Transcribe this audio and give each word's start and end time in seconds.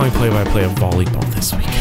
calling 0.00 0.12
play-by-play 0.12 0.64
of 0.64 0.70
volleyball 0.72 1.34
this 1.34 1.52
weekend, 1.52 1.74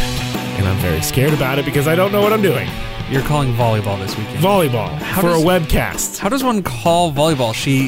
and 0.59 0.67
I'm 0.67 0.75
very 0.79 1.01
scared 1.01 1.33
about 1.33 1.57
it 1.57 1.63
because 1.63 1.87
I 1.87 1.95
don't 1.95 2.11
know 2.11 2.21
what 2.21 2.33
I'm 2.33 2.41
doing. 2.41 2.67
You're 3.09 3.21
calling 3.21 3.53
volleyball 3.53 3.97
this 3.97 4.17
weekend. 4.17 4.39
Volleyball 4.39 4.89
How 4.97 5.21
for 5.21 5.29
does- 5.29 5.41
a 5.41 5.45
webcast. 5.45 6.17
How 6.17 6.27
does 6.27 6.43
one 6.43 6.61
call 6.61 7.13
volleyball? 7.13 7.53
She 7.53 7.87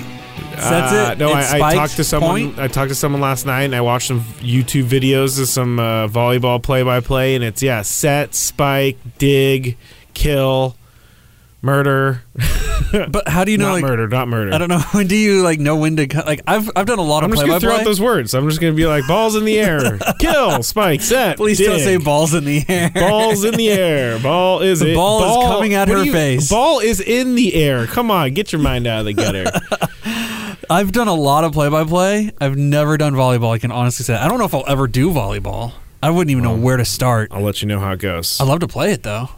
sets 0.53 0.93
Uh, 0.93 1.09
it. 1.11 1.17
no, 1.17 1.31
it 1.31 1.35
I, 1.35 1.39
I 1.39 1.43
spikes, 1.57 1.75
talked 1.75 1.95
to 1.97 2.03
someone. 2.05 2.29
point? 2.53 2.59
I 2.59 2.67
talked 2.69 2.89
to 2.89 2.95
someone 2.95 3.19
last 3.19 3.45
night, 3.45 3.63
and 3.63 3.75
I 3.75 3.81
watched 3.81 4.07
some 4.07 4.21
YouTube 4.39 4.85
videos 4.85 5.37
of 5.37 5.49
some 5.49 5.79
uh, 5.79 6.07
volleyball 6.07 6.63
play-by-play, 6.63 7.35
and 7.35 7.43
it's 7.43 7.61
yeah, 7.61 7.81
set, 7.81 8.33
spike, 8.33 8.97
dig, 9.17 9.75
kill, 10.13 10.77
murder. 11.61 12.23
But 13.09 13.27
how 13.27 13.43
do 13.43 13.51
you 13.51 13.57
know? 13.57 13.67
not 13.67 13.73
like, 13.73 13.83
murder, 13.83 14.07
not 14.07 14.27
murder. 14.27 14.53
I 14.53 14.57
don't 14.57 14.69
know. 14.69 14.79
When 14.91 15.07
do 15.07 15.15
you 15.15 15.41
like 15.43 15.59
know 15.59 15.75
when 15.77 15.95
to 15.97 16.07
cut? 16.07 16.25
Like 16.25 16.41
I've 16.47 16.69
I've 16.75 16.85
done 16.85 16.99
a 16.99 17.03
lot 17.03 17.23
I'm 17.23 17.31
of 17.31 17.37
just 17.37 17.41
play 17.41 17.47
gonna 17.49 17.59
throw 17.59 17.73
out 17.75 17.83
those 17.85 18.01
words. 18.01 18.33
I'm 18.33 18.47
just 18.49 18.59
gonna 18.61 18.73
be 18.73 18.85
like 18.85 19.07
balls 19.07 19.35
in 19.35 19.45
the 19.45 19.59
air, 19.59 19.97
kill, 20.19 20.61
spike, 20.63 21.01
set. 21.01 21.37
Please 21.37 21.57
dig. 21.57 21.67
don't 21.67 21.79
say 21.79 21.97
balls 21.97 22.33
in 22.33 22.45
the 22.45 22.63
air. 22.67 22.89
Balls 22.93 23.43
in 23.43 23.55
the 23.55 23.69
air. 23.69 24.19
Ball 24.19 24.59
is 24.61 24.81
in 24.81 24.87
The 24.87 24.93
it. 24.93 24.95
ball 24.95 25.23
is 25.23 25.47
coming 25.53 25.73
at 25.73 25.87
her 25.87 26.03
you- 26.03 26.11
face. 26.11 26.49
Ball 26.49 26.79
is 26.79 26.99
in 26.99 27.35
the 27.35 27.53
air. 27.55 27.87
Come 27.87 28.11
on, 28.11 28.33
get 28.33 28.51
your 28.51 28.61
mind 28.61 28.87
out 28.87 28.99
of 29.01 29.05
the 29.05 29.13
gutter. 29.13 29.45
I've 30.69 30.91
done 30.91 31.07
a 31.07 31.13
lot 31.13 31.43
of 31.43 31.51
play 31.53 31.69
by 31.69 31.83
play. 31.83 32.31
I've 32.39 32.55
never 32.57 32.97
done 32.97 33.13
volleyball. 33.13 33.53
I 33.53 33.57
can 33.59 33.71
honestly 33.71 34.03
say. 34.05 34.15
I 34.15 34.27
don't 34.27 34.39
know 34.39 34.45
if 34.45 34.53
I'll 34.53 34.63
ever 34.67 34.87
do 34.87 35.09
volleyball. 35.11 35.73
I 36.03 36.09
wouldn't 36.09 36.31
even 36.31 36.43
know 36.43 36.55
where 36.55 36.77
to 36.77 36.85
start. 36.85 37.29
I'll 37.31 37.41
let 37.41 37.61
you 37.61 37.67
know 37.67 37.79
how 37.79 37.91
it 37.91 37.99
goes. 37.99 38.39
I 38.39 38.43
love 38.45 38.59
to 38.61 38.67
play 38.67 38.91
it 38.91 39.03
though. 39.03 39.29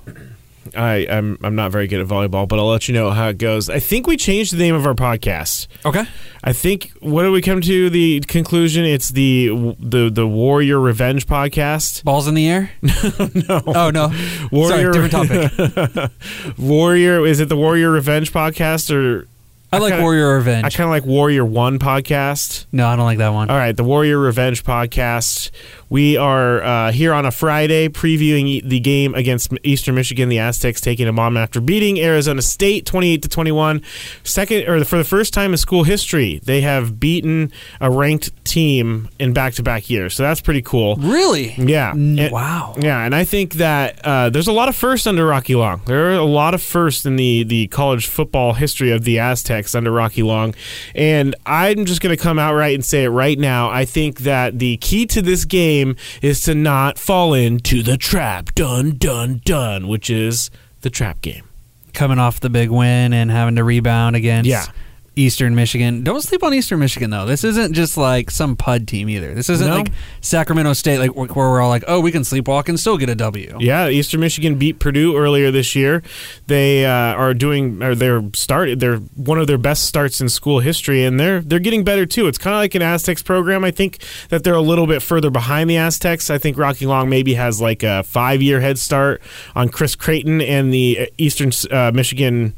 I, 0.76 1.05
I'm 1.09 1.38
I'm 1.44 1.55
not 1.55 1.72
very 1.72 1.88
good 1.88 1.99
at 2.02 2.08
volleyball, 2.08 2.48
but 2.48 2.59
I'll 2.59 2.67
let 2.70 2.88
you 2.88 2.94
know 2.94 3.12
how 3.12 3.30
it 3.30 3.38
goes. 3.38 3.70
I 3.70 3.80
think 3.80 4.08
we 4.08 4.17
changed 4.17 4.53
the 4.53 4.58
name 4.58 4.76
of 4.76 4.86
our 4.86 4.94
podcast. 4.94 5.67
Okay. 5.86 6.03
I 6.44 6.52
think 6.53 6.91
what 6.99 7.23
did 7.23 7.30
we 7.31 7.41
come 7.41 7.62
to 7.62 7.89
the 7.89 8.20
conclusion? 8.22 8.86
It's 8.86 9.09
the 9.09 9.50
the 9.80 10.09
the 10.09 10.28
Warrior 10.28 10.80
Revenge 10.80 11.25
podcast. 11.28 12.03
Balls 12.03 12.28
in 12.28 12.36
the 12.36 12.47
air? 12.50 12.72
no, 12.81 13.61
Oh 13.67 13.89
no. 13.94 14.11
Warrior 14.52 14.94
Sorry, 14.94 15.09
different 15.09 15.55
topic. 15.92 16.11
Warrior 16.58 17.25
is 17.25 17.39
it 17.39 17.50
the 17.50 17.58
Warrior 17.58 17.92
Revenge 17.92 18.31
podcast 18.31 18.94
or 18.94 19.27
I 19.72 19.77
like 19.80 19.89
kinda- 19.94 20.03
Warrior 20.03 20.36
Revenge. 20.36 20.66
I 20.66 20.70
kind 20.70 20.83
of 20.86 20.92
like 20.92 21.03
Warrior 21.05 21.44
One 21.45 21.80
podcast. 21.80 22.66
no, 22.72 22.88
I 22.88 22.95
don't 22.95 23.05
like 23.05 23.17
that 23.17 23.30
one. 23.30 23.50
All 23.50 23.58
right, 23.58 23.75
the 23.75 23.83
Warrior 23.83 24.20
Revenge 24.20 24.64
podcast. 24.64 25.50
We 25.94 26.17
are 26.17 26.63
uh, 26.63 26.91
here 26.91 27.13
on 27.13 27.27
a 27.27 27.30
Friday 27.30 27.88
previewing 27.88 28.67
the 28.67 28.80
game 28.80 29.13
against 29.13 29.53
Eastern 29.61 29.94
Michigan. 29.94 30.27
The 30.27 30.39
Aztecs 30.39 30.81
taking 30.81 31.08
a 31.08 31.13
bomb 31.13 31.38
after 31.38 31.61
beating 31.61 31.99
Arizona 31.99 32.41
State 32.41 32.88
28 32.88 33.22
to 33.22 33.30
21. 33.30 33.83
Second, 34.23 34.67
or 34.67 34.83
for 34.86 34.97
the 34.97 35.03
first 35.03 35.36
time 35.36 35.52
in 35.52 35.58
school 35.58 35.83
history, 35.83 36.39
they 36.45 36.61
have 36.61 36.99
beaten 36.99 37.52
a 37.80 37.91
ranked 37.91 38.31
team 38.44 39.08
in 39.19 39.33
back-to-back 39.33 39.88
years. 39.88 40.16
So 40.16 40.23
that's 40.23 40.41
pretty 40.41 40.64
cool. 40.64 40.95
Really? 40.95 41.53
Yeah. 41.59 41.91
And- 41.91 42.31
wow. 42.31 42.73
Yeah, 42.80 43.05
and 43.05 43.14
I 43.14 43.23
think 43.23 43.53
that 43.55 44.03
uh, 44.03 44.31
there's 44.31 44.47
a 44.47 44.52
lot 44.52 44.69
of 44.69 44.75
firsts 44.75 45.05
under 45.05 45.27
Rocky 45.27 45.53
Long. 45.53 45.83
There 45.86 46.08
are 46.08 46.14
a 46.14 46.23
lot 46.23 46.55
of 46.55 46.64
firsts 46.64 47.05
in 47.05 47.17
the, 47.17 47.44
the 47.44 47.67
college 47.67 48.08
football 48.08 48.53
history 48.53 48.89
of 48.89 49.03
the 49.03 49.19
Aztecs 49.19 49.75
under 49.75 49.91
Rocky 49.91 50.23
Long. 50.23 50.55
And 50.95 51.36
I'm 51.45 51.86
just 51.86 52.02
going 52.02 52.17
to 52.17 52.21
come 52.21 52.39
out 52.39 52.55
right 52.55 52.73
and 52.73 52.83
say 52.83 53.03
it 53.03 53.09
right 53.09 53.38
now. 53.38 53.69
I 53.69 53.86
think 53.86 54.21
that 54.21 54.58
the 54.58 54.77
key 54.77 55.05
to 55.05 55.21
this 55.21 55.45
game 55.45 55.83
is 56.22 56.42
to 56.42 56.56
not 56.56 56.98
fall 56.98 57.34
into 57.34 57.84
the 57.84 57.98
trap. 57.98 58.53
Done, 58.56 58.98
done, 58.98 59.42
done, 59.45 59.88
which 59.88 60.09
is 60.09 60.50
the 60.81 60.89
trap 60.89 61.22
game. 61.22 61.44
Coming 61.94 62.20
off 62.20 62.39
the 62.39 62.50
big 62.50 62.70
win 62.72 63.14
and 63.14 63.30
having 63.30 63.56
to 63.56 63.64
rebound 63.64 64.16
against 64.16 64.50
Yeah. 64.50 64.66
Eastern 65.16 65.53
Michigan. 65.53 66.03
Don't 66.03 66.22
sleep 66.22 66.42
on 66.44 66.53
Eastern 66.53 66.80
Michigan 66.80 67.11
though. 67.11 67.25
This 67.25 67.44
isn't 67.44 67.73
just 67.73 67.97
like 67.97 68.31
some 68.31 68.56
PUD 68.56 68.88
team 68.88 69.09
either. 69.09 69.36
This 69.36 69.47
isn't 69.50 69.67
No. 69.67 69.75
like 69.78 69.89
Sacramento 70.22 70.73
State, 70.73 70.97
like 70.97 71.16
where 71.16 71.28
we're 71.36 71.61
all 71.61 71.70
like, 71.70 71.83
oh, 71.88 72.00
we 72.00 72.11
can 72.11 72.23
sleepwalk 72.23 72.67
and 72.67 72.80
still 72.80 72.98
get 72.98 73.10
a 73.10 73.15
W. 73.15 73.55
Yeah, 73.60 73.89
Eastern 73.89 74.21
Michigan 74.21 74.55
beat 74.58 74.80
Purdue 74.80 75.15
earlier 75.15 75.52
this 75.52 75.76
year. 75.76 76.02
They 76.48 76.86
uh, 76.86 76.89
are 76.89 77.33
doing, 77.36 77.83
or 77.83 77.93
they're 77.93 78.23
started. 78.33 78.80
They're 78.80 78.98
one 78.98 79.37
of 79.37 79.45
their 79.48 79.60
best 79.60 79.86
starts 79.86 80.20
in 80.20 80.30
school 80.30 80.61
history, 80.61 81.04
and 81.05 81.20
they're 81.20 81.42
they're 81.42 81.60
getting 81.60 81.83
better 81.83 82.05
too. 82.08 82.27
It's 82.27 82.39
kind 82.39 82.55
of 82.55 82.60
like 82.60 82.73
an 82.73 82.82
Aztecs 82.82 83.21
program. 83.21 83.64
I 83.64 83.70
think 83.71 83.99
that 84.30 84.43
they're 84.43 84.55
a 84.55 84.61
little 84.61 84.87
bit 84.87 85.04
further 85.04 85.30
behind 85.30 85.70
the 85.70 85.77
Aztecs. 85.77 86.32
I 86.32 86.39
think 86.39 86.58
Rocky 86.58 86.86
Long 86.87 87.08
maybe 87.10 87.36
has 87.36 87.61
like 87.61 87.83
a 87.83 88.02
five 88.04 88.42
year 88.42 88.61
head 88.61 88.80
start 88.80 89.21
on 89.55 89.70
Chris 89.70 89.95
Creighton 89.95 90.42
and 90.42 90.73
the 90.73 91.11
Eastern 91.20 91.52
uh, 91.71 91.92
Michigan 91.93 92.55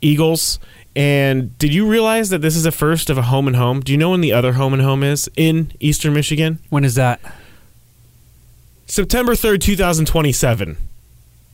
Eagles. 0.00 0.58
And 0.96 1.56
did 1.58 1.74
you 1.74 1.88
realize 1.88 2.30
that 2.30 2.40
this 2.40 2.54
is 2.54 2.62
the 2.62 2.72
first 2.72 3.10
of 3.10 3.18
a 3.18 3.22
home 3.22 3.46
and 3.46 3.56
home? 3.56 3.80
Do 3.80 3.90
you 3.90 3.98
know 3.98 4.10
when 4.10 4.20
the 4.20 4.32
other 4.32 4.52
home 4.52 4.72
and 4.72 4.82
home 4.82 5.02
is 5.02 5.28
in 5.36 5.72
Eastern 5.80 6.14
Michigan? 6.14 6.60
When 6.70 6.84
is 6.84 6.94
that? 6.94 7.20
September 8.86 9.32
3rd, 9.32 9.60
2027 9.60 10.76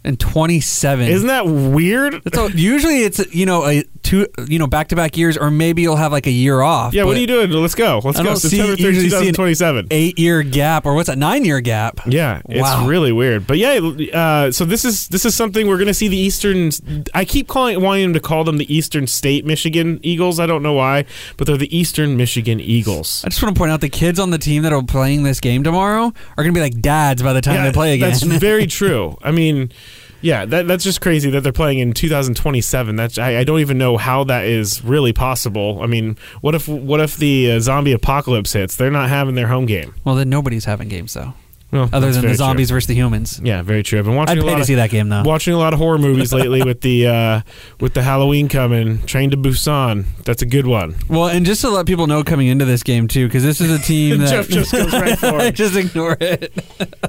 and 0.03 0.19
27. 0.19 1.09
Isn't 1.09 1.28
that 1.28 1.47
weird? 1.47 2.22
That's 2.25 2.55
usually 2.55 3.03
it's 3.03 3.34
you 3.34 3.47
know 3.47 3.66
a 3.66 3.84
two 4.03 4.27
you 4.49 4.59
know 4.59 4.66
back 4.66 4.88
to 4.88 4.97
back 4.97 5.16
years 5.16 5.37
or 5.37 5.50
maybe 5.50 5.83
you'll 5.83 5.97
have 5.97 6.12
like 6.12 6.27
a 6.27 6.31
year 6.31 6.62
off. 6.62 6.94
Yeah, 6.94 7.05
what 7.05 7.16
are 7.16 7.21
you 7.21 7.27
doing? 7.27 7.50
Let's 7.50 7.75
go. 7.75 8.00
Let's 8.03 8.19
I 8.19 8.22
go. 8.22 8.34
September 8.34 8.77
30, 8.77 9.11
2027. 9.11 9.88
8 9.91 10.19
year 10.19 10.43
gap 10.43 10.87
or 10.87 10.94
what's 10.94 11.09
that 11.09 11.19
9 11.19 11.44
year 11.44 11.61
gap? 11.61 12.00
Yeah, 12.06 12.41
wow. 12.47 12.81
it's 12.81 12.88
really 12.88 13.12
weird. 13.12 13.47
But 13.47 13.59
yeah, 13.59 13.78
uh, 14.12 14.53
so 14.53 14.65
this 14.65 14.84
is 14.84 15.09
this 15.09 15.25
is 15.25 15.34
something 15.34 15.66
we're 15.66 15.77
going 15.77 15.87
to 15.88 15.94
see 15.94 16.09
the 16.09 16.17
Eastern 16.17 16.71
I 17.15 17.25
keep 17.25 17.49
calling 17.49 17.81
wanting 17.81 18.05
them 18.05 18.15
to 18.15 18.21
call 18.21 18.44
them 18.44 18.56
the 18.56 18.75
Eastern 18.75 19.06
State 19.06 19.44
Michigan 19.44 20.00
Eagles. 20.03 20.41
I 20.41 20.47
don't 20.47 20.62
know 20.62 20.75
why, 20.75 21.05
but 21.37 21.47
they're 21.47 21.56
the 21.56 21.77
Eastern 21.77 22.17
Michigan 22.17 22.61
Eagles. 22.61 23.22
I 23.25 23.28
just 23.28 23.43
want 23.43 23.55
to 23.55 23.59
point 23.59 23.71
out 23.71 23.81
the 23.81 23.88
kids 23.88 24.19
on 24.19 24.31
the 24.31 24.38
team 24.38 24.62
that 24.62 24.72
are 24.72 24.82
playing 24.82 25.25
this 25.25 25.41
game 25.41 25.62
tomorrow 25.62 26.05
are 26.05 26.43
going 26.43 26.55
to 26.55 26.59
be 26.59 26.61
like 26.61 26.81
dads 26.81 27.22
by 27.22 27.32
the 27.32 27.41
time 27.41 27.56
yeah, 27.56 27.67
they 27.67 27.72
play 27.72 27.94
again. 27.94 28.11
That's 28.11 28.22
very 28.22 28.67
true. 28.81 29.19
I 29.22 29.31
mean, 29.31 29.71
yeah, 30.20 30.44
that, 30.47 30.66
that's 30.66 30.84
just 30.84 31.00
crazy 31.00 31.31
that 31.31 31.42
they're 31.42 31.53
playing 31.53 31.78
in 31.78 31.92
2027. 31.92 32.97
That's 32.97 33.19
I, 33.19 33.38
I 33.38 33.44
don't 33.44 33.60
even 33.60 33.78
know 33.78 33.97
how 33.97 34.25
that 34.25 34.44
is 34.44 34.82
really 34.84 35.12
possible. 35.12 35.81
I 35.82 35.86
mean, 35.86 36.16
what 36.41 36.54
if 36.54 36.69
what 36.69 37.00
if 37.00 37.16
the 37.16 37.53
uh, 37.53 37.60
zombie 37.60 37.92
apocalypse 37.92 38.53
hits? 38.53 38.76
They're 38.76 38.91
not 38.91 39.08
having 39.08 39.34
their 39.34 39.48
home 39.48 39.66
game. 39.66 39.94
well, 40.04 40.14
then 40.14 40.28
nobody's 40.28 40.64
having 40.64 40.88
games 40.88 41.14
though, 41.14 41.34
Well, 41.72 41.88
other 41.92 42.10
than 42.10 42.22
the 42.22 42.28
true. 42.28 42.34
zombies 42.34 42.70
versus 42.70 42.88
the 42.88 42.94
humans. 42.94 43.41
Yeah, 43.44 43.62
very 43.62 43.82
true. 43.84 43.98
I've 44.00 44.04
been 44.04 44.16
watching 44.16 44.32
I'd 44.32 44.38
a 44.38 44.41
pay 44.42 44.47
lot 44.48 44.54
to 44.56 44.60
of, 44.62 44.66
see 44.66 44.75
that 44.75 44.91
game 44.91 45.08
though. 45.08 45.22
watching 45.22 45.54
a 45.54 45.58
lot 45.58 45.72
of 45.72 45.78
horror 45.78 45.98
movies 45.98 46.32
lately 46.41 46.62
with 46.62 46.81
the 46.81 47.06
uh, 47.06 47.41
with 47.78 47.94
the 47.94 48.03
Halloween 48.03 48.48
coming. 48.48 49.03
Train 49.06 49.31
to 49.31 49.36
Busan. 49.36 50.04
That's 50.25 50.42
a 50.42 50.47
good 50.47 50.66
one. 50.66 50.97
Well, 51.08 51.28
and 51.28 51.47
just 51.47 51.60
to 51.60 51.70
let 51.70 51.86
people 51.86 52.06
know 52.08 52.25
coming 52.25 52.48
into 52.48 52.64
this 52.64 52.82
game 52.82 53.06
too, 53.06 53.26
because 53.28 53.44
this 53.44 53.60
is 53.60 53.70
a 53.70 53.78
team 53.78 54.19
that 54.20 54.48
just 54.48 54.72
goes 54.72 54.92
right 54.92 55.19
for 55.19 55.38
it. 55.41 55.54
just 55.54 55.76
ignore 55.76 56.16
it. 56.20 56.53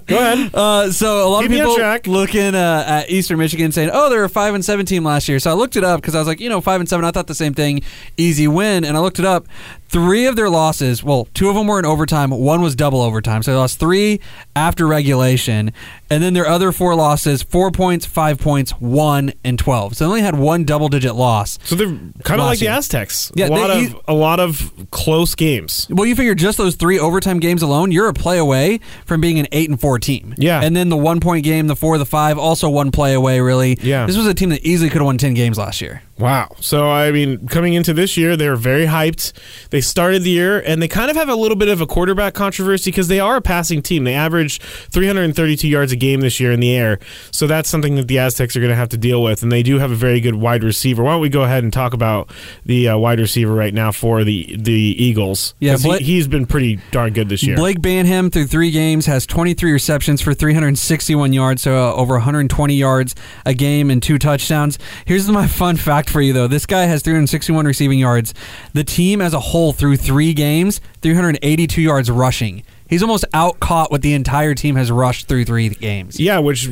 Go 0.05 0.17
ahead. 0.17 0.53
Uh, 0.53 0.91
so 0.91 1.27
a 1.27 1.29
lot 1.29 1.41
Keep 1.41 1.51
of 1.51 1.57
people 1.57 1.75
track. 1.77 2.05
looking 2.05 2.53
uh, 2.53 2.83
at 2.87 3.09
Eastern 3.09 3.39
Michigan 3.39 3.71
saying, 3.71 3.89
"Oh, 3.91 4.09
they're 4.09 4.23
a 4.23 4.29
five 4.29 4.53
and 4.53 4.63
seven 4.63 4.85
team 4.85 5.03
last 5.03 5.27
year." 5.27 5.39
So 5.39 5.49
I 5.49 5.53
looked 5.53 5.75
it 5.75 5.83
up 5.83 6.01
because 6.01 6.13
I 6.13 6.19
was 6.19 6.27
like, 6.27 6.39
you 6.39 6.49
know, 6.49 6.61
five 6.61 6.79
and 6.79 6.87
seven. 6.87 7.03
I 7.03 7.09
thought 7.11 7.25
the 7.27 7.33
same 7.35 7.53
thing, 7.55 7.81
easy 8.17 8.47
win. 8.47 8.85
And 8.85 8.95
I 8.95 8.99
looked 8.99 9.17
it 9.19 9.25
up. 9.25 9.47
Three 9.91 10.25
of 10.25 10.37
their 10.37 10.49
losses, 10.49 11.03
well, 11.03 11.27
two 11.33 11.49
of 11.49 11.55
them 11.55 11.67
were 11.67 11.77
in 11.77 11.85
overtime. 11.85 12.29
One 12.31 12.61
was 12.61 12.75
double 12.77 13.01
overtime. 13.01 13.43
So 13.43 13.51
they 13.51 13.57
lost 13.57 13.77
three 13.77 14.21
after 14.55 14.87
regulation, 14.87 15.73
and 16.09 16.23
then 16.23 16.33
their 16.33 16.47
other 16.47 16.71
four 16.71 16.95
losses: 16.95 17.43
four 17.43 17.71
points, 17.71 18.05
five 18.05 18.39
points, 18.39 18.71
one, 18.79 19.33
and 19.43 19.59
twelve. 19.59 19.97
So 19.97 20.05
they 20.05 20.07
only 20.09 20.21
had 20.21 20.37
one 20.39 20.63
double-digit 20.63 21.13
loss. 21.13 21.59
So 21.65 21.75
they're 21.75 21.87
kind 22.23 22.39
of 22.39 22.47
like 22.47 22.59
the. 22.59 22.69
Aztecs. 22.69 23.33
Yeah, 23.35 23.47
a 23.47 23.49
lot 23.49 23.67
they- 23.67 23.85
of 23.87 23.99
a 24.07 24.13
lot 24.13 24.39
of 24.39 24.71
close 24.91 25.35
games. 25.35 25.87
Well, 25.89 26.05
you 26.05 26.15
figure 26.15 26.35
just 26.35 26.57
those 26.57 26.75
three 26.75 26.97
overtime 26.97 27.39
games 27.41 27.61
alone, 27.61 27.91
you're 27.91 28.07
a 28.07 28.13
play 28.13 28.37
away 28.37 28.79
from 29.05 29.19
being 29.19 29.39
an 29.39 29.47
eight 29.51 29.69
and 29.69 29.79
four 29.79 29.99
team. 29.99 30.33
Yeah. 30.37 30.61
and 30.61 30.73
then 30.73 30.87
the 30.87 30.95
one 30.97 31.19
point 31.19 31.43
game, 31.43 31.67
the 31.67 31.75
four, 31.75 31.97
the 31.97 32.05
five, 32.05 32.37
also 32.37 32.69
one 32.69 32.91
play 32.91 33.13
away. 33.13 33.41
Really, 33.41 33.77
Yeah. 33.81 34.05
This 34.05 34.15
was 34.15 34.25
a 34.25 34.33
team 34.33 34.49
that 34.51 34.63
easily 34.63 34.89
could 34.89 35.01
have 35.01 35.05
won 35.07 35.17
ten 35.17 35.33
games 35.33 35.57
last 35.57 35.81
year. 35.81 36.01
Wow. 36.21 36.55
So 36.59 36.89
I 36.89 37.11
mean, 37.11 37.47
coming 37.47 37.73
into 37.73 37.93
this 37.93 38.15
year, 38.15 38.37
they 38.37 38.47
were 38.47 38.55
very 38.55 38.85
hyped. 38.85 39.33
They 39.71 39.81
started 39.81 40.23
the 40.23 40.29
year, 40.29 40.59
and 40.59 40.81
they 40.81 40.87
kind 40.87 41.09
of 41.09 41.17
have 41.17 41.29
a 41.29 41.35
little 41.35 41.57
bit 41.57 41.67
of 41.67 41.81
a 41.81 41.87
quarterback 41.87 42.35
controversy 42.35 42.91
because 42.91 43.07
they 43.07 43.19
are 43.19 43.37
a 43.37 43.41
passing 43.41 43.81
team. 43.81 44.03
They 44.03 44.13
average 44.13 44.61
332 44.61 45.67
yards 45.67 45.91
a 45.91 45.95
game 45.95 46.21
this 46.21 46.39
year 46.39 46.51
in 46.51 46.59
the 46.59 46.75
air. 46.75 46.99
So 47.31 47.47
that's 47.47 47.69
something 47.69 47.95
that 47.95 48.07
the 48.07 48.19
Aztecs 48.19 48.55
are 48.55 48.59
going 48.59 48.69
to 48.69 48.75
have 48.75 48.89
to 48.89 48.97
deal 48.97 49.23
with. 49.23 49.41
And 49.41 49.51
they 49.51 49.63
do 49.63 49.79
have 49.79 49.89
a 49.91 49.95
very 49.95 50.19
good 50.19 50.35
wide 50.35 50.63
receiver. 50.63 51.03
Why 51.03 51.13
don't 51.13 51.21
we 51.21 51.29
go 51.29 51.41
ahead 51.41 51.63
and 51.63 51.73
talk 51.73 51.93
about 51.93 52.31
the 52.65 52.89
uh, 52.89 52.97
wide 52.97 53.19
receiver 53.19 53.53
right 53.53 53.73
now 53.73 53.91
for 53.91 54.23
the 54.23 54.55
the 54.57 54.71
Eagles? 54.71 55.55
Yeah, 55.59 55.77
he, 55.77 55.97
he's 55.97 56.27
been 56.27 56.45
pretty 56.45 56.79
darn 56.91 57.13
good 57.13 57.29
this 57.29 57.41
year. 57.41 57.55
Blake 57.55 57.79
Banham 57.79 58.31
through 58.31 58.45
three 58.45 58.69
games 58.69 59.07
has 59.07 59.25
23 59.25 59.71
receptions 59.71 60.21
for 60.21 60.35
361 60.35 61.33
yards, 61.33 61.63
so 61.63 61.75
uh, 61.75 61.93
over 61.93 62.13
120 62.13 62.75
yards 62.75 63.15
a 63.45 63.55
game 63.55 63.89
and 63.89 64.03
two 64.03 64.19
touchdowns. 64.19 64.77
Here's 65.05 65.27
my 65.27 65.47
fun 65.47 65.77
fact 65.77 66.10
for 66.11 66.21
you, 66.21 66.33
though. 66.33 66.47
This 66.47 66.65
guy 66.65 66.83
has 66.83 67.01
361 67.01 67.65
receiving 67.65 67.99
yards. 67.99 68.33
The 68.73 68.83
team 68.83 69.21
as 69.21 69.33
a 69.33 69.39
whole 69.39 69.73
through 69.73 69.97
three 69.97 70.33
games, 70.33 70.81
382 71.01 71.81
yards 71.81 72.11
rushing. 72.11 72.63
He's 72.87 73.01
almost 73.01 73.25
out 73.33 73.59
caught 73.59 73.89
what 73.89 74.01
the 74.01 74.13
entire 74.13 74.53
team 74.53 74.75
has 74.75 74.91
rushed 74.91 75.27
through 75.27 75.45
three 75.45 75.69
games. 75.69 76.19
Yeah, 76.19 76.39
which 76.39 76.69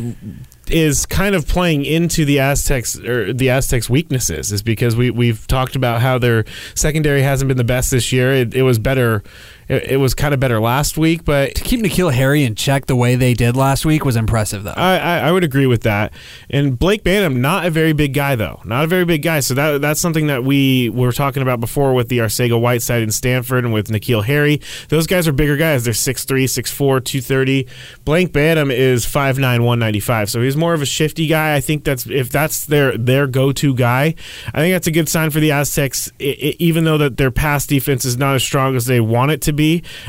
is 0.69 1.06
kind 1.06 1.33
of 1.33 1.47
playing 1.47 1.86
into 1.86 2.25
the 2.25 2.39
Aztecs 2.39 3.00
or 3.00 3.33
the 3.33 3.50
Aztecs' 3.50 3.89
weaknesses 3.89 4.51
is 4.51 4.62
because 4.62 4.95
we 4.95 5.09
we've 5.09 5.47
talked 5.47 5.75
about 5.75 6.01
how 6.01 6.18
their 6.18 6.45
secondary 6.75 7.21
hasn't 7.21 7.47
been 7.47 7.57
the 7.57 7.63
best 7.63 7.91
this 7.91 8.12
year. 8.12 8.33
It, 8.33 8.53
it 8.53 8.63
was 8.63 8.80
better 8.80 9.24
it, 9.69 9.92
it 9.92 9.98
was 9.98 10.13
kind 10.13 10.33
of 10.33 10.39
better 10.39 10.60
last 10.60 10.98
week, 10.98 11.24
but 11.24 11.56
To 11.56 11.63
keep 11.63 11.80
N'Keal 11.80 12.12
Harry 12.12 12.44
in 12.44 12.56
check 12.56 12.88
the 12.88 12.95
way 12.95 13.16
they 13.16 13.33
did 13.33 13.56
last 13.56 13.86
week 13.86 14.04
was 14.04 14.16
impressive, 14.16 14.63
though. 14.63 14.74
I, 14.75 14.98
I, 14.98 15.18
I 15.19 15.31
would 15.31 15.44
agree 15.44 15.68
with 15.68 15.83
that. 15.83 16.12
And 16.50 16.77
Blake 16.77 17.04
Banham, 17.04 17.38
not 17.38 17.66
a 17.66 17.69
very 17.69 17.94
big 17.94 18.13
guy 18.13 18.36
though, 18.36 18.62
not 18.66 18.83
a 18.83 18.88
very 18.88 19.06
big 19.06 19.21
guy. 19.21 19.39
So 19.39 19.54
that 19.54 19.81
that's 19.81 20.01
something 20.01 20.27
that 20.27 20.44
we 20.44 20.89
were 20.89 21.12
talking 21.12 21.44
about 21.44 21.60
before 21.60 21.94
with 21.94 22.10
the 22.10 22.18
Arcega 22.18 22.60
Whiteside 22.60 23.04
in 23.04 23.12
Stanford 23.12 23.63
and 23.63 23.74
with 23.74 23.88
N'Keal 23.89 24.24
Harry. 24.25 24.62
Those 24.89 25.06
guys 25.06 25.27
are 25.27 25.31
bigger 25.31 25.56
guys. 25.57 25.83
They're 25.83 25.94
6'3", 25.94 26.45
6'4", 26.45 26.75
230. 26.77 27.68
Blake 28.06 28.33
Banham 28.33 28.74
is 28.74 29.06
5'9", 29.06 29.42
195. 29.42 30.30
So 30.30 30.42
he's 30.42 30.57
more 30.57 30.74
of 30.74 30.81
a 30.81 30.86
shifty 30.86 31.27
guy. 31.27 31.56
I 31.56 31.62
think 31.62 31.83
that's 31.83 32.07
if 32.07 32.30
that's 32.31 32.65
their 32.65 32.98
their 32.98 33.27
go 33.27 33.51
to 33.51 33.75
guy. 33.75 34.15
I 34.54 34.60
think 34.62 34.74
that's 34.74 34.88
a 34.88 34.92
good 34.92 35.07
sign 35.10 35.30
for 35.30 35.39
the 35.39 35.51
Aztecs. 35.51 36.12
I, 36.19 36.24
I, 36.24 36.56
even 36.57 36.86
though 36.86 36.98
that 36.98 37.18
their 37.18 37.31
pass 37.31 37.68
defense 37.68 38.06
is 38.06 38.18
not 38.18 38.36
as 38.36 38.44
strong 38.44 38.75
as 38.75 38.86
they 38.86 39.00
want 39.00 39.31
it 39.31 39.42
to 39.44 39.54
be, 39.54 39.58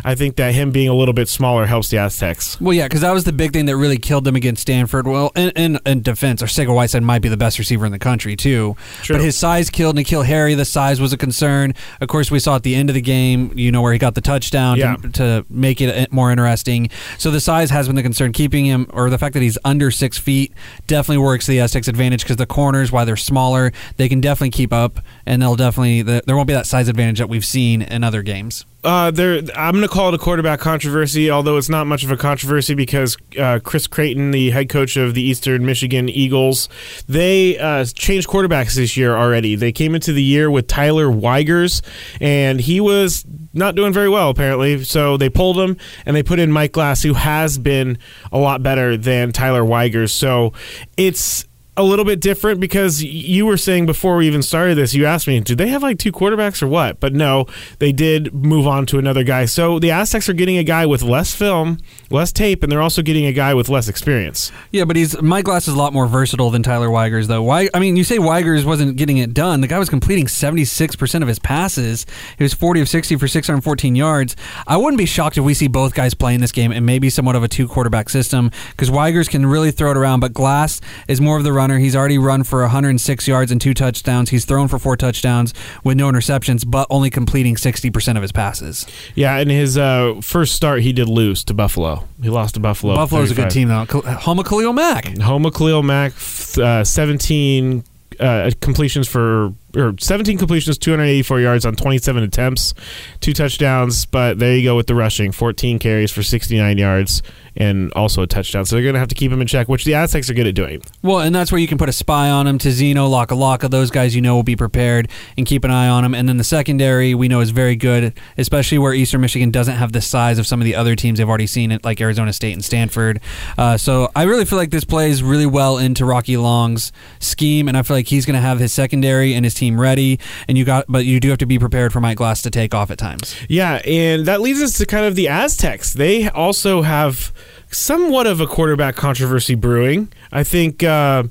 I 0.05 0.14
think 0.14 0.37
that 0.37 0.55
him 0.55 0.70
being 0.70 0.88
a 0.88 0.94
little 0.94 1.14
bit 1.14 1.29
smaller 1.29 1.67
helps 1.67 1.88
the 1.91 1.99
Aztecs. 1.99 2.61
Well, 2.61 2.73
yeah, 2.73 2.87
because 2.87 3.00
that 3.00 3.12
was 3.12 3.25
the 3.25 3.32
big 3.32 3.52
thing 3.52 3.67
that 3.67 3.76
really 3.76 3.99
killed 3.99 4.25
them 4.25 4.37
against 4.37 4.62
Stanford. 4.62 5.06
Well, 5.06 5.32
in, 5.35 5.50
in, 5.50 5.79
in 5.85 6.02
defense, 6.02 6.43
Arcega 6.43 6.75
Whiteside 6.75 7.02
might 7.02 7.20
be 7.23 7.29
the 7.29 7.37
best 7.37 7.58
receiver 7.58 7.85
in 7.87 7.93
the 7.93 7.99
country, 7.99 8.37
too. 8.37 8.76
True. 9.02 9.17
But 9.17 9.25
his 9.25 9.37
size 9.37 9.70
killed 9.70 9.97
N'Keal 9.97 10.25
Harry. 10.25 10.55
The 10.55 10.64
size 10.64 11.00
was 11.00 11.12
a 11.12 11.17
concern. 11.17 11.75
Of 12.00 12.08
course, 12.08 12.31
we 12.31 12.38
saw 12.38 12.56
at 12.56 12.62
the 12.62 12.75
end 12.75 12.91
of 12.91 12.94
the 12.94 13.00
game, 13.00 13.52
you 13.56 13.73
know, 13.73 13.82
where 13.82 13.93
he 13.93 13.99
got 13.99 14.14
the 14.14 14.20
touchdown 14.20 14.79
Yeah. 14.79 14.97
to, 14.97 15.08
to 15.11 15.47
make 15.50 15.81
it 15.81 15.88
uh, 15.96 16.06
more 16.11 16.31
interesting. 16.31 16.91
So 17.19 17.31
the 17.31 17.41
size 17.41 17.70
has 17.70 17.87
been 17.87 17.96
the 17.96 18.03
concern. 18.03 18.32
Keeping 18.32 18.67
him, 18.67 18.87
or 18.93 19.11
the 19.11 19.19
fact 19.19 19.35
that 19.35 19.43
he's 19.43 19.58
under 19.64 19.91
six 19.91 20.19
feet, 20.19 20.53
definitely 20.87 21.19
works 21.19 21.46
to 21.46 21.53
the 21.53 21.61
Aztecs' 21.61 21.88
advantage 21.88 22.23
because 22.23 22.37
the 22.37 22.46
corners, 22.46 22.93
while 22.93 23.05
they're 23.06 23.17
smaller, 23.17 23.73
they 23.96 24.08
can 24.08 24.20
definitely 24.20 24.50
keep 24.50 24.73
up, 24.73 25.00
and 25.26 25.41
they'll 25.43 25.56
definitely, 25.56 26.03
there 26.03 26.23
won't 26.37 26.46
be 26.46 26.55
that 26.55 26.67
size 26.67 26.88
advantage 26.88 27.19
that 27.19 27.29
we've 27.29 27.44
seen 27.44 27.82
in 27.82 28.05
other 28.05 28.23
games. 28.23 28.64
Uh, 28.82 29.11
there, 29.11 29.43
I'm 29.55 29.75
going 29.75 29.82
to 29.82 29.88
call 29.88 30.09
it 30.09 30.15
a 30.15 30.19
quarterback 30.19 30.59
controversy, 30.59 31.31
although 31.31 31.59
it's 31.59 31.69
not 31.69 31.87
much 31.87 32.03
of 32.03 32.11
a 32.11 32.17
controversy 32.17 32.75
because 32.75 33.17
uh, 33.38 33.61
Chris 33.62 33.87
Creighton, 33.87 34.31
the 34.31 34.50
head 34.50 34.71
coach 34.71 34.97
of 34.97 35.12
the 35.12 35.23
Eastern 35.23 35.67
Michigan 35.67 36.09
Eagles, 36.09 36.69
they 37.06 37.59
uh, 37.59 37.85
changed 37.85 38.27
quarterbacks 38.29 38.75
this 38.75 38.97
year 38.97 39.15
already. 39.15 39.55
They 39.55 39.73
came 39.73 39.94
into 39.94 40.15
the 40.15 40.23
year 40.23 40.50
with 40.50 40.67
Tyler 40.67 41.09
Wiegers, 41.09 41.82
and 42.23 42.59
he 42.59 42.81
was 42.81 43.27
not 43.53 43.75
doing 43.75 43.93
very 43.93 44.09
well 44.09 44.31
apparently. 44.31 44.82
So 44.85 45.17
they 45.17 45.29
pulled 45.29 45.59
him 45.59 45.77
and 46.06 46.17
they 46.17 46.23
put 46.23 46.38
in 46.38 46.53
Mike 46.53 46.73
Glass, 46.73 47.03
who 47.03 47.15
has 47.15 47.59
been 47.59 47.99
a 48.32 48.38
lot 48.38 48.62
better 48.62 48.97
than 48.97 49.32
Tyler 49.32 49.62
Wiegers. 49.62 50.11
So 50.11 50.53
it's 50.97 51.47
a 51.76 51.82
little 51.82 52.05
bit 52.05 52.20
different 52.20 52.61
because 52.61 53.02
you 53.02 53.46
were 53.46 53.56
saying 53.56 53.87
before 53.87 54.17
we 54.17 54.26
even 54.26 54.43
started 54.43 54.76
this, 54.76 54.94
you 54.94 55.06
asked 55.06 55.26
me, 55.26 55.40
do 55.40 55.55
they 55.55 55.69
have 55.69 55.82
like 55.82 55.99
two 55.99 56.12
quarterbacks 56.12 56.62
or 56.62 56.69
what? 56.69 57.00
But 57.00 57.14
no, 57.14 57.46
they 57.78 57.93
did 57.93 58.34
move 58.34 58.67
on 58.67 58.87
to 58.87 58.99
another 58.99 59.22
guy. 59.25 59.44
So 59.46 59.78
the 59.78 59.90
Aztecs 59.90 60.28
are 60.28 60.34
getting 60.34 60.58
a 60.58 60.64
guy 60.64 60.84
with 60.87 61.02
less 61.02 61.34
film, 61.34 61.78
less 62.11 62.32
tape, 62.32 62.62
and 62.62 62.70
they're 62.70 62.82
also 62.82 63.02
getting 63.02 63.25
a 63.25 63.32
guy 63.32 63.55
with 63.55 63.69
less 63.69 63.88
experience. 63.88 64.52
Yeah, 64.72 64.84
but 64.84 64.96
he's 64.96 65.20
Mike 65.22 65.44
Glass 65.44 65.69
is 65.69 65.75
a 65.75 65.78
lot 65.78 65.93
more 65.93 66.06
versatile 66.06 66.50
than 66.50 66.62
Tyler 66.62 66.88
Wiegers, 66.88 67.26
though. 67.26 67.43
Why? 67.43 67.69
I 67.72 67.78
mean, 67.78 67.96
you 67.96 68.05
say 68.05 68.19
Wiegers 68.19 68.64
wasn't 68.64 68.96
getting 68.96 69.19
it 69.19 69.32
done. 69.32 69.61
The 69.61 69.69
guy 69.69 69.78
was 69.78 69.88
completing 69.88 70.28
seventy 70.28 70.64
six 70.64 70.96
percent 70.96 71.22
of 71.22 71.28
his 71.28 71.38
passes. 71.38 72.05
He 72.37 72.44
was 72.44 72.52
forty 72.52 72.81
of 72.81 72.88
sixty 72.88 73.17
for 73.17 73.28
six 73.28 73.46
hundred 73.46 73.62
fourteen 73.62 73.94
yards. 73.94 74.37
I 74.67 74.76
wouldn't 74.76 74.99
be 74.99 75.06
shocked 75.06 75.38
if 75.38 75.44
we 75.44 75.55
see 75.55 75.69
both 75.69 75.94
guys 75.94 76.14
playing 76.14 76.40
this 76.40 76.52
game 76.52 76.72
and 76.72 76.84
maybe 76.84 77.11
somewhat 77.11 77.37
of 77.37 77.43
a 77.43 77.49
two 77.49 77.69
quarterback 77.69 78.08
system 78.08 78.50
because 78.70 78.90
Wiegers 78.90 79.28
can 79.28 79.46
really 79.46 79.70
throw 79.70 79.93
it 79.93 79.96
around, 79.96 80.20
but 80.20 80.32
Glass 80.32 80.81
is 81.08 81.20
more 81.20 81.38
of 81.38 81.44
the 81.44 81.52
runner. 81.61 81.79
He's 81.79 81.95
already 81.95 82.19
run 82.19 82.43
for 82.43 82.62
one 82.62 82.71
hundred 82.71 82.91
and 82.91 83.01
six 83.01 83.29
yards 83.29 83.53
and 83.53 83.61
two 83.61 83.75
touchdowns. 83.75 84.31
He's 84.31 84.45
thrown 84.45 84.69
for 84.69 84.79
four 84.79 84.97
touchdowns 84.97 85.53
with 85.85 85.97
no 85.97 86.11
interceptions, 86.11 86.65
but 86.67 86.87
only 86.91 87.11
completing 87.11 87.57
sixty 87.57 87.91
percent 87.91 88.17
of 88.17 88.23
his 88.23 88.33
passes. 88.33 88.87
Yeah, 89.15 89.37
in 89.39 89.49
his 89.49 89.77
uh, 89.77 90.21
first 90.23 90.55
start, 90.55 90.81
he 90.81 90.93
did 90.93 91.09
lose 91.09 91.45
to 91.45 91.55
Buffalo. 91.55 92.09
He 92.23 92.31
lost 92.31 92.55
to 92.55 92.61
Buffalo. 92.61 92.97
Buffalo's 92.97 93.31
a 93.31 93.35
good 93.35 93.51
team 93.51 93.69
though. 93.69 93.85
Home 93.85 94.39
of 94.39 94.47
Khalil 94.47 94.73
Mack. 94.73 95.19
Homa 95.19 95.51
Khalil 95.51 95.83
Mack, 95.83 96.12
uh, 96.59 96.85
17 96.85 97.85
uh, 98.19 98.51
completions 98.61 99.09
for, 99.09 99.53
or 99.76 99.94
17 99.99 100.38
completions, 100.38 100.78
284 100.78 101.40
yards 101.40 101.64
on 101.64 101.76
27 101.76 102.22
attempts, 102.22 102.75
two 103.20 103.32
touchdowns. 103.32 104.06
But 104.06 104.38
there 104.38 104.56
you 104.56 104.64
go 104.64 104.76
with 104.76 104.87
the 104.87 104.94
rushing 104.94 105.32
14 105.32 105.78
carries 105.78 106.11
for 106.11 106.22
69 106.22 106.78
yards 106.78 107.22
and 107.56 107.93
also 107.94 108.22
a 108.22 108.26
touchdown. 108.26 108.64
So 108.64 108.76
they're 108.76 108.82
going 108.82 108.94
to 108.94 109.00
have 109.00 109.08
to 109.08 109.14
keep 109.14 109.31
him 109.31 109.40
in 109.40 109.46
check, 109.46 109.69
which 109.69 109.84
the 109.84 109.94
Aztecs 109.94 110.31
are 110.31 110.34
good 110.34 110.46
at 110.46 110.55
doing. 110.55 110.82
Well, 111.02 111.20
and 111.20 111.34
that's 111.34 111.52
where 111.52 111.61
you 111.61 111.69
can 111.69 111.78
put 111.78 111.88
a 111.88 111.93
spy 111.93 112.31
on 112.31 112.46
him. 112.46 112.58
Tezino, 112.58 113.08
Laka 113.11 113.37
Laka, 113.37 113.70
those 113.70 113.90
guys 113.90 114.14
you 114.14 114.22
know 114.22 114.34
will 114.34 114.43
be 114.43 114.56
prepared 114.56 115.08
and 115.37 115.46
keep 115.46 115.64
an 115.64 115.70
eye 115.70 115.88
on 115.88 116.05
him. 116.05 116.14
And 116.14 116.28
then 116.28 116.37
the 116.37 116.44
secondary 116.44 117.14
we 117.14 117.28
know 117.28 117.40
is 117.40 117.50
very 117.50 117.76
good, 117.76 118.14
especially 118.38 118.78
where 118.78 118.94
Eastern 118.94 119.20
Michigan 119.20 119.50
doesn't 119.50 119.76
have 119.76 119.93
the 119.93 120.00
size 120.00 120.38
of 120.38 120.46
some 120.46 120.61
of 120.61 120.64
the 120.64 120.75
other 120.75 120.96
teams 120.96 121.19
they've 121.19 121.28
already 121.28 121.46
seen 121.46 121.72
it, 121.72 121.84
like 121.84 122.00
Arizona 122.00 122.32
State 122.32 122.52
and 122.52 122.64
Stanford. 122.64 123.20
Uh, 123.58 123.76
so 123.76 124.11
I 124.14 124.25
really 124.25 124.44
feel 124.44 124.58
like 124.58 124.70
this 124.70 124.84
plays 124.84 125.22
really 125.22 125.46
well 125.46 125.78
into 125.78 126.05
Rocky 126.05 126.37
Long's 126.37 126.93
scheme, 127.19 127.69
and 127.69 127.76
I 127.76 127.82
feel 127.82 127.96
like 127.96 128.08
he's 128.08 128.26
going 128.26 128.34
to 128.34 128.40
have 128.40 128.58
his 128.58 128.72
secondary 128.72 129.34
and 129.34 129.44
his 129.44 129.55
team 129.61 129.81
ready. 129.81 130.19
And 130.49 130.59
you 130.59 130.65
got, 130.65 130.87
but 130.89 131.05
you 131.05 131.21
do 131.21 131.29
have 131.29 131.39
to 131.39 131.47
be 131.47 131.59
prepared 131.59 131.93
for 131.93 132.01
Mike 132.01 132.17
Glass 132.17 132.43
to 132.43 132.51
take 132.51 132.75
off 132.75 132.91
at 132.91 132.99
times. 132.99 133.37
Yeah, 133.49 133.81
and 133.85 134.27
that 134.27 134.41
leads 134.41 134.61
us 134.61 134.77
to 134.79 134.87
kind 134.87 135.05
of 135.05 135.15
the 135.15 135.29
Aztecs. 135.29 135.93
They 135.93 136.29
also 136.31 136.83
have 136.83 137.33
somewhat 137.71 138.27
of 138.27 138.41
a 138.41 138.47
quarterback 138.47 138.97
controversy 138.97 139.55
brewing. 139.55 140.09
I 140.33 140.43
think 140.43 140.83
uh, 140.83 141.25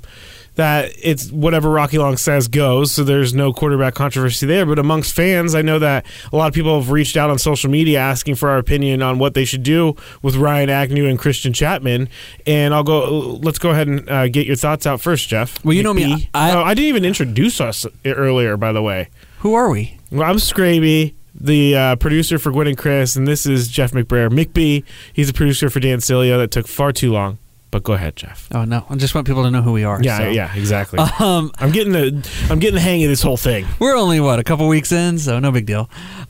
that 0.60 0.92
it's 1.02 1.32
whatever 1.32 1.70
Rocky 1.70 1.98
Long 1.98 2.18
says 2.18 2.48
goes, 2.48 2.92
so 2.92 3.04
there's 3.04 3.34
no 3.34 3.52
quarterback 3.54 3.96
controversy 3.96 4.46
there. 4.46 4.66
But 4.66 4.78
amongst 4.78 5.16
fans, 5.16 5.56
I 5.56 5.62
know 5.62 5.80
that 5.80 6.06
a 6.32 6.36
lot 6.36 6.48
of 6.48 6.54
people 6.54 6.80
have 6.80 6.92
reached 6.92 7.18
out 7.18 7.30
on 7.30 7.40
social 7.40 7.70
media 7.70 8.00
asking 8.00 8.36
for 8.36 8.50
our 8.50 8.58
opinion 8.58 9.02
on 9.02 9.20
what 9.20 9.34
they 9.34 9.46
should 9.46 9.64
do 9.64 9.96
with 10.22 10.36
Ryan 10.36 10.70
Agnew 10.70 11.06
and 11.08 11.18
Christian 11.18 11.54
Chapman. 11.54 12.10
And 12.46 12.74
I'll 12.74 12.84
go. 12.84 13.40
Let's 13.42 13.58
go 13.60 13.70
ahead 13.72 13.88
and 13.88 14.10
uh, 14.10 14.28
get 14.28 14.46
your 14.46 14.56
thoughts 14.56 14.86
out 14.86 15.02
first, 15.02 15.28
Jeff. 15.30 15.64
Well, 15.66 15.74
you 15.74 15.84
know 15.84 15.94
me. 15.94 16.30
I- 16.34 16.52
oh, 16.54 16.62
I 16.62 16.74
didn't 16.74 16.90
even 16.90 17.06
introduce 17.06 17.60
us 17.62 17.86
earlier, 18.06 18.58
by 18.58 18.72
the 18.72 18.82
way. 18.82 19.10
Who 19.40 19.54
are 19.54 19.70
we? 19.70 19.98
Well, 20.12 20.30
I'm 20.30 20.36
Scraby, 20.38 21.14
the 21.40 21.76
uh, 21.76 21.96
producer 21.96 22.38
for 22.38 22.52
Gwen 22.52 22.68
and 22.68 22.78
Chris, 22.78 23.16
and 23.16 23.26
this 23.28 23.46
is 23.46 23.68
Jeff 23.70 23.92
McBrayer. 23.94 24.30
McBee, 24.30 24.84
he's 25.14 25.30
a 25.30 25.34
producer 25.34 25.70
for 25.70 25.80
Dan 25.80 26.00
Sileo. 26.00 26.38
That 26.38 26.52
took 26.52 26.68
far 26.68 26.92
too 26.92 27.12
long, 27.14 27.38
but 27.72 27.84
go 27.84 27.94
ahead, 27.94 28.16
Jeff. 28.16 28.48
Oh 28.54 28.66
no, 28.66 28.86
I 28.90 28.96
just 28.96 29.14
want 29.16 29.28
people 29.28 29.44
to 29.44 29.52
know 29.52 29.62
who 29.62 29.72
we 29.72 29.84
are. 29.84 30.02
Yeah, 30.02 30.18
so. 30.18 30.30
yeah, 30.30 30.56
exactly. 30.56 31.00
Um, 31.20 31.52
I'm 31.60 31.72
getting 31.72 31.92
the 31.92 32.30
I'm 32.50 32.60
getting 32.60 32.76
the 32.76 32.82
hang 32.82 33.04
of 33.04 33.10
this 33.10 33.22
whole 33.22 33.36
thing. 33.36 33.66
We're 33.78 33.98
only 33.98 34.20
what 34.22 34.40
a 34.40 34.44
couple 34.44 34.68
weeks 34.68 34.92
in, 34.92 35.20
so 35.20 35.38
no 35.40 35.52
big 35.52 35.66
deal. 35.66 35.90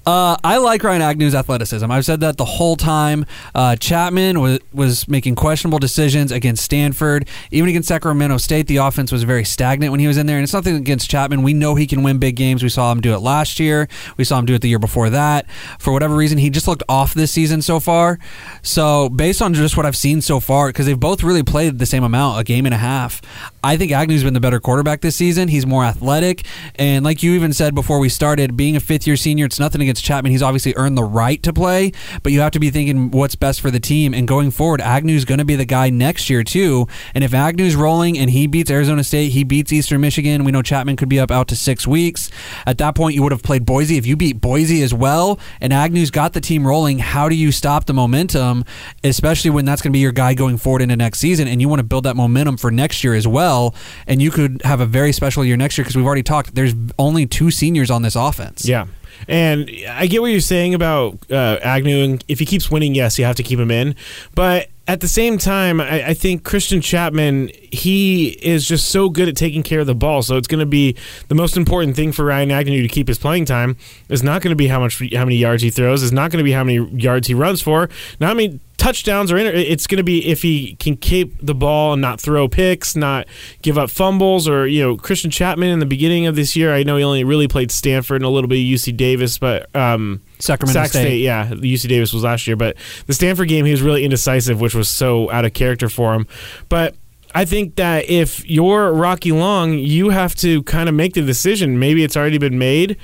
Uh, 0.10 0.36
I 0.44 0.58
like 0.58 0.84
Ryan 0.84 1.04
Agnew's 1.04 1.36
athleticism. 1.36 1.92
I've 1.92 2.04
said 2.04 2.22
that 2.22 2.38
the 2.38 2.46
whole 2.46 2.76
time. 2.76 3.28
Uh, 3.54 3.76
Chapman 3.76 4.40
was 4.40 4.60
was 4.74 5.08
making 5.08 5.36
questionable 5.36 5.78
decisions 5.78 6.32
against 6.32 6.64
Stanford, 6.64 7.28
even 7.52 7.70
against 7.70 7.90
Sacramento 7.90 8.38
State. 8.38 8.66
The 8.66 8.78
offense 8.78 9.12
was 9.12 9.22
very 9.22 9.46
stagnant 9.46 9.92
when 9.92 10.00
he 10.00 10.08
was 10.08 10.18
in 10.18 10.26
there, 10.26 10.38
and 10.38 10.44
it's 10.44 10.54
nothing 10.54 10.76
against 10.76 11.12
Chapman. 11.12 11.44
We 11.44 11.54
know 11.54 11.76
he 11.76 11.86
can 11.86 12.02
win 12.02 12.18
big 12.18 12.36
games. 12.38 12.64
We 12.64 12.70
saw 12.70 12.92
him 12.92 13.02
do 13.02 13.14
it 13.14 13.20
last 13.20 13.60
year. 13.60 13.88
We 14.18 14.24
saw 14.24 14.40
him 14.40 14.46
do 14.46 14.56
it 14.56 14.64
the 14.64 14.70
year 14.70 14.80
before 14.80 15.12
that. 15.12 15.46
For 15.78 15.94
whatever 15.94 16.16
reason, 16.16 16.40
he 16.40 16.50
just 16.50 16.68
looked 16.68 16.82
off 16.90 17.14
this 17.14 17.32
season 17.32 17.62
so 17.62 17.80
far. 17.80 18.18
So 18.64 19.10
based 19.10 19.44
on 19.44 19.54
just 19.54 19.78
what 19.78 19.86
I've 19.86 19.96
seen 19.96 20.22
so 20.22 20.40
far, 20.40 20.70
because 20.70 20.88
they've 20.88 21.00
both 21.00 21.22
really 21.22 21.44
played 21.44 21.78
the 21.78 21.86
same 21.86 22.04
amount, 22.04 22.40
a 22.40 22.44
game 22.44 22.66
and 22.66 22.74
a 22.74 22.80
half. 22.80 23.22
I 23.64 23.78
think 23.78 23.92
Agnew's 23.92 24.24
been 24.24 24.34
the 24.34 24.40
better 24.40 24.60
quarterback 24.60 25.02
this 25.02 25.16
season. 25.16 25.50
He's 25.50 25.68
more 25.68 25.84
athletic, 25.84 26.48
and 26.80 27.06
like 27.06 27.22
you 27.22 27.34
even 27.34 27.54
said 27.54 27.76
before 27.76 28.00
we 28.00 28.10
started, 28.10 28.58
being 28.58 28.76
a 28.76 28.80
fifth 28.80 29.06
year 29.06 29.16
senior, 29.16 29.46
it's 29.46 29.60
nothing 29.60 29.82
against 29.82 29.99
Chapman. 30.02 30.32
He's 30.32 30.42
obviously 30.42 30.74
earned 30.76 30.98
the 30.98 31.04
right 31.04 31.42
to 31.44 31.54
play, 31.54 31.92
but 32.24 32.32
you 32.32 32.42
have 32.42 32.52
to 32.52 32.60
be 32.60 32.70
thinking 32.70 33.12
what's 33.12 33.36
best 33.36 33.62
for 33.62 33.72
the 33.72 33.80
team. 33.80 34.14
And 34.14 34.28
going 34.28 34.52
forward, 34.52 34.82
Agnew's 34.82 35.26
going 35.26 35.40
to 35.40 35.46
be 35.46 35.56
the 35.56 35.66
guy 35.66 35.90
next 35.90 36.30
year 36.30 36.44
too. 36.44 36.88
And 37.14 37.24
if 37.24 37.34
Agnew's 37.34 37.76
rolling 37.76 38.18
and 38.18 38.30
he 38.30 38.48
beats 38.48 38.72
Arizona 38.72 39.04
State, 39.04 39.30
he 39.30 39.44
beats 39.44 39.72
Eastern 39.72 40.02
Michigan. 40.02 40.44
We 40.44 40.52
know 40.52 40.62
Chapman 40.62 40.96
could 40.96 41.10
be 41.10 41.20
up 41.20 41.32
out 41.32 41.48
to 41.50 41.56
six 41.56 41.88
weeks. 41.88 42.30
At 42.66 42.78
that 42.80 42.96
point, 42.96 43.16
you 43.16 43.24
would 43.24 43.32
have 43.32 43.44
played 43.44 43.66
Boise. 43.66 43.98
If 43.98 44.06
you 44.06 44.16
beat 44.16 44.42
Boise 44.42 44.82
as 44.82 44.94
well, 44.94 45.40
and 45.62 45.74
Agnew's 45.74 46.12
got 46.12 46.34
the 46.34 46.42
team 46.42 46.66
rolling, 46.66 47.00
how 47.00 47.30
do 47.30 47.36
you 47.36 47.52
stop 47.52 47.86
the 47.86 47.94
momentum, 47.94 48.66
especially 49.04 49.52
when 49.52 49.66
that's 49.66 49.82
going 49.82 49.92
to 49.92 49.96
be 49.96 50.00
your 50.00 50.12
guy 50.12 50.34
going 50.34 50.58
forward 50.58 50.82
into 50.82 50.96
next 50.96 51.20
season? 51.20 51.48
And 51.48 51.62
you 51.62 51.70
want 51.70 51.80
to 51.80 51.84
build 51.84 52.06
that 52.06 52.16
momentum 52.16 52.58
for 52.58 52.72
next 52.72 53.04
year 53.04 53.14
as 53.14 53.28
well. 53.28 53.76
And 54.08 54.22
you 54.22 54.32
could 54.32 54.62
have 54.64 54.80
a 54.80 54.86
very 54.86 55.12
special 55.12 55.44
year 55.46 55.58
next 55.58 55.78
year 55.78 55.84
because 55.84 55.96
we've 55.96 56.06
already 56.06 56.24
talked. 56.24 56.56
There's 56.56 56.74
only 56.98 57.26
two 57.26 57.52
seniors 57.52 57.92
on 57.92 58.02
this 58.02 58.16
offense. 58.16 58.68
Yeah. 58.68 58.88
And 59.28 59.70
I 59.90 60.08
get 60.08 60.22
what 60.22 60.32
you're 60.32 60.40
saying 60.40 60.74
about 60.74 61.20
uh, 61.32 61.60
Agnew. 61.62 62.04
And 62.04 62.24
if 62.28 62.40
he 62.40 62.46
keeps 62.46 62.72
winning, 62.72 62.96
yes, 62.96 63.20
you 63.20 63.26
have 63.26 63.36
to 63.38 63.44
keep 63.44 63.60
him 63.60 63.72
in. 63.72 63.96
But 64.36 64.70
at 64.88 65.02
the 65.02 65.08
same 65.08 65.38
time, 65.38 65.80
I, 65.80 66.08
I 66.08 66.14
think 66.16 66.44
Christian 66.44 66.82
Chapman, 66.82 67.52
he 67.72 68.30
is 68.30 68.68
just 68.68 68.90
so 68.90 69.10
good 69.10 69.30
at 69.30 69.36
taking 69.36 69.62
care 69.62 69.82
of 69.82 69.88
the 69.88 69.94
ball. 69.94 70.24
So 70.24 70.36
it's 70.36 70.48
going 70.48 70.62
to 70.62 70.66
be 70.66 70.96
the 71.28 71.36
most 71.36 71.58
important 71.58 71.96
thing 71.96 72.12
for 72.12 72.26
Ryan 72.26 72.50
Agnew 72.50 72.82
to 72.82 72.88
keep 72.88 73.08
his 73.08 73.20
playing 73.20 73.46
time 73.46 73.78
is 74.10 74.24
not 74.24 74.42
going 74.42 74.50
to 74.52 74.56
be 74.56 74.68
how 74.68 74.80
much 74.80 75.00
how 75.14 75.26
many 75.26 75.36
yards 75.36 75.62
he 75.62 75.70
throws. 75.70 76.02
Is 76.02 76.12
not 76.12 76.32
going 76.32 76.40
to 76.40 76.44
be 76.44 76.54
how 76.54 76.64
many 76.64 76.84
yards 77.00 77.28
he 77.28 77.36
runs 77.36 77.62
for. 77.62 77.90
Not 78.20 78.36
many 78.36 78.60
touchdowns 78.80 79.32
or 79.32 79.38
inter- 79.38 79.52
it's 79.54 79.86
going 79.86 79.98
to 79.98 80.04
be 80.04 80.26
if 80.26 80.42
he 80.42 80.76
can 80.76 80.98
keep 80.98 81.38
the 81.46 81.54
ball 81.54 81.94
and 81.94 82.02
not 82.02 82.20
throw 82.20 82.48
picks, 82.48 82.96
not 82.96 83.28
give 83.62 83.78
up 83.78 83.92
fumbles, 83.92 84.48
or 84.48 84.66
you 84.66 84.82
know 84.82 84.98
Christian 84.98 85.30
Chapman 85.30 85.70
in 85.70 85.80
the 85.80 85.86
beginning 85.86 86.26
of 86.26 86.36
this 86.36 86.56
year. 86.56 86.74
I 86.74 86.84
know 86.84 86.98
he 86.98 87.04
only 87.04 87.24
really 87.24 87.48
played 87.48 87.72
Stanford 87.72 88.16
and 88.16 88.26
a 88.26 88.30
little 88.30 88.48
bit 88.48 88.56
of 88.56 88.80
UC 88.80 88.98
Davis, 88.98 89.38
but 89.38 89.74
um, 89.76 90.22
Sacramento 90.40 90.82
Sac 90.82 90.90
State. 90.90 91.20
yeah, 91.20 91.48
UC 91.48 91.88
Davis 91.88 92.14
was 92.14 92.24
last 92.24 92.48
year, 92.48 92.56
but 92.56 92.76
the 93.06 93.14
Stanford 93.14 93.50
game 93.50 93.66
he 93.66 93.72
was 93.72 93.82
really 93.82 94.04
indecisive, 94.04 94.60
which 94.60 94.74
was 94.74 94.90
so 94.90 95.30
out 95.32 95.46
of 95.46 95.54
character 95.54 95.90
for 95.90 96.16
him. 96.16 96.26
But 96.70 96.96
I 97.36 97.46
think 97.46 97.76
that 97.76 98.10
if 98.10 98.48
you're 98.50 98.92
Rocky 98.92 99.32
Long, 99.32 99.74
you 99.74 100.10
have 100.10 100.34
to 100.36 100.64
kind 100.64 100.90
of 100.90 100.96
make 100.96 101.14
the 101.14 101.22
decision. 101.22 101.78
Maybe 101.78 102.04
it's 102.04 102.18
already 102.18 102.40
been 102.40 102.58
made, 102.58 102.98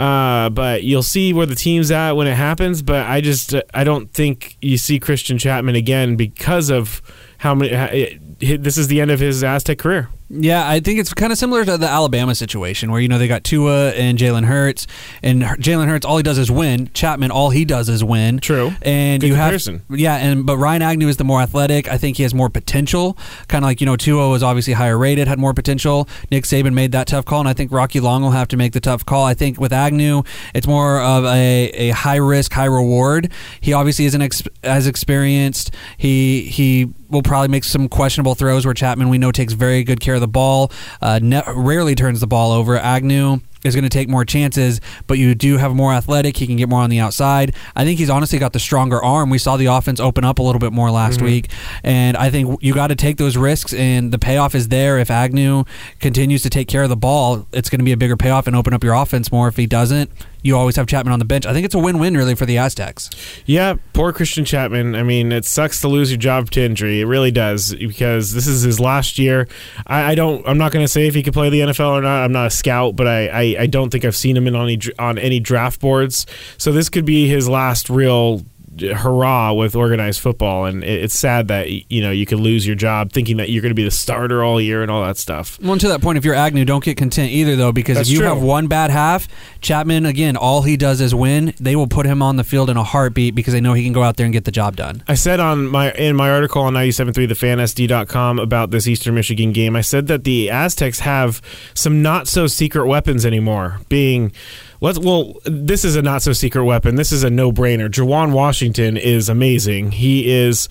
uh, 0.00 0.48
but 0.50 0.82
you'll 0.82 1.02
see 1.02 1.32
where 1.32 1.46
the 1.46 1.54
team's 1.54 1.90
at 1.90 2.12
when 2.12 2.26
it 2.26 2.34
happens. 2.34 2.80
But 2.82 3.06
I 3.06 3.20
just 3.20 3.54
uh, 3.54 3.62
I 3.74 3.84
don't 3.84 4.10
think 4.12 4.56
you 4.62 4.78
see 4.78 4.98
Christian 4.98 5.36
Chapman 5.38 5.74
again 5.76 6.16
because 6.16 6.70
of 6.70 7.02
how 7.38 7.54
many. 7.54 7.72
how- 7.74 7.90
it- 7.92 8.18
this 8.40 8.78
is 8.78 8.88
the 8.88 9.02
end 9.02 9.10
of 9.10 9.20
his 9.20 9.44
Aztec 9.44 9.76
career. 9.78 10.08
Yeah, 10.32 10.68
I 10.68 10.78
think 10.78 11.00
it's 11.00 11.12
kind 11.12 11.32
of 11.32 11.38
similar 11.38 11.64
to 11.64 11.76
the 11.76 11.88
Alabama 11.88 12.36
situation 12.36 12.92
where 12.92 13.00
you 13.00 13.08
know 13.08 13.18
they 13.18 13.26
got 13.26 13.42
Tua 13.42 13.90
and 13.90 14.16
Jalen 14.16 14.44
Hurts, 14.44 14.86
and 15.24 15.42
Jalen 15.42 15.88
Hurts 15.88 16.06
all 16.06 16.18
he 16.18 16.22
does 16.22 16.38
is 16.38 16.52
win. 16.52 16.88
Chapman 16.94 17.32
all 17.32 17.50
he 17.50 17.64
does 17.64 17.88
is 17.88 18.04
win. 18.04 18.38
True. 18.38 18.72
and 18.82 19.20
Good 19.20 19.26
you 19.26 19.32
comparison. 19.34 19.82
have 19.90 19.98
yeah, 19.98 20.14
and 20.16 20.46
but 20.46 20.56
Ryan 20.56 20.82
Agnew 20.82 21.08
is 21.08 21.16
the 21.16 21.24
more 21.24 21.40
athletic. 21.40 21.88
I 21.88 21.98
think 21.98 22.16
he 22.16 22.22
has 22.22 22.32
more 22.32 22.48
potential. 22.48 23.18
Kind 23.48 23.64
of 23.64 23.68
like 23.68 23.80
you 23.80 23.86
know 23.86 23.96
Tua 23.96 24.28
was 24.28 24.44
obviously 24.44 24.74
higher 24.74 24.96
rated, 24.96 25.26
had 25.26 25.40
more 25.40 25.52
potential. 25.52 26.08
Nick 26.30 26.44
Saban 26.44 26.74
made 26.74 26.92
that 26.92 27.08
tough 27.08 27.24
call, 27.24 27.40
and 27.40 27.48
I 27.48 27.52
think 27.52 27.72
Rocky 27.72 27.98
Long 27.98 28.22
will 28.22 28.30
have 28.30 28.46
to 28.48 28.56
make 28.56 28.72
the 28.72 28.80
tough 28.80 29.04
call. 29.04 29.24
I 29.24 29.34
think 29.34 29.58
with 29.60 29.72
Agnew, 29.72 30.22
it's 30.54 30.66
more 30.68 31.00
of 31.00 31.24
a, 31.24 31.70
a 31.74 31.90
high 31.90 32.16
risk, 32.18 32.52
high 32.52 32.66
reward. 32.66 33.32
He 33.60 33.72
obviously 33.72 34.04
isn't 34.04 34.22
ex- 34.22 34.44
as 34.62 34.86
experienced. 34.86 35.74
He 35.98 36.42
he 36.42 36.88
will 37.10 37.22
probably 37.22 37.48
make 37.48 37.64
some 37.64 37.88
questionable 37.88 38.34
throws 38.34 38.64
where 38.64 38.74
Chapman 38.74 39.08
we 39.08 39.18
know 39.18 39.32
takes 39.32 39.52
very 39.52 39.84
good 39.84 40.00
care 40.00 40.14
of 40.14 40.20
the 40.20 40.28
ball. 40.28 40.70
Uh, 41.00 41.18
ne- 41.22 41.42
rarely 41.54 41.94
turns 41.94 42.20
the 42.20 42.26
ball 42.26 42.52
over. 42.52 42.76
Agnew 42.76 43.40
is 43.64 43.74
going 43.74 43.84
to 43.84 43.90
take 43.90 44.08
more 44.08 44.24
chances, 44.24 44.80
but 45.06 45.18
you 45.18 45.34
do 45.34 45.58
have 45.58 45.74
more 45.74 45.92
athletic. 45.92 46.36
He 46.36 46.46
can 46.46 46.56
get 46.56 46.68
more 46.68 46.80
on 46.80 46.90
the 46.90 46.98
outside. 46.98 47.54
I 47.76 47.84
think 47.84 47.98
he's 47.98 48.10
honestly 48.10 48.38
got 48.38 48.52
the 48.52 48.58
stronger 48.58 49.02
arm. 49.02 49.30
We 49.30 49.38
saw 49.38 49.56
the 49.56 49.66
offense 49.66 50.00
open 50.00 50.24
up 50.24 50.38
a 50.38 50.42
little 50.42 50.58
bit 50.58 50.72
more 50.72 50.90
last 50.90 51.20
week, 51.20 51.50
and 51.84 52.16
I 52.16 52.30
think 52.30 52.62
you 52.62 52.72
got 52.72 52.86
to 52.86 52.96
take 52.96 53.18
those 53.18 53.36
risks, 53.36 53.74
and 53.74 54.12
the 54.12 54.18
payoff 54.18 54.54
is 54.54 54.68
there. 54.68 54.98
If 54.98 55.10
Agnew 55.10 55.64
continues 55.98 56.42
to 56.42 56.50
take 56.50 56.68
care 56.68 56.82
of 56.82 56.88
the 56.88 56.96
ball, 56.96 57.46
it's 57.52 57.68
going 57.68 57.80
to 57.80 57.84
be 57.84 57.92
a 57.92 57.96
bigger 57.96 58.16
payoff 58.16 58.46
and 58.46 58.56
open 58.56 58.72
up 58.72 58.82
your 58.82 58.94
offense 58.94 59.30
more. 59.30 59.48
If 59.48 59.56
he 59.56 59.66
doesn't, 59.66 60.10
you 60.42 60.56
always 60.56 60.76
have 60.76 60.86
Chapman 60.86 61.12
on 61.12 61.18
the 61.18 61.24
bench. 61.24 61.46
I 61.46 61.52
think 61.52 61.64
it's 61.64 61.74
a 61.74 61.78
win-win 61.78 62.16
really 62.16 62.34
for 62.34 62.46
the 62.46 62.58
Aztecs. 62.58 63.10
Yeah, 63.46 63.74
poor 63.92 64.12
Christian 64.12 64.44
Chapman. 64.44 64.94
I 64.94 65.02
mean, 65.02 65.32
it 65.32 65.44
sucks 65.44 65.80
to 65.80 65.88
lose 65.88 66.10
your 66.10 66.18
job 66.18 66.50
to 66.52 66.62
injury. 66.62 67.00
It 67.00 67.06
really 67.06 67.30
does 67.30 67.74
because 67.74 68.32
this 68.32 68.46
is 68.46 68.62
his 68.62 68.80
last 68.80 69.18
year. 69.18 69.48
I, 69.86 70.12
I 70.12 70.14
don't. 70.14 70.46
I'm 70.46 70.58
not 70.58 70.72
going 70.72 70.84
to 70.84 70.88
say 70.88 71.06
if 71.06 71.14
he 71.14 71.22
could 71.22 71.34
play 71.34 71.50
the 71.50 71.60
NFL 71.60 71.90
or 71.90 72.02
not. 72.02 72.24
I'm 72.24 72.32
not 72.32 72.46
a 72.46 72.50
scout, 72.50 72.96
but 72.96 73.06
I, 73.06 73.28
I, 73.28 73.56
I 73.60 73.66
don't 73.66 73.90
think 73.90 74.04
I've 74.04 74.16
seen 74.16 74.36
him 74.36 74.46
in 74.46 74.56
any 74.56 74.78
on 74.98 75.18
any 75.18 75.40
draft 75.40 75.80
boards. 75.80 76.26
So 76.58 76.72
this 76.72 76.88
could 76.88 77.04
be 77.04 77.28
his 77.28 77.48
last 77.48 77.90
real 77.90 78.44
hurrah 78.78 79.52
with 79.52 79.74
organized 79.74 80.20
football, 80.20 80.64
and 80.64 80.84
it, 80.84 81.04
it's 81.04 81.18
sad 81.18 81.48
that 81.48 81.68
you 81.90 82.00
know 82.02 82.10
you 82.10 82.26
could 82.26 82.40
lose 82.40 82.66
your 82.66 82.76
job 82.76 83.12
thinking 83.12 83.36
that 83.38 83.50
you're 83.50 83.62
going 83.62 83.70
to 83.70 83.74
be 83.74 83.84
the 83.84 83.90
starter 83.90 84.44
all 84.44 84.60
year 84.60 84.82
and 84.82 84.90
all 84.90 85.04
that 85.04 85.16
stuff. 85.16 85.58
Well, 85.60 85.78
to 85.78 85.88
that 85.88 86.00
point, 86.00 86.18
if 86.18 86.24
you're 86.24 86.34
Agnew, 86.34 86.64
don't 86.64 86.84
get 86.84 86.96
content 86.96 87.30
either, 87.32 87.56
though, 87.56 87.72
because 87.72 87.96
That's 87.96 88.08
if 88.08 88.12
you 88.12 88.20
true. 88.20 88.28
have 88.28 88.42
one 88.42 88.66
bad 88.68 88.90
half, 88.90 89.28
Chapman, 89.60 90.06
again, 90.06 90.36
all 90.36 90.62
he 90.62 90.76
does 90.76 91.00
is 91.00 91.14
win. 91.14 91.54
They 91.58 91.76
will 91.76 91.88
put 91.88 92.06
him 92.06 92.22
on 92.22 92.36
the 92.36 92.44
field 92.44 92.70
in 92.70 92.76
a 92.76 92.84
heartbeat 92.84 93.34
because 93.34 93.52
they 93.52 93.60
know 93.60 93.72
he 93.72 93.84
can 93.84 93.92
go 93.92 94.02
out 94.02 94.16
there 94.16 94.26
and 94.26 94.32
get 94.32 94.44
the 94.44 94.52
job 94.52 94.76
done. 94.76 95.02
I 95.08 95.14
said 95.14 95.40
on 95.40 95.66
my 95.66 95.92
in 95.92 96.16
my 96.16 96.30
article 96.30 96.62
on 96.62 96.74
973 96.74 97.26
thefansd.com 97.26 98.38
about 98.38 98.70
this 98.70 98.86
Eastern 98.86 99.14
Michigan 99.14 99.52
game, 99.52 99.76
I 99.76 99.80
said 99.80 100.06
that 100.06 100.24
the 100.24 100.50
Aztecs 100.50 101.00
have 101.00 101.42
some 101.74 102.02
not 102.02 102.28
so 102.28 102.46
secret 102.46 102.86
weapons 102.86 103.26
anymore. 103.26 103.80
Being 103.88 104.32
let's 104.80 104.98
well, 104.98 105.34
this 105.44 105.84
is 105.84 105.96
a 105.96 106.02
not 106.02 106.22
so 106.22 106.32
secret 106.32 106.64
weapon. 106.64 106.94
This 106.96 107.12
is 107.12 107.22
a 107.22 107.30
no-brainer. 107.30 107.88
Juwan 107.88 108.32
Washington 108.32 108.96
is 108.96 109.28
amazing. 109.28 109.92
He 109.92 110.30
is 110.30 110.68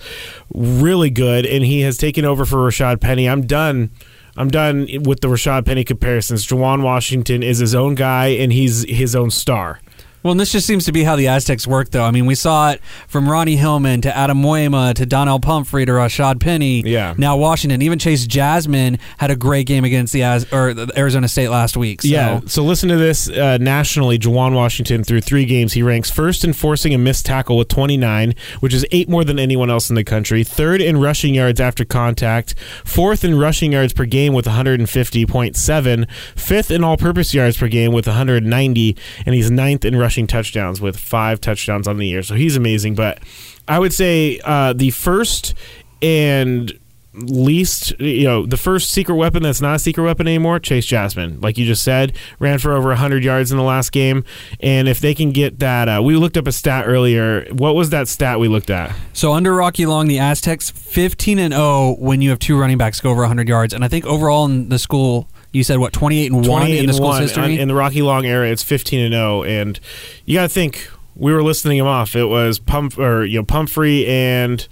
really 0.52 1.10
good 1.10 1.46
and 1.46 1.64
he 1.64 1.80
has 1.82 1.96
taken 1.96 2.24
over 2.24 2.44
for 2.44 2.56
Rashad 2.58 3.00
Penny. 3.00 3.28
I'm 3.28 3.46
done 3.46 3.90
I'm 4.36 4.48
done 4.48 4.86
with 5.04 5.20
the 5.20 5.28
Rashad 5.28 5.66
Penny 5.66 5.84
comparisons. 5.84 6.46
Juwan 6.46 6.82
Washington 6.82 7.42
is 7.42 7.58
his 7.58 7.74
own 7.74 7.94
guy 7.94 8.28
and 8.28 8.52
he's 8.52 8.88
his 8.88 9.14
own 9.16 9.30
star. 9.30 9.80
Well, 10.22 10.32
and 10.32 10.40
this 10.40 10.52
just 10.52 10.66
seems 10.66 10.84
to 10.84 10.92
be 10.92 11.02
how 11.02 11.16
the 11.16 11.28
Aztecs 11.28 11.66
work, 11.66 11.90
though. 11.90 12.04
I 12.04 12.10
mean, 12.10 12.26
we 12.26 12.34
saw 12.34 12.72
it 12.72 12.82
from 13.08 13.26
Ronnie 13.26 13.56
Hillman 13.56 14.02
to 14.02 14.14
Adam 14.14 14.42
Muema 14.42 14.92
to 14.94 15.06
Donnel 15.06 15.40
Pumphrey 15.40 15.86
to 15.86 15.92
Rashad 15.92 16.40
Penny. 16.40 16.82
Yeah. 16.82 17.14
Now 17.16 17.38
Washington, 17.38 17.80
even 17.80 17.98
Chase 17.98 18.26
Jasmin 18.26 18.98
had 19.16 19.30
a 19.30 19.36
great 19.36 19.66
game 19.66 19.82
against 19.84 20.12
the 20.12 20.22
Az- 20.22 20.52
or 20.52 20.74
the 20.74 20.92
Arizona 20.94 21.26
State 21.26 21.48
last 21.48 21.74
week. 21.74 22.02
So. 22.02 22.08
Yeah. 22.08 22.40
So 22.44 22.62
listen 22.62 22.90
to 22.90 22.96
this. 22.96 23.30
Uh, 23.30 23.56
nationally, 23.58 24.18
Juwan 24.18 24.54
Washington 24.54 25.04
through 25.04 25.22
three 25.22 25.46
games, 25.46 25.72
he 25.72 25.82
ranks 25.82 26.10
first 26.10 26.44
in 26.44 26.52
forcing 26.52 26.92
a 26.92 26.98
missed 26.98 27.24
tackle 27.24 27.56
with 27.56 27.68
29, 27.68 28.34
which 28.60 28.74
is 28.74 28.84
eight 28.90 29.08
more 29.08 29.24
than 29.24 29.38
anyone 29.38 29.70
else 29.70 29.88
in 29.88 29.96
the 29.96 30.04
country. 30.04 30.44
Third 30.44 30.82
in 30.82 31.00
rushing 31.00 31.34
yards 31.34 31.60
after 31.60 31.86
contact. 31.86 32.54
Fourth 32.84 33.24
in 33.24 33.38
rushing 33.38 33.72
yards 33.72 33.94
per 33.94 34.04
game 34.04 34.34
with 34.34 34.44
150.7. 34.44 36.10
Fifth 36.36 36.70
in 36.70 36.84
all-purpose 36.84 37.32
yards 37.32 37.56
per 37.56 37.68
game 37.68 37.92
with 37.92 38.06
190, 38.06 38.96
and 39.24 39.34
he's 39.34 39.50
ninth 39.50 39.84
in 39.86 39.96
rushing 39.96 40.09
touchdowns 40.26 40.80
with 40.80 40.96
five 40.96 41.40
touchdowns 41.40 41.88
on 41.88 41.96
the 41.96 42.06
year. 42.06 42.22
So 42.22 42.34
he's 42.34 42.56
amazing. 42.56 42.94
But 42.94 43.20
I 43.68 43.78
would 43.78 43.92
say 43.92 44.40
uh, 44.44 44.72
the 44.72 44.90
first 44.90 45.54
and 46.02 46.72
least 47.12 47.98
you 47.98 48.22
know 48.24 48.46
the 48.46 48.56
first 48.56 48.92
secret 48.92 49.16
weapon 49.16 49.42
that's 49.42 49.60
not 49.60 49.74
a 49.74 49.78
secret 49.80 50.04
weapon 50.04 50.28
anymore 50.28 50.60
chase 50.60 50.86
jasmin. 50.86 51.40
Like 51.40 51.58
you 51.58 51.66
just 51.66 51.82
said 51.82 52.16
ran 52.38 52.58
for 52.58 52.72
over 52.72 52.88
100 52.90 53.24
yards 53.24 53.50
in 53.50 53.58
the 53.58 53.64
last 53.64 53.90
game. 53.90 54.24
And 54.60 54.88
if 54.88 55.00
they 55.00 55.14
can 55.14 55.32
get 55.32 55.58
that 55.58 55.88
uh, 55.88 56.02
we 56.02 56.14
looked 56.14 56.36
up 56.36 56.46
a 56.46 56.52
stat 56.52 56.84
earlier. 56.86 57.46
What 57.52 57.74
was 57.74 57.90
that 57.90 58.06
stat 58.06 58.38
we 58.38 58.48
looked 58.48 58.70
at? 58.70 58.94
So 59.12 59.32
under 59.32 59.54
Rocky 59.54 59.86
Long, 59.86 60.06
the 60.06 60.18
Aztecs 60.18 60.70
15 60.70 61.38
and 61.38 61.52
0 61.52 61.96
when 61.98 62.22
you 62.22 62.30
have 62.30 62.38
two 62.38 62.58
running 62.58 62.78
backs 62.78 63.00
go 63.00 63.10
over 63.10 63.22
100 63.22 63.48
yards, 63.48 63.74
and 63.74 63.84
I 63.84 63.88
think 63.88 64.06
overall 64.06 64.44
in 64.44 64.68
the 64.68 64.78
school 64.78 65.28
you 65.52 65.64
said 65.64 65.78
what 65.78 65.92
28 65.92 66.32
and 66.32 66.46
1 66.46 66.66
in 66.70 66.86
the 66.86 66.92
school's 66.92 67.14
1. 67.14 67.22
history. 67.22 67.58
in 67.58 67.68
the 67.68 67.74
rocky 67.74 68.02
long 68.02 68.24
era 68.24 68.48
it's 68.48 68.62
15 68.62 69.00
and 69.00 69.12
0 69.14 69.42
and 69.44 69.80
you 70.24 70.34
got 70.36 70.42
to 70.42 70.48
think 70.48 70.88
we 71.16 71.32
were 71.32 71.42
listening 71.42 71.78
him 71.78 71.86
off 71.86 72.14
it 72.16 72.26
was 72.26 72.58
pump 72.58 72.98
or 72.98 73.24
you 73.24 73.38
know 73.38 73.44
pumphrey 73.44 74.06
and 74.06 74.68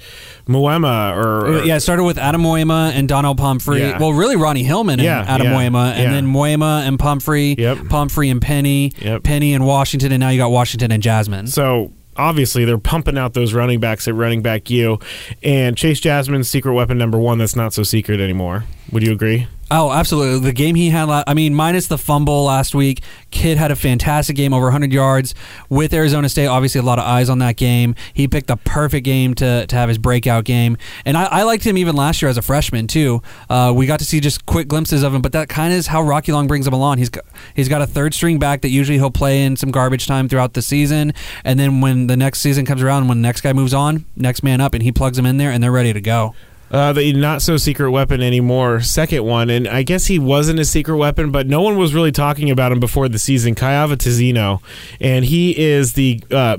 Muema 0.46 1.14
or 1.14 1.64
yeah, 1.64 1.76
it 1.76 1.80
started 1.80 2.04
with 2.04 2.16
Adam 2.16 2.42
Muema 2.42 2.90
and 2.92 3.06
Donald 3.06 3.36
Pumphrey. 3.36 3.80
Yeah. 3.80 3.98
Well, 3.98 4.14
really 4.14 4.34
Ronnie 4.36 4.62
Hillman 4.62 4.94
and 4.98 5.02
Yeah, 5.02 5.24
Adam 5.28 5.48
yeah, 5.48 5.52
Muema, 5.54 5.92
and 5.92 6.04
yeah. 6.04 6.10
then 6.12 6.26
Muema 6.26 6.86
and 6.88 6.98
Pumphrey, 6.98 7.54
Yep. 7.58 7.88
Pumphrey 7.90 8.30
and 8.30 8.40
Penny, 8.40 8.92
Yep. 8.98 9.24
Penny 9.24 9.52
and 9.52 9.66
Washington, 9.66 10.10
and 10.10 10.20
now 10.20 10.30
you 10.30 10.38
got 10.38 10.50
Washington 10.50 10.90
and 10.90 11.02
Jasmin. 11.02 11.48
So 11.48 11.92
obviously 12.16 12.64
they're 12.64 12.78
pumping 12.78 13.18
out 13.18 13.34
those 13.34 13.52
running 13.52 13.78
backs 13.78 14.08
at 14.08 14.14
running 14.14 14.40
back 14.40 14.70
you, 14.70 14.98
and 15.42 15.76
Chase 15.76 16.00
Jasmin's 16.00 16.48
secret 16.48 16.72
weapon 16.72 16.96
number 16.96 17.18
one 17.18 17.36
that's 17.36 17.54
not 17.56 17.74
so 17.74 17.82
secret 17.82 18.18
anymore. 18.20 18.64
Would 18.90 19.02
you 19.02 19.12
agree? 19.12 19.48
Oh, 19.70 19.92
absolutely. 19.92 20.40
The 20.40 20.54
game 20.54 20.76
he 20.76 20.88
had, 20.88 21.10
I 21.26 21.34
mean, 21.34 21.54
minus 21.54 21.88
the 21.88 21.98
fumble 21.98 22.44
last 22.44 22.74
week, 22.74 23.02
Kid 23.30 23.58
had 23.58 23.70
a 23.70 23.76
fantastic 23.76 24.34
game, 24.34 24.54
over 24.54 24.64
100 24.66 24.92
yards 24.92 25.34
with 25.68 25.92
Arizona 25.92 26.30
State. 26.30 26.46
Obviously, 26.46 26.78
a 26.78 26.82
lot 26.82 26.98
of 26.98 27.04
eyes 27.04 27.28
on 27.28 27.38
that 27.40 27.56
game. 27.56 27.94
He 28.14 28.26
picked 28.26 28.46
the 28.46 28.56
perfect 28.56 29.04
game 29.04 29.34
to, 29.34 29.66
to 29.66 29.76
have 29.76 29.90
his 29.90 29.98
breakout 29.98 30.44
game. 30.44 30.78
And 31.04 31.18
I, 31.18 31.24
I 31.24 31.42
liked 31.42 31.64
him 31.64 31.76
even 31.76 31.96
last 31.96 32.22
year 32.22 32.30
as 32.30 32.38
a 32.38 32.42
freshman, 32.42 32.86
too. 32.86 33.22
Uh, 33.50 33.74
we 33.76 33.84
got 33.84 33.98
to 33.98 34.06
see 34.06 34.20
just 34.20 34.46
quick 34.46 34.68
glimpses 34.68 35.02
of 35.02 35.14
him, 35.14 35.20
but 35.20 35.32
that 35.32 35.50
kind 35.50 35.70
of 35.74 35.78
is 35.78 35.88
how 35.88 36.00
Rocky 36.00 36.32
Long 36.32 36.46
brings 36.46 36.66
him 36.66 36.72
along. 36.72 36.96
He's 36.96 37.10
got, 37.10 37.26
he's 37.54 37.68
got 37.68 37.82
a 37.82 37.86
third 37.86 38.14
string 38.14 38.38
back 38.38 38.62
that 38.62 38.70
usually 38.70 38.96
he'll 38.96 39.10
play 39.10 39.44
in 39.44 39.56
some 39.56 39.70
garbage 39.70 40.06
time 40.06 40.30
throughout 40.30 40.54
the 40.54 40.62
season. 40.62 41.12
And 41.44 41.60
then 41.60 41.82
when 41.82 42.06
the 42.06 42.16
next 42.16 42.40
season 42.40 42.64
comes 42.64 42.82
around, 42.82 43.08
when 43.08 43.18
the 43.18 43.28
next 43.28 43.42
guy 43.42 43.52
moves 43.52 43.74
on, 43.74 44.06
next 44.16 44.42
man 44.42 44.62
up, 44.62 44.72
and 44.72 44.82
he 44.82 44.92
plugs 44.92 45.18
him 45.18 45.26
in 45.26 45.36
there, 45.36 45.50
and 45.50 45.62
they're 45.62 45.70
ready 45.70 45.92
to 45.92 46.00
go. 46.00 46.34
Uh, 46.70 46.92
the 46.92 47.12
not 47.14 47.40
so 47.40 47.56
secret 47.56 47.90
weapon 47.90 48.20
anymore, 48.22 48.80
second 48.80 49.24
one, 49.24 49.48
and 49.48 49.66
I 49.66 49.82
guess 49.82 50.06
he 50.06 50.18
wasn't 50.18 50.60
a 50.60 50.64
secret 50.64 50.96
weapon, 50.96 51.30
but 51.30 51.46
no 51.46 51.62
one 51.62 51.78
was 51.78 51.94
really 51.94 52.12
talking 52.12 52.50
about 52.50 52.72
him 52.72 52.80
before 52.80 53.08
the 53.08 53.18
season. 53.18 53.54
Kyahva 53.54 53.96
Tezino, 53.96 54.60
and 55.00 55.24
he 55.24 55.58
is 55.58 55.94
the, 55.94 56.22
uh, 56.30 56.58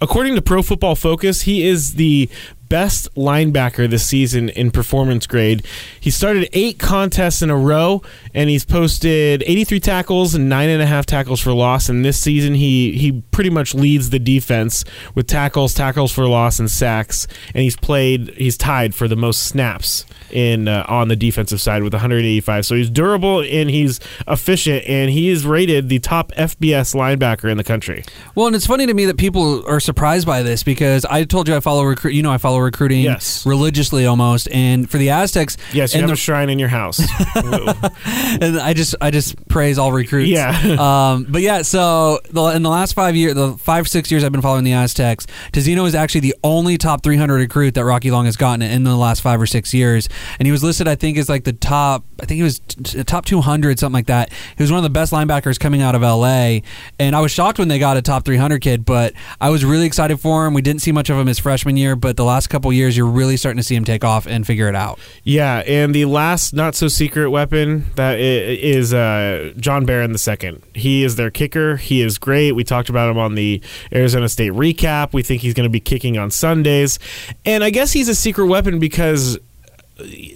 according 0.00 0.34
to 0.34 0.42
Pro 0.42 0.62
Football 0.62 0.94
Focus, 0.94 1.42
he 1.42 1.66
is 1.66 1.94
the 1.94 2.28
best 2.68 3.12
linebacker 3.14 3.88
this 3.88 4.06
season 4.06 4.48
in 4.50 4.70
performance 4.70 5.26
grade. 5.26 5.64
He 6.00 6.10
started 6.10 6.48
eight 6.52 6.78
contests 6.78 7.42
in 7.42 7.50
a 7.50 7.56
row, 7.56 8.02
and 8.34 8.50
he's 8.50 8.64
posted 8.64 9.42
83 9.46 9.80
tackles 9.80 10.34
and 10.34 10.48
nine 10.48 10.68
and 10.68 10.82
a 10.82 10.86
half 10.86 11.06
tackles 11.06 11.40
for 11.40 11.52
loss. 11.52 11.88
And 11.88 12.04
this 12.04 12.20
season, 12.20 12.54
he 12.54 12.92
he 12.92 13.22
pretty 13.30 13.50
much 13.50 13.74
leads 13.74 14.10
the 14.10 14.18
defense 14.18 14.84
with 15.14 15.26
tackles, 15.26 15.74
tackles 15.74 16.12
for 16.12 16.26
loss, 16.26 16.58
and 16.58 16.70
sacks. 16.70 17.26
And 17.54 17.62
he's 17.62 17.76
played, 17.76 18.30
he's 18.36 18.56
tied 18.56 18.94
for 18.94 19.08
the 19.08 19.16
most 19.16 19.42
snaps 19.42 20.04
in 20.30 20.68
uh, 20.68 20.84
on 20.88 21.08
the 21.08 21.16
defensive 21.16 21.60
side 21.60 21.82
with 21.82 21.92
185. 21.92 22.66
So 22.66 22.74
he's 22.74 22.90
durable 22.90 23.40
and 23.40 23.70
he's 23.70 24.00
efficient, 24.26 24.84
and 24.86 25.10
he 25.10 25.28
is 25.28 25.46
rated 25.46 25.88
the 25.88 25.98
top 25.98 26.32
FBS 26.32 26.94
linebacker 26.94 27.50
in 27.50 27.56
the 27.56 27.64
country. 27.64 28.04
Well, 28.34 28.46
and 28.46 28.56
it's 28.56 28.66
funny 28.66 28.86
to 28.86 28.94
me 28.94 29.06
that 29.06 29.16
people 29.16 29.66
are 29.66 29.80
surprised 29.80 30.26
by 30.26 30.42
this 30.42 30.62
because 30.62 31.04
I 31.04 31.24
told 31.24 31.48
you 31.48 31.56
I 31.56 31.60
follow 31.60 31.84
recruit. 31.84 32.12
You 32.12 32.22
know, 32.22 32.32
I 32.32 32.38
follow 32.38 32.55
recruiting 32.60 33.02
Yes. 33.02 33.44
religiously 33.46 34.06
almost. 34.06 34.48
And 34.52 34.88
for 34.90 34.98
the 34.98 35.10
Aztecs, 35.10 35.56
Yes, 35.72 35.92
you 35.94 35.98
and 36.00 36.02
have 36.02 36.08
the- 36.10 36.14
a 36.14 36.16
shrine 36.16 36.50
in 36.50 36.58
your 36.58 36.68
house. 36.68 37.00
and 37.34 38.58
I 38.58 38.72
just 38.74 38.94
I 39.00 39.10
just 39.10 39.48
praise 39.48 39.78
all 39.78 39.92
recruits. 39.92 40.28
Yeah. 40.30 40.50
um, 41.12 41.26
but 41.28 41.42
yeah, 41.42 41.62
so 41.62 42.20
the, 42.30 42.42
in 42.46 42.62
the 42.62 42.70
last 42.70 42.94
five 42.94 43.16
years, 43.16 43.34
the 43.34 43.52
five 43.58 43.88
six 43.88 44.10
years 44.10 44.24
I've 44.24 44.32
been 44.32 44.42
following 44.42 44.64
the 44.64 44.72
Aztecs, 44.72 45.26
Tezino 45.52 45.86
is 45.86 45.94
actually 45.94 46.20
the 46.22 46.34
only 46.44 46.78
top 46.78 47.02
300 47.02 47.34
recruit 47.36 47.74
that 47.74 47.84
Rocky 47.84 48.10
Long 48.10 48.24
has 48.26 48.36
gotten 48.36 48.62
in 48.62 48.84
the 48.84 48.96
last 48.96 49.20
five 49.22 49.40
or 49.40 49.46
six 49.46 49.72
years, 49.74 50.08
and 50.38 50.46
he 50.46 50.52
was 50.52 50.62
listed 50.62 50.88
I 50.88 50.94
think 50.94 51.18
as 51.18 51.28
like 51.28 51.44
the 51.44 51.52
top 51.52 52.04
I 52.20 52.26
think 52.26 52.36
he 52.36 52.42
was 52.42 52.58
t- 52.60 53.02
top 53.04 53.24
200 53.26 53.78
something 53.78 53.92
like 53.94 54.06
that. 54.06 54.32
He 54.56 54.62
was 54.62 54.70
one 54.70 54.78
of 54.78 54.84
the 54.84 54.90
best 54.90 55.12
linebackers 55.12 55.58
coming 55.58 55.82
out 55.82 55.94
of 55.94 56.02
LA, 56.02 56.60
and 56.98 57.14
I 57.14 57.20
was 57.20 57.30
shocked 57.32 57.58
when 57.58 57.68
they 57.68 57.78
got 57.78 57.96
a 57.96 58.02
top 58.02 58.24
300 58.24 58.60
kid, 58.60 58.84
but 58.84 59.12
I 59.40 59.50
was 59.50 59.64
really 59.64 59.86
excited 59.86 60.18
for 60.18 60.46
him. 60.46 60.54
We 60.54 60.62
didn't 60.62 60.82
see 60.82 60.92
much 60.92 61.10
of 61.10 61.16
him 61.18 61.26
his 61.26 61.38
freshman 61.38 61.76
year, 61.76 61.96
but 61.96 62.16
the 62.16 62.24
last 62.24 62.45
couple 62.48 62.72
years 62.72 62.96
you're 62.96 63.06
really 63.06 63.36
starting 63.36 63.58
to 63.58 63.62
see 63.62 63.74
him 63.74 63.84
take 63.84 64.04
off 64.04 64.26
and 64.26 64.46
figure 64.46 64.68
it 64.68 64.74
out. 64.74 64.98
yeah, 65.22 65.58
and 65.66 65.94
the 65.94 66.04
last 66.04 66.54
not 66.54 66.74
so 66.74 66.88
secret 66.88 67.30
weapon 67.30 67.86
that 67.96 68.18
is 68.18 68.92
uh, 68.94 69.52
John 69.56 69.84
Baron 69.84 70.16
second. 70.18 70.62
He 70.74 71.04
is 71.04 71.16
their 71.16 71.30
kicker. 71.30 71.76
He 71.76 72.02
is 72.02 72.18
great. 72.18 72.52
We 72.52 72.64
talked 72.64 72.88
about 72.88 73.10
him 73.10 73.18
on 73.18 73.34
the 73.34 73.62
Arizona 73.92 74.28
State 74.28 74.52
recap. 74.52 75.12
We 75.12 75.22
think 75.22 75.42
he's 75.42 75.54
going 75.54 75.68
to 75.68 75.70
be 75.70 75.80
kicking 75.80 76.18
on 76.18 76.30
Sundays, 76.30 76.98
and 77.44 77.62
I 77.64 77.70
guess 77.70 77.92
he's 77.92 78.08
a 78.08 78.14
secret 78.14 78.46
weapon 78.46 78.78
because 78.78 79.38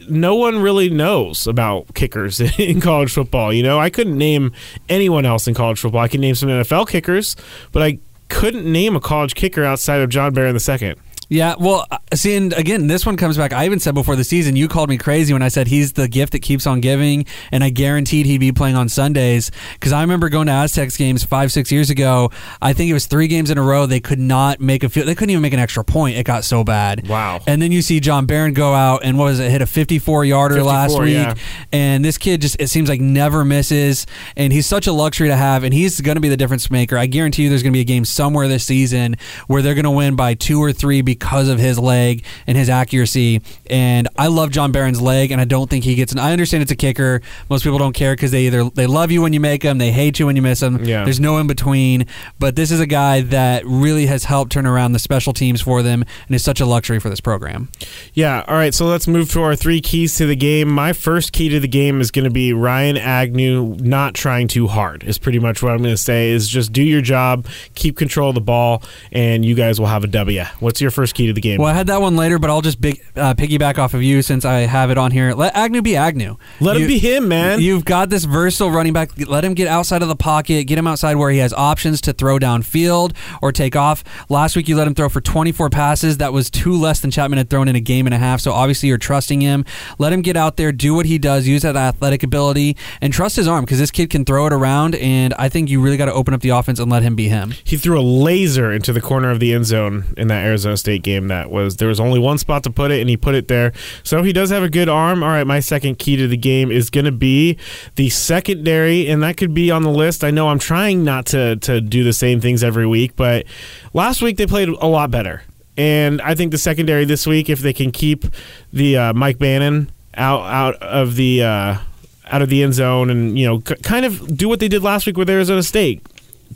no 0.09 0.35
one 0.37 0.61
really 0.61 0.89
knows 0.89 1.47
about 1.47 1.95
kickers 1.95 2.41
in 2.59 2.81
college 2.81 3.13
football. 3.13 3.53
You 3.53 3.63
know, 3.63 3.79
I 3.79 3.91
couldn't 3.91 4.17
name 4.17 4.53
anyone 4.89 5.27
else 5.27 5.47
in 5.47 5.55
college 5.55 5.81
football. 5.81 6.01
I 6.01 6.09
can 6.09 6.21
name 6.21 6.35
some 6.35 6.49
NFL 6.49 6.89
kickers, 6.89 7.37
but 7.73 7.83
I 7.83 7.99
couldn't 8.29 8.71
name 8.71 8.97
a 8.97 9.01
college 9.01 9.35
kicker 9.35 9.65
outside 9.65 10.01
of 10.01 10.09
John 10.09 10.33
Baron 10.33 10.59
second. 10.59 10.99
Yeah, 11.31 11.55
well, 11.61 11.87
uh, 11.93 11.99
see, 12.13 12.35
and 12.35 12.53
again, 12.55 12.89
this 12.89 13.07
one 13.07 13.17
comes 13.17 13.37
back. 13.37 13.53
I 13.53 13.65
even 13.65 13.79
said 13.79 13.95
before 13.95 14.17
the 14.17 14.25
season, 14.25 14.57
you 14.57 14.67
called 14.67 14.89
me 14.89 14.99
crazy 14.99 15.33
when 15.33 15.43
I 15.43 15.49
said 15.49 15.69
he's 15.69 15.93
the 15.93 16.09
gift 16.09 16.33
that 16.33 16.41
keeps 16.41 16.67
on 16.67 16.81
giving, 16.81 17.25
and 17.53 17.63
I 17.63 17.71
guaranteed 17.71 18.27
he'd 18.27 18.39
be 18.39 18.51
playing 18.51 18.75
on 18.75 18.89
Sundays. 18.89 19.53
Because 19.75 19.93
I 19.93 20.01
remember 20.01 20.29
going 20.29 20.49
to 20.49 20.53
Aztecs 20.53 20.97
games 20.97 21.23
five, 21.23 21.53
six 21.53 21.71
years 21.71 21.89
ago. 21.89 22.33
I 22.61 22.73
think 22.73 22.91
it 22.91 22.95
was 22.95 23.07
three 23.07 23.29
games 23.29 23.49
in 23.49 23.59
a 23.59 23.63
row. 23.63 23.87
They 23.87 24.01
could 24.01 24.19
not 24.19 24.59
make 24.59 24.83
a 24.83 24.89
field. 24.89 25.07
They 25.07 25.15
couldn't 25.15 25.31
even 25.31 25.43
make 25.43 25.53
an 25.53 25.61
extra 25.61 25.85
point. 25.85 26.17
It 26.17 26.25
got 26.25 26.43
so 26.43 26.65
bad. 26.65 27.07
Wow. 27.07 27.39
And 27.47 27.63
then 27.63 27.71
you 27.71 27.81
see 27.81 28.01
John 28.01 28.27
Baron 28.27 28.53
go 28.53 28.75
out 28.75 29.05
and 29.05 29.17
what 29.17 29.27
was 29.27 29.39
it? 29.39 29.53
Hit 29.53 29.63
a 29.63 29.67
54 29.67 30.25
yarder 30.25 30.65
last 30.65 30.99
week. 30.99 31.13
yeah. 31.13 31.35
And 31.71 32.05
this 32.05 32.19
kid 32.19 32.41
just 32.41 32.61
it 32.61 32.71
seems 32.71 32.89
like 32.89 33.01
never 33.01 33.45
misses, 33.45 34.05
and 34.37 34.53
he's 34.53 34.67
such 34.67 34.89
a 34.89 34.93
luxury 34.93 35.29
to 35.29 35.37
have, 35.37 35.63
and 35.63 35.73
he's 35.73 36.01
going 36.01 36.17
to 36.17 36.21
be 36.21 36.29
the 36.29 36.37
difference 36.37 36.73
maker. 36.73 36.99
I 36.99 37.07
guarantee 37.07 37.45
you, 37.45 37.51
there's 37.51 37.63
going 37.63 37.73
to 37.73 37.77
be 37.77 37.83
a 37.83 37.85
game 37.85 38.05
somewhere 38.05 38.49
this 38.49 38.65
season 38.65 39.15
where 39.47 39.63
they're 39.63 39.75
going 39.75 39.85
to 39.85 39.93
win 39.93 40.17
by 40.17 40.35
two 40.35 40.61
or 40.61 40.73
three 40.73 41.03
because 41.03 41.20
of 41.23 41.59
his 41.59 41.79
leg 41.79 42.25
and 42.47 42.57
his 42.57 42.69
accuracy. 42.69 43.43
And 43.69 44.09
I 44.19 44.29
love 44.29 44.51
John 44.51 44.73
Baron's 44.73 45.01
leg, 45.01 45.31
and 45.31 45.41
I 45.41 45.45
don't 45.45 45.69
think 45.69 45.85
he 45.85 45.95
gets. 45.95 46.13
An, 46.13 46.19
I 46.19 46.33
understand 46.33 46.63
it's 46.63 46.73
a 46.73 46.77
kicker. 46.77 47.21
Most 47.49 47.65
people 47.65 47.79
don't 47.79 47.93
care 47.93 48.15
because 48.15 48.31
they 48.31 48.47
either 48.47 48.65
they 48.71 48.87
love 48.87 49.11
you 49.11 49.23
when 49.23 49.33
you 49.33 49.41
make 49.41 49.63
them, 49.63 49.79
they 49.79 49.93
hate 49.93 50.19
you 50.19 50.27
when 50.27 50.37
you 50.37 50.43
miss 50.43 50.61
them. 50.61 50.85
Yeah. 50.85 51.05
There's 51.05 51.21
no 51.21 51.39
in 51.39 51.47
between. 51.47 52.07
But 52.39 52.57
this 52.57 52.71
is 52.71 52.81
a 52.81 52.87
guy 52.87 53.21
that 53.23 53.65
really 53.65 54.07
has 54.07 54.25
helped 54.25 54.53
turn 54.53 54.67
around 54.67 54.93
the 54.93 54.99
special 54.99 55.33
teams 55.33 55.61
for 55.61 55.83
them, 55.83 56.05
and 56.27 56.35
is 56.35 56.45
such 56.45 56.61
a 56.61 56.67
luxury 56.67 57.01
for 57.01 57.11
this 57.11 57.21
program. 57.21 57.71
Yeah. 58.15 58.45
All 58.49 58.55
right. 58.55 58.75
So 58.75 58.87
let's 58.87 59.07
move 59.07 59.31
to 59.33 59.43
our 59.43 59.57
three 59.57 59.81
keys 59.81 60.17
to 60.17 60.27
the 60.27 60.37
game. 60.37 60.69
My 60.69 60.93
first 60.93 61.33
key 61.33 61.49
to 61.51 61.61
the 61.61 61.69
game 61.69 62.01
is 62.01 62.11
going 62.11 62.25
to 62.25 62.31
be 62.31 62.53
Ryan 62.53 62.97
Agnew 62.97 63.77
not 63.81 64.15
trying 64.15 64.49
too 64.49 64.67
hard. 64.67 65.05
Is 65.05 65.19
pretty 65.19 65.39
much 65.39 65.63
what 65.63 65.73
I'm 65.73 65.79
going 65.79 65.95
to 65.95 65.97
say. 65.97 66.31
Is 66.31 66.49
just 66.49 66.73
do 66.73 66.83
your 66.83 67.01
job, 67.01 67.47
keep 67.75 67.97
control 67.97 68.31
of 68.31 68.35
the 68.35 68.41
ball, 68.41 68.83
and 69.13 69.45
you 69.45 69.55
guys 69.55 69.79
will 69.79 69.87
have 69.87 70.05
a 70.05 70.09
W. 70.09 70.45
What's 70.61 70.81
your 70.81 70.91
first 70.91 71.10
key 71.13 71.27
to 71.27 71.33
the 71.33 71.41
game? 71.41 71.61
Well, 71.61 71.69
I 71.71 71.75
had 71.75 71.87
that 71.89 72.01
one 72.01 72.17
later, 72.17 72.39
but 72.39 72.51
I'll 72.51 72.61
just 72.63 72.81
big, 72.81 73.01
uh, 73.17 73.35
piggyback 73.35 73.79
off 73.79 73.95
of 73.95 74.03
you 74.03 74.23
since 74.23 74.45
I 74.45 74.61
have 74.61 74.91
it 74.91 74.99
on 74.99 75.11
here. 75.11 75.33
Let 75.35 75.55
Agnew 75.57 75.83
be 75.83 75.97
Agnew. 75.97 76.37
Let 76.61 76.77
You- 76.77 76.83
him 76.83 76.89
be 76.89 76.99
him, 76.99 77.29
man. 77.29 77.61
You've 77.61 77.85
got 77.85 78.11
this 78.11 78.25
versatile 78.25 78.71
running 78.71 78.93
back. 78.93 79.11
Let 79.29 79.45
him 79.45 79.55
get 79.55 79.69
outside 79.69 80.03
of 80.03 80.09
the 80.09 80.17
pocket, 80.17 80.65
get 80.67 80.79
him 80.79 80.87
outside 80.87 81.17
where 81.17 81.31
he 81.31 81.39
has 81.39 81.53
options 81.53 82.01
to 82.03 82.13
throw 82.13 82.39
downfield 82.39 83.13
or 83.43 83.53
take 83.53 83.77
off. 83.77 84.03
Last 84.29 84.57
week, 84.57 84.69
you 84.69 84.77
let 84.77 84.87
him 84.87 84.95
throw 84.95 85.09
for 85.09 85.21
24 85.21 85.71
passes. 85.71 86.19
That 86.19 86.33
was 86.33 86.51
two 86.51 86.75
less 86.75 87.01
than 87.01 87.11
Chapman 87.11 87.39
had 87.39 87.51
thrown 87.51 87.69
in 87.69 87.77
a 87.77 87.81
game 87.81 88.07
and 88.07 88.15
a 88.15 88.19
half. 88.19 88.41
So 88.41 88.53
obviously, 88.53 88.89
you're 88.89 88.99
trusting 88.99 89.41
him. 89.41 89.65
Let 89.99 90.13
him 90.13 90.23
get 90.23 90.37
out 90.37 90.57
there, 90.57 90.73
do 90.73 90.95
what 90.95 91.07
he 91.07 91.19
does, 91.19 91.47
use 91.47 91.63
that 91.63 91.77
athletic 91.77 92.23
ability, 92.23 92.77
and 93.01 93.13
trust 93.13 93.37
his 93.37 93.49
arm 93.49 93.65
because 93.65 93.79
this 93.79 93.91
kid 93.91 94.11
can 94.11 94.25
throw 94.25 94.47
it 94.47 94.53
around. 94.53 94.95
And 94.97 95.35
I 95.39 95.49
think 95.49 95.69
you 95.71 95.81
really 95.81 95.97
got 95.97 96.07
to 96.07 96.13
open 96.13 96.35
up 96.35 96.41
the 96.41 96.51
offense 96.51 96.79
and 96.79 96.91
let 96.91 97.03
him 97.03 97.15
be 97.15 97.29
him. 97.29 97.55
he 97.65 97.77
threw 97.77 97.99
a 97.99 98.03
laser 98.03 98.73
into 98.73 98.93
the 98.93 99.01
corner 99.01 99.31
of 99.31 99.41
the 99.41 99.53
end 99.53 99.67
zone 99.67 100.05
in 100.17 100.29
that 100.29 100.45
Arizona 100.45 100.77
State 100.77 101.00
game. 101.03 101.29
That 101.29 101.51
was 101.51 101.77
there 101.77 101.89
was 101.89 102.01
only 102.01 102.19
one 102.19 102.39
spot 102.39 102.63
to 102.65 102.71
put 102.71 102.91
it, 102.91 103.01
and 103.01 103.09
he 103.09 103.17
put 103.17 103.35
it 103.35 103.49
there. 103.49 103.73
So 104.03 104.23
he 104.23 104.33
does 104.33 104.51
have 104.51 104.63
a 104.63 104.69
good 104.69 104.89
arm. 104.89 105.23
All 105.23 105.31
right, 105.31 105.47
my 105.47 105.61
second 105.61 105.99
key 105.99 106.17
to 106.17 106.27
the 106.29 106.37
game 106.37 106.71
is 106.71 106.91
going 106.91 107.05
to 107.07 107.13
be 107.13 107.57
the 107.97 108.09
secondary, 108.11 109.09
and 109.09 109.23
that 109.23 109.37
could 109.37 109.55
be 109.55 109.71
on 109.71 109.83
the 109.83 109.91
list. 109.91 110.25
I 110.25 110.31
know 110.31 110.49
I'm 110.49 110.59
trying 110.59 111.05
not 111.05 111.27
to 111.27 111.57
to 111.57 111.81
do 111.81 112.05
the 112.05 112.13
same 112.13 112.41
things 112.41 112.63
every 112.63 112.87
week, 112.87 113.17
but 113.17 113.47
last 113.93 114.23
week 114.23 114.37
they 114.37 114.47
played 114.47 114.69
a 114.69 114.87
lot 114.87 115.11
better, 115.11 115.43
and 115.77 116.21
I 116.23 116.35
think 116.35 116.51
the 116.51 116.59
secondary 116.59 117.05
this 117.05 117.27
week, 117.27 117.49
if 117.49 117.61
they 117.61 117.73
can 117.73 117.91
keep 117.91 118.25
the 118.73 118.97
uh, 118.97 119.13
Mike 119.13 119.39
Bannon 119.39 119.91
out 120.15 120.43
out 120.43 120.75
of 120.83 121.17
the 121.17 121.43
uh, 121.43 121.79
out 122.27 122.43
of 122.43 122.49
the 122.49 122.63
end 122.63 122.75
zone, 122.75 123.11
and 123.11 123.39
you 123.39 123.47
know, 123.47 123.63
c- 123.67 123.77
kind 123.83 124.05
of 124.05 124.37
do 124.37 124.49
what 124.49 124.61
they 124.61 124.69
did 124.69 124.83
last 124.83 125.07
week 125.07 125.17
with 125.17 125.29
Arizona 125.29 125.63
State 125.63 126.07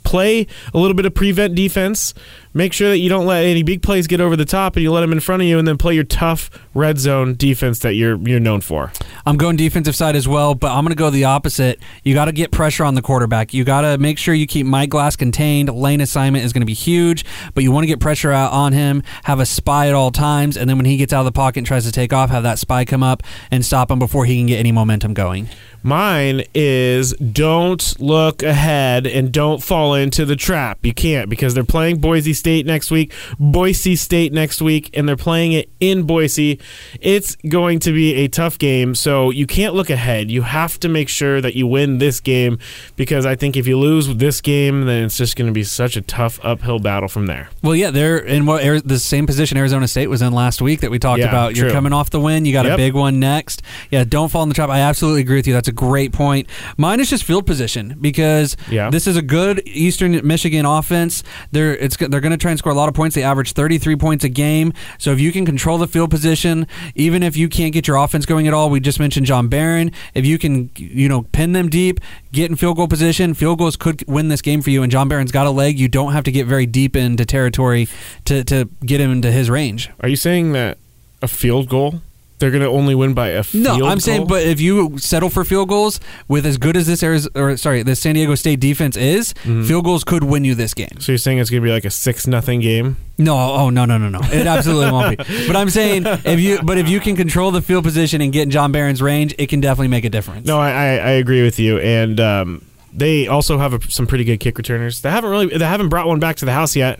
play 0.03 0.47
a 0.73 0.77
little 0.77 0.95
bit 0.95 1.05
of 1.05 1.13
prevent 1.13 1.55
defense. 1.55 2.13
Make 2.53 2.71
sure 2.71 2.89
that 2.89 2.99
you 2.99 3.09
don't 3.09 3.25
let 3.25 3.43
any 3.43 3.63
big 3.63 3.81
plays 3.81 4.07
get 4.07 4.21
over 4.21 4.37
the 4.37 4.45
top, 4.45 4.77
and 4.77 4.83
you 4.83 4.91
let 4.91 5.01
them 5.01 5.11
in 5.11 5.19
front 5.19 5.41
of 5.41 5.47
you, 5.47 5.59
and 5.59 5.67
then 5.67 5.77
play 5.77 5.93
your 5.93 6.05
tough 6.05 6.49
red 6.73 6.97
zone 6.99 7.35
defense 7.35 7.79
that 7.79 7.95
you're 7.95 8.17
you're 8.17 8.39
known 8.39 8.61
for. 8.61 8.93
I'm 9.25 9.35
going 9.35 9.57
defensive 9.57 9.95
side 9.95 10.15
as 10.15 10.25
well, 10.25 10.55
but 10.55 10.71
I'm 10.71 10.85
going 10.85 10.95
to 10.95 10.97
go 10.97 11.09
the 11.09 11.25
opposite. 11.25 11.79
You 12.03 12.13
got 12.13 12.25
to 12.25 12.31
get 12.31 12.51
pressure 12.51 12.85
on 12.85 12.95
the 12.95 13.01
quarterback. 13.01 13.53
You 13.53 13.65
got 13.65 13.81
to 13.81 13.97
make 13.97 14.17
sure 14.17 14.33
you 14.33 14.47
keep 14.47 14.65
Mike 14.65 14.89
Glass 14.89 15.17
contained. 15.17 15.67
Lane 15.69 15.99
assignment 15.99 16.45
is 16.45 16.53
going 16.53 16.61
to 16.61 16.65
be 16.65 16.73
huge, 16.73 17.25
but 17.53 17.63
you 17.63 17.71
want 17.73 17.83
to 17.83 17.87
get 17.87 17.99
pressure 17.99 18.31
out 18.31 18.53
on 18.53 18.71
him, 18.71 19.03
have 19.23 19.41
a 19.41 19.45
spy 19.45 19.89
at 19.89 19.93
all 19.93 20.11
times, 20.11 20.55
and 20.55 20.69
then 20.69 20.77
when 20.77 20.85
he 20.85 20.95
gets 20.95 21.11
out 21.11 21.19
of 21.19 21.25
the 21.25 21.33
pocket 21.33 21.59
and 21.59 21.67
tries 21.67 21.83
to 21.83 21.91
take 21.91 22.13
off, 22.13 22.29
have 22.29 22.43
that 22.43 22.57
spy 22.57 22.85
come 22.85 23.03
up 23.03 23.21
and 23.51 23.65
stop 23.65 23.91
him 23.91 23.99
before 23.99 24.25
he 24.25 24.37
can 24.37 24.47
get 24.47 24.59
any 24.59 24.71
momentum 24.71 25.13
going. 25.13 25.49
Mine 25.85 26.41
is 26.55 27.13
don't 27.17 28.01
look 28.01 28.41
ahead 28.41 29.05
and 29.05 29.31
don't 29.31 29.61
fall 29.61 29.93
into 29.93 30.25
the 30.25 30.35
trap. 30.35 30.79
You 30.83 30.95
can't 30.95 31.29
because 31.29 31.53
they're 31.53 31.63
playing 31.63 31.99
Boise 31.99 32.33
State 32.33 32.65
next 32.65 32.89
week, 32.89 33.13
Boise 33.37 33.95
State 33.95 34.33
next 34.33 34.63
week, 34.63 34.89
and 34.97 35.07
they're 35.07 35.15
playing 35.15 35.51
it 35.51 35.69
in 35.79 36.01
Boise. 36.07 36.59
It's 37.01 37.35
going 37.47 37.77
to 37.81 37.91
be 37.93 38.15
a 38.15 38.27
tough 38.27 38.57
game, 38.57 38.95
so 38.95 39.29
you 39.29 39.45
can't 39.45 39.75
look 39.75 39.91
ahead. 39.91 40.31
You 40.31 40.41
have 40.41 40.79
to 40.79 40.89
make 40.89 41.07
sure 41.07 41.39
that 41.39 41.53
you 41.53 41.67
win 41.67 41.99
this 41.99 42.19
game 42.19 42.57
because 42.95 43.27
I 43.27 43.35
think 43.35 43.55
if 43.55 43.67
you 43.67 43.77
lose 43.77 44.07
this 44.15 44.41
game, 44.41 44.85
then 44.85 45.03
it's 45.03 45.17
just 45.17 45.35
going 45.35 45.45
to 45.45 45.53
be 45.53 45.63
such 45.63 45.95
a 45.95 46.01
tough 46.01 46.39
uphill 46.41 46.79
battle 46.79 47.09
from 47.09 47.27
there. 47.27 47.49
Well, 47.61 47.75
yeah, 47.75 47.91
they're 47.91 48.17
in 48.17 48.47
what 48.47 48.63
the 48.87 48.97
same 48.97 49.27
position 49.27 49.55
Arizona 49.55 49.87
State 49.87 50.07
was 50.07 50.23
in 50.23 50.33
last 50.33 50.63
week 50.63 50.81
that 50.81 50.89
we 50.89 50.97
talked 50.97 51.19
Yeah, 51.19 51.27
about. 51.29 51.55
You're 51.55 51.65
true. 51.67 51.73
coming 51.75 51.93
off 51.93 52.09
the 52.09 52.19
win, 52.19 52.45
you 52.45 52.53
got 52.53 52.65
a 52.65 52.75
big 52.75 52.95
one 52.95 53.19
next. 53.19 53.61
Yeah, 53.91 54.03
don't 54.03 54.29
fall 54.31 54.41
in 54.41 54.49
the 54.49 54.55
trap. 54.55 54.69
I 54.71 54.79
absolutely 54.79 55.21
agree 55.21 55.35
with 55.35 55.45
you. 55.45 55.53
That's 55.53 55.67
a 55.67 55.74
great 55.75 56.11
point. 56.13 56.47
Mine 56.77 56.99
is 56.99 57.09
just 57.09 57.23
field 57.23 57.45
position 57.45 57.97
because 58.01 58.55
Yeah. 58.71 58.89
this 58.89 59.05
is 59.07 59.15
a 59.17 59.21
good 59.21 59.61
Eastern 59.65 60.19
Michigan 60.25 60.65
offense. 60.65 61.23
They're 61.51 61.75
it's 61.75 61.97
they're 61.97 62.21
going 62.21 62.31
to 62.31 62.37
try 62.37 62.51
and 62.51 62.57
score 62.59 62.71
a 62.71 62.75
lot 62.75 62.89
of 62.89 62.95
points. 62.95 63.15
They 63.15 63.23
average 63.23 63.51
33 63.53 63.95
points 63.95 64.23
a 64.23 64.29
game. 64.29 64.73
So 64.97 65.11
if 65.11 65.19
you 65.19 65.31
can 65.31 65.45
control 65.45 65.77
the 65.77 65.87
field 65.87 66.09
position, 66.09 66.67
even 66.95 67.21
if 67.23 67.35
you 67.37 67.49
can't 67.49 67.73
get 67.73 67.87
your 67.87 67.97
offense 67.97 68.25
going 68.25 68.47
at 68.47 68.53
all, 68.53 68.69
we 68.69 68.79
just 68.79 68.99
mentioned 68.99 69.25
John 69.25 69.47
Baron. 69.47 69.91
If 70.13 70.25
you 70.25 70.37
can, 70.37 70.69
you 70.77 71.07
know, 71.09 71.23
pin 71.23 71.51
them 71.53 71.69
deep, 71.69 71.99
get 72.31 72.49
in 72.49 72.55
field 72.55 72.77
goal 72.77 72.87
position, 72.87 73.33
field 73.33 73.59
goals 73.59 73.75
could 73.75 74.03
win 74.07 74.29
this 74.29 74.41
game 74.41 74.61
for 74.61 74.69
you. 74.69 74.81
And 74.83 74.91
John 74.91 75.07
Baron's 75.09 75.31
got 75.31 75.45
a 75.47 75.51
leg. 75.51 75.77
You 75.79 75.87
don't 75.87 76.13
have 76.13 76.23
to 76.25 76.31
get 76.31 76.47
very 76.47 76.65
deep 76.65 76.95
into 76.95 77.25
territory 77.25 77.87
to 78.25 78.43
to 78.45 78.69
get 78.85 78.99
him 79.01 79.11
into 79.11 79.31
his 79.31 79.49
range. 79.49 79.89
Are 80.01 80.09
you 80.09 80.15
saying 80.15 80.51
that 80.53 80.77
a 81.21 81.27
field 81.27 81.69
goal? 81.69 82.01
They're 82.45 82.51
going 82.51 82.61
to 82.61 82.69
only 82.69 82.93
win 82.93 83.15
by 83.15 83.29
a 83.29 83.41
field 83.41 83.63
No, 83.63 83.73
I'm 83.73 83.79
goal? 83.79 83.99
saying, 83.99 84.27
but 84.27 84.43
if 84.43 84.61
you 84.61 84.99
settle 84.99 85.31
for 85.31 85.43
field 85.43 85.67
goals 85.67 85.99
with 86.27 86.45
as 86.45 86.59
good 86.59 86.77
as 86.77 86.85
this 86.85 87.01
Ariz- 87.01 87.27
or 87.35 87.57
sorry, 87.57 87.81
the 87.81 87.95
San 87.95 88.13
Diego 88.13 88.35
State 88.35 88.59
defense 88.59 88.95
is, 88.95 89.33
Mm-hmm. 89.33 89.63
field 89.63 89.83
goals 89.83 90.03
could 90.03 90.23
win 90.23 90.45
you 90.45 90.53
this 90.53 90.75
game. 90.75 90.99
So 90.99 91.11
you're 91.11 91.17
saying 91.17 91.39
it's 91.39 91.49
going 91.49 91.63
to 91.63 91.65
be 91.65 91.71
like 91.71 91.85
a 91.85 91.89
six 91.89 92.27
nothing 92.27 92.59
game? 92.59 92.97
No, 93.17 93.35
oh 93.35 93.69
no, 93.71 93.85
no, 93.85 93.97
no, 93.97 94.09
no. 94.09 94.19
It 94.25 94.45
absolutely 94.45 94.91
won't 94.91 95.17
be. 95.17 95.23
But 95.47 95.55
I'm 95.55 95.71
saying 95.71 96.03
if 96.05 96.39
you, 96.39 96.61
but 96.61 96.77
if 96.77 96.87
you 96.87 96.99
can 96.99 97.15
control 97.15 97.49
the 97.49 97.63
field 97.63 97.83
position 97.83 98.21
and 98.21 98.31
get 98.31 98.43
in 98.43 98.51
John 98.51 98.71
Baron's 98.71 99.01
range, 99.01 99.33
it 99.39 99.47
can 99.47 99.59
definitely 99.59 99.87
make 99.87 100.05
a 100.05 100.09
difference. 100.09 100.45
No, 100.45 100.59
I, 100.59 100.69
I, 100.69 100.85
I 100.97 101.09
agree 101.13 101.41
with 101.41 101.57
you, 101.59 101.79
and 101.79 102.19
um, 102.19 102.63
they 102.93 103.27
also 103.27 103.57
have 103.57 103.73
a, 103.73 103.81
some 103.91 104.05
pretty 104.05 104.23
good 104.23 104.39
kick 104.39 104.57
returners. 104.59 105.01
They 105.01 105.09
haven't 105.09 105.29
really 105.31 105.47
they 105.57 105.65
haven't 105.65 105.89
brought 105.89 106.07
one 106.07 106.19
back 106.19 106.35
to 106.37 106.45
the 106.45 106.53
house 106.53 106.75
yet. 106.75 106.99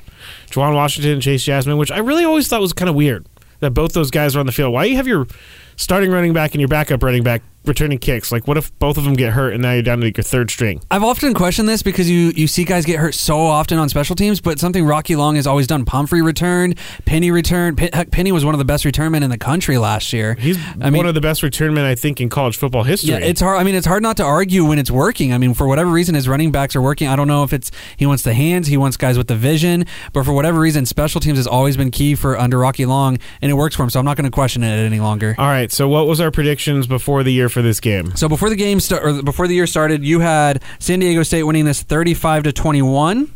Juwan 0.49 0.73
Washington 0.73 1.21
Chase 1.21 1.43
Jasmin, 1.43 1.77
which 1.77 1.91
I 1.91 1.99
really 1.99 2.23
always 2.25 2.47
thought 2.47 2.61
was 2.61 2.73
kind 2.73 2.89
of 2.89 2.95
weird 2.95 3.25
that 3.59 3.71
both 3.71 3.93
those 3.93 4.11
guys 4.11 4.35
are 4.35 4.39
on 4.39 4.45
the 4.45 4.51
field. 4.51 4.73
Why 4.73 4.85
you 4.85 4.95
have 4.95 5.07
your 5.07 5.27
starting 5.75 6.11
running 6.11 6.33
back 6.33 6.53
and 6.53 6.61
your 6.61 6.67
backup 6.67 7.03
running 7.03 7.23
back 7.23 7.41
returning 7.67 7.97
kicks. 7.97 8.31
Like, 8.31 8.47
what 8.47 8.57
if 8.57 8.77
both 8.79 8.97
of 8.97 9.03
them 9.03 9.13
get 9.13 9.33
hurt 9.33 9.53
and 9.53 9.61
now 9.61 9.73
you're 9.73 9.83
down 9.83 9.99
to 9.99 10.05
like 10.05 10.17
your 10.17 10.23
third 10.23 10.51
string? 10.51 10.81
I've 10.91 11.03
often 11.03 11.33
questioned 11.33 11.67
this 11.67 11.83
because 11.83 12.09
you, 12.09 12.31
you 12.35 12.47
see 12.47 12.63
guys 12.63 12.85
get 12.85 12.99
hurt 12.99 13.15
so 13.15 13.39
often 13.39 13.77
on 13.77 13.89
special 13.89 14.15
teams, 14.15 14.41
but 14.41 14.59
something 14.59 14.85
Rocky 14.85 15.15
Long 15.15 15.35
has 15.35 15.47
always 15.47 15.67
done. 15.67 15.85
Pumphrey 15.85 16.21
returned, 16.21 16.77
Penny 17.05 17.31
returned. 17.31 17.77
Pe- 17.77 17.89
heck, 17.91 18.11
Penny 18.11 18.31
was 18.31 18.45
one 18.45 18.53
of 18.53 18.59
the 18.59 18.65
best 18.65 18.85
returnmen 18.85 19.23
in 19.23 19.29
the 19.29 19.37
country 19.37 19.77
last 19.77 20.13
year. 20.13 20.35
He's 20.35 20.57
I 20.81 20.89
mean, 20.89 20.97
one 20.97 21.05
of 21.05 21.15
the 21.15 21.21
best 21.21 21.43
returnmen 21.43 21.85
I 21.85 21.95
think 21.95 22.21
in 22.21 22.29
college 22.29 22.57
football 22.57 22.83
history. 22.83 23.11
Yeah, 23.11 23.17
it's 23.17 23.41
hard. 23.41 23.59
I 23.59 23.63
mean, 23.63 23.75
it's 23.75 23.87
hard 23.87 24.03
not 24.03 24.17
to 24.17 24.23
argue 24.23 24.65
when 24.65 24.79
it's 24.79 24.91
working. 24.91 25.33
I 25.33 25.37
mean, 25.37 25.53
for 25.53 25.67
whatever 25.67 25.89
reason, 25.89 26.15
his 26.15 26.27
running 26.27 26.51
backs 26.51 26.75
are 26.75 26.81
working. 26.81 27.07
I 27.07 27.15
don't 27.15 27.27
know 27.27 27.43
if 27.43 27.53
it's 27.53 27.71
he 27.97 28.05
wants 28.05 28.23
the 28.23 28.33
hands, 28.33 28.67
he 28.67 28.77
wants 28.77 28.97
guys 28.97 29.17
with 29.17 29.27
the 29.27 29.35
vision, 29.35 29.85
but 30.13 30.25
for 30.25 30.33
whatever 30.33 30.59
reason, 30.59 30.85
special 30.85 31.21
teams 31.21 31.37
has 31.37 31.47
always 31.47 31.77
been 31.77 31.91
key 31.91 32.15
for 32.15 32.37
under 32.37 32.59
Rocky 32.59 32.85
Long, 32.85 33.17
and 33.41 33.51
it 33.51 33.55
works 33.55 33.75
for 33.75 33.83
him. 33.83 33.89
So 33.89 33.99
I'm 33.99 34.05
not 34.05 34.17
going 34.17 34.25
to 34.25 34.31
question 34.31 34.63
it 34.63 34.67
any 34.67 34.99
longer. 34.99 35.35
All 35.37 35.47
right. 35.47 35.71
So, 35.71 35.87
what 35.87 36.07
was 36.07 36.19
our 36.19 36.31
predictions 36.31 36.87
before 36.87 37.23
the 37.23 37.31
year 37.31 37.49
for 37.55 37.61
this 37.63 37.79
game? 37.79 38.15
So 38.15 38.27
before 38.29 38.49
the 38.49 38.55
game 38.55 38.79
start, 38.81 39.03
or 39.05 39.23
before 39.23 39.47
the 39.47 39.55
year 39.55 39.65
started, 39.65 40.03
you 40.03 40.19
had 40.19 40.61
San 40.77 40.99
Diego 40.99 41.23
State 41.23 41.43
winning 41.43 41.63
this 41.65 41.81
35 41.81 42.43
to 42.43 42.51
21, 42.51 43.33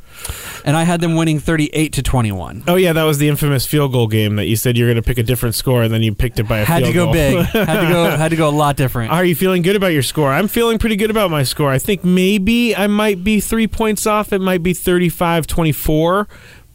and 0.66 0.76
I 0.76 0.84
had 0.84 1.00
them 1.00 1.16
winning 1.16 1.40
38 1.40 1.94
to 1.94 2.04
21. 2.04 2.66
Oh 2.68 2.76
yeah, 2.76 2.92
that 2.92 3.04
was 3.06 3.18
the 3.18 3.30
infamous 3.30 3.66
field 3.66 3.94
goal 3.94 4.08
game 4.08 4.36
that 4.36 4.46
you 4.48 4.58
said 4.58 4.78
you're 4.78 4.88
going 4.90 5.02
to 5.02 5.02
pick 5.02 5.18
a 5.18 5.24
different 5.24 5.56
score, 5.56 5.82
and 5.84 5.94
then 5.94 6.04
you 6.04 6.14
picked 6.14 6.38
it 6.38 6.44
by 6.50 6.60
a 6.60 6.66
Had 6.66 6.84
to 6.84 6.92
go 6.92 7.06
goal. 7.06 7.14
big. 7.14 7.46
had 7.46 7.80
to 7.82 7.88
go. 7.88 8.18
Had 8.18 8.30
to 8.32 8.36
go 8.36 8.50
a 8.50 8.52
lot 8.52 8.76
different. 8.76 9.12
Are 9.14 9.24
you 9.24 9.36
feeling 9.36 9.62
good 9.62 9.78
about 9.78 9.94
your 9.94 10.04
score? 10.04 10.30
I'm 10.32 10.50
feeling 10.50 10.78
pretty 10.78 10.98
good 10.98 11.10
about 11.10 11.32
my 11.32 11.44
score. 11.44 11.72
I 11.72 11.80
think 11.80 12.04
maybe 12.04 12.76
I 12.76 12.88
might 12.88 13.24
be 13.24 13.40
three 13.40 13.68
points 13.68 14.06
off. 14.06 14.34
It 14.34 14.42
might 14.42 14.62
be 14.62 14.74
35 14.74 15.48
24, 15.48 16.28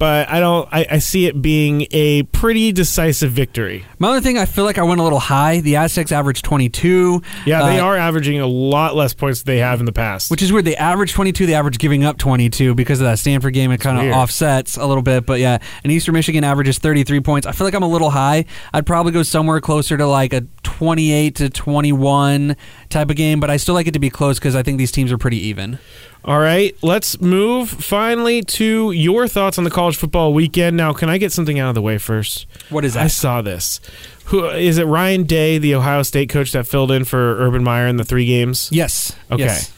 but 0.04 0.28
I 0.28 0.38
don't. 0.38 0.68
I, 0.70 0.86
I 0.90 0.98
see 0.98 1.24
it 1.24 1.40
being 1.40 1.86
a 1.90 2.24
pretty 2.24 2.72
decisive 2.72 3.32
victory. 3.32 3.86
My 3.98 4.08
other 4.10 4.20
thing, 4.20 4.36
I 4.36 4.44
feel 4.44 4.64
like 4.66 4.76
I 4.76 4.82
went 4.82 5.00
a 5.00 5.02
little 5.02 5.18
high. 5.18 5.60
The 5.60 5.76
Aztecs 5.76 6.12
averaged 6.12 6.44
22. 6.44 7.22
Yeah, 7.46 7.62
they 7.64 7.80
Uh, 7.80 7.84
are 7.86 7.96
averaging 7.96 8.38
a 8.38 8.46
lot 8.46 8.94
less 8.94 9.14
points 9.14 9.42
than 9.42 9.54
they 9.54 9.60
have 9.60 9.80
in 9.80 9.86
the 9.86 9.92
past. 9.92 10.30
Which 10.30 10.42
is 10.42 10.52
weird. 10.52 10.66
They 10.66 10.76
average 10.76 11.14
22. 11.14 11.46
They 11.46 11.54
average 11.54 11.78
giving 11.78 12.04
up 12.04 12.18
22 12.18 12.74
because 12.74 13.00
of 13.00 13.06
that 13.06 13.18
Stanford 13.18 13.54
game. 13.54 13.70
It 13.72 13.80
kind 13.80 13.98
of 14.06 14.14
offsets 14.14 14.76
a 14.76 14.84
little 14.84 15.02
bit. 15.02 15.24
But 15.24 15.40
yeah, 15.40 15.56
and 15.82 15.90
Eastern 15.90 16.12
Michigan 16.12 16.44
averages 16.44 16.76
33 16.76 17.20
points. 17.20 17.46
I 17.46 17.52
feel 17.52 17.66
like 17.66 17.72
I'm 17.72 17.82
a 17.82 17.88
little 17.88 18.10
high. 18.10 18.44
I'd 18.74 18.84
probably 18.84 19.12
go 19.12 19.22
somewhere 19.22 19.62
closer 19.62 19.96
to 19.96 20.06
like 20.06 20.34
a 20.34 20.42
28 20.64 21.34
to 21.36 21.48
21 21.48 22.56
type 22.90 23.08
of 23.08 23.16
game. 23.16 23.40
But 23.40 23.48
I 23.48 23.56
still 23.56 23.74
like 23.74 23.86
it 23.86 23.92
to 23.92 23.98
be 23.98 24.10
close 24.10 24.38
because 24.38 24.54
I 24.54 24.62
think 24.62 24.76
these 24.76 24.92
teams 24.92 25.10
are 25.12 25.18
pretty 25.18 25.38
even. 25.46 25.78
All 26.24 26.38
right, 26.38 26.74
let's 26.82 27.20
move 27.20 27.68
finally 27.68 28.40
to 28.42 28.92
your 28.92 29.28
thoughts 29.28 29.58
on 29.58 29.64
the 29.64 29.70
college 29.70 29.96
football 29.96 30.32
weekend. 30.32 30.74
Now, 30.74 30.94
can 30.94 31.10
I 31.10 31.18
get 31.18 31.32
something 31.32 31.58
out 31.58 31.68
of 31.68 31.74
the 31.74 31.82
way 31.82 31.98
first? 31.98 32.46
What 32.70 32.82
is 32.84 32.94
that? 32.94 33.04
I 33.04 33.06
saw 33.08 33.42
this. 33.42 33.78
Who 34.26 34.46
is 34.48 34.78
it? 34.78 34.84
Ryan 34.86 35.24
Day, 35.24 35.58
the 35.58 35.74
Ohio 35.74 36.02
State 36.02 36.30
coach 36.30 36.52
that 36.52 36.66
filled 36.66 36.90
in 36.90 37.04
for 37.04 37.36
Urban 37.38 37.62
Meyer 37.62 37.86
in 37.86 37.98
the 37.98 38.04
three 38.04 38.24
games. 38.24 38.70
yes. 38.72 39.14
Okay. 39.30 39.42
Yes. 39.44 39.70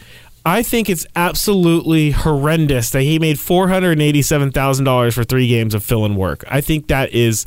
I 0.45 0.63
think 0.63 0.89
it's 0.89 1.05
absolutely 1.17 2.13
horrendous 2.13 2.91
that 2.91 3.03
he 3.03 3.19
made 3.19 3.41
four 3.41 3.67
hundred 3.67 4.01
eighty-seven 4.01 4.53
thousand 4.53 4.85
dollars 4.85 5.17
for 5.17 5.25
three 5.25 5.49
games 5.49 5.75
of 5.75 5.83
fill-in 5.83 6.15
work. 6.15 6.45
I 6.47 6.61
think 6.61 6.87
that 6.87 7.13
is 7.13 7.47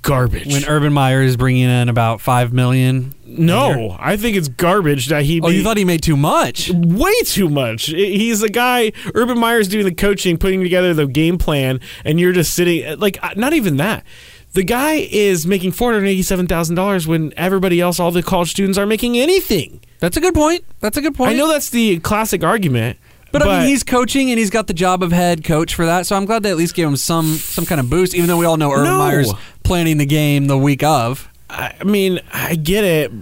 garbage. 0.00 0.46
When 0.46 0.64
Urban 0.64 0.94
Meyer 0.94 1.20
is 1.20 1.36
bringing 1.36 1.68
in 1.68 1.90
about 1.90 2.22
five 2.22 2.54
million. 2.54 3.14
No, 3.38 3.96
I 3.98 4.16
think 4.16 4.36
it's 4.36 4.48
garbage 4.48 5.06
that 5.08 5.24
he. 5.24 5.40
Oh, 5.40 5.48
you 5.48 5.62
thought 5.62 5.76
he 5.76 5.84
made 5.84 6.02
too 6.02 6.16
much? 6.16 6.70
way 6.70 7.12
too 7.24 7.48
much. 7.48 7.86
He's 7.86 8.42
a 8.42 8.48
guy. 8.48 8.92
Urban 9.14 9.38
Meyer's 9.38 9.68
doing 9.68 9.84
the 9.84 9.94
coaching, 9.94 10.36
putting 10.38 10.60
together 10.62 10.94
the 10.94 11.06
game 11.06 11.38
plan, 11.38 11.80
and 12.04 12.18
you're 12.18 12.32
just 12.32 12.54
sitting. 12.54 12.98
Like, 12.98 13.18
uh, 13.22 13.30
not 13.36 13.52
even 13.52 13.76
that. 13.78 14.04
The 14.52 14.62
guy 14.62 14.94
is 15.10 15.46
making 15.46 15.72
four 15.72 15.92
hundred 15.92 16.06
eighty-seven 16.06 16.46
thousand 16.46 16.76
dollars 16.76 17.06
when 17.08 17.32
everybody 17.36 17.80
else, 17.80 17.98
all 17.98 18.10
the 18.12 18.22
college 18.22 18.50
students, 18.50 18.78
are 18.78 18.86
making 18.86 19.18
anything. 19.18 19.80
That's 19.98 20.16
a 20.16 20.20
good 20.20 20.34
point. 20.34 20.64
That's 20.80 20.96
a 20.96 21.00
good 21.00 21.14
point. 21.14 21.30
I 21.30 21.34
know 21.34 21.48
that's 21.48 21.70
the 21.70 21.98
classic 21.98 22.44
argument, 22.44 22.98
But, 23.32 23.42
I 23.42 23.58
mean, 23.60 23.68
he's 23.68 23.82
coaching 23.82 24.30
and 24.30 24.38
he's 24.38 24.50
got 24.50 24.68
the 24.68 24.74
job 24.74 25.02
of 25.02 25.10
head 25.10 25.42
coach 25.42 25.74
for 25.74 25.86
that. 25.86 26.06
So 26.06 26.14
I'm 26.14 26.24
glad 26.24 26.44
they 26.44 26.50
at 26.50 26.56
least 26.56 26.74
gave 26.76 26.86
him 26.86 26.96
some 26.96 27.34
some 27.34 27.66
kind 27.66 27.80
of 27.80 27.90
boost, 27.90 28.14
even 28.14 28.28
though 28.28 28.36
we 28.36 28.46
all 28.46 28.56
know 28.56 28.70
Urban 28.70 28.84
No. 28.84 28.98
Meyer's 28.98 29.32
planning 29.64 29.98
the 29.98 30.06
game 30.06 30.46
the 30.46 30.58
week 30.58 30.84
of. 30.84 31.28
I 31.50 31.84
mean, 31.84 32.20
I 32.32 32.54
get 32.56 32.84
it. 32.84 33.12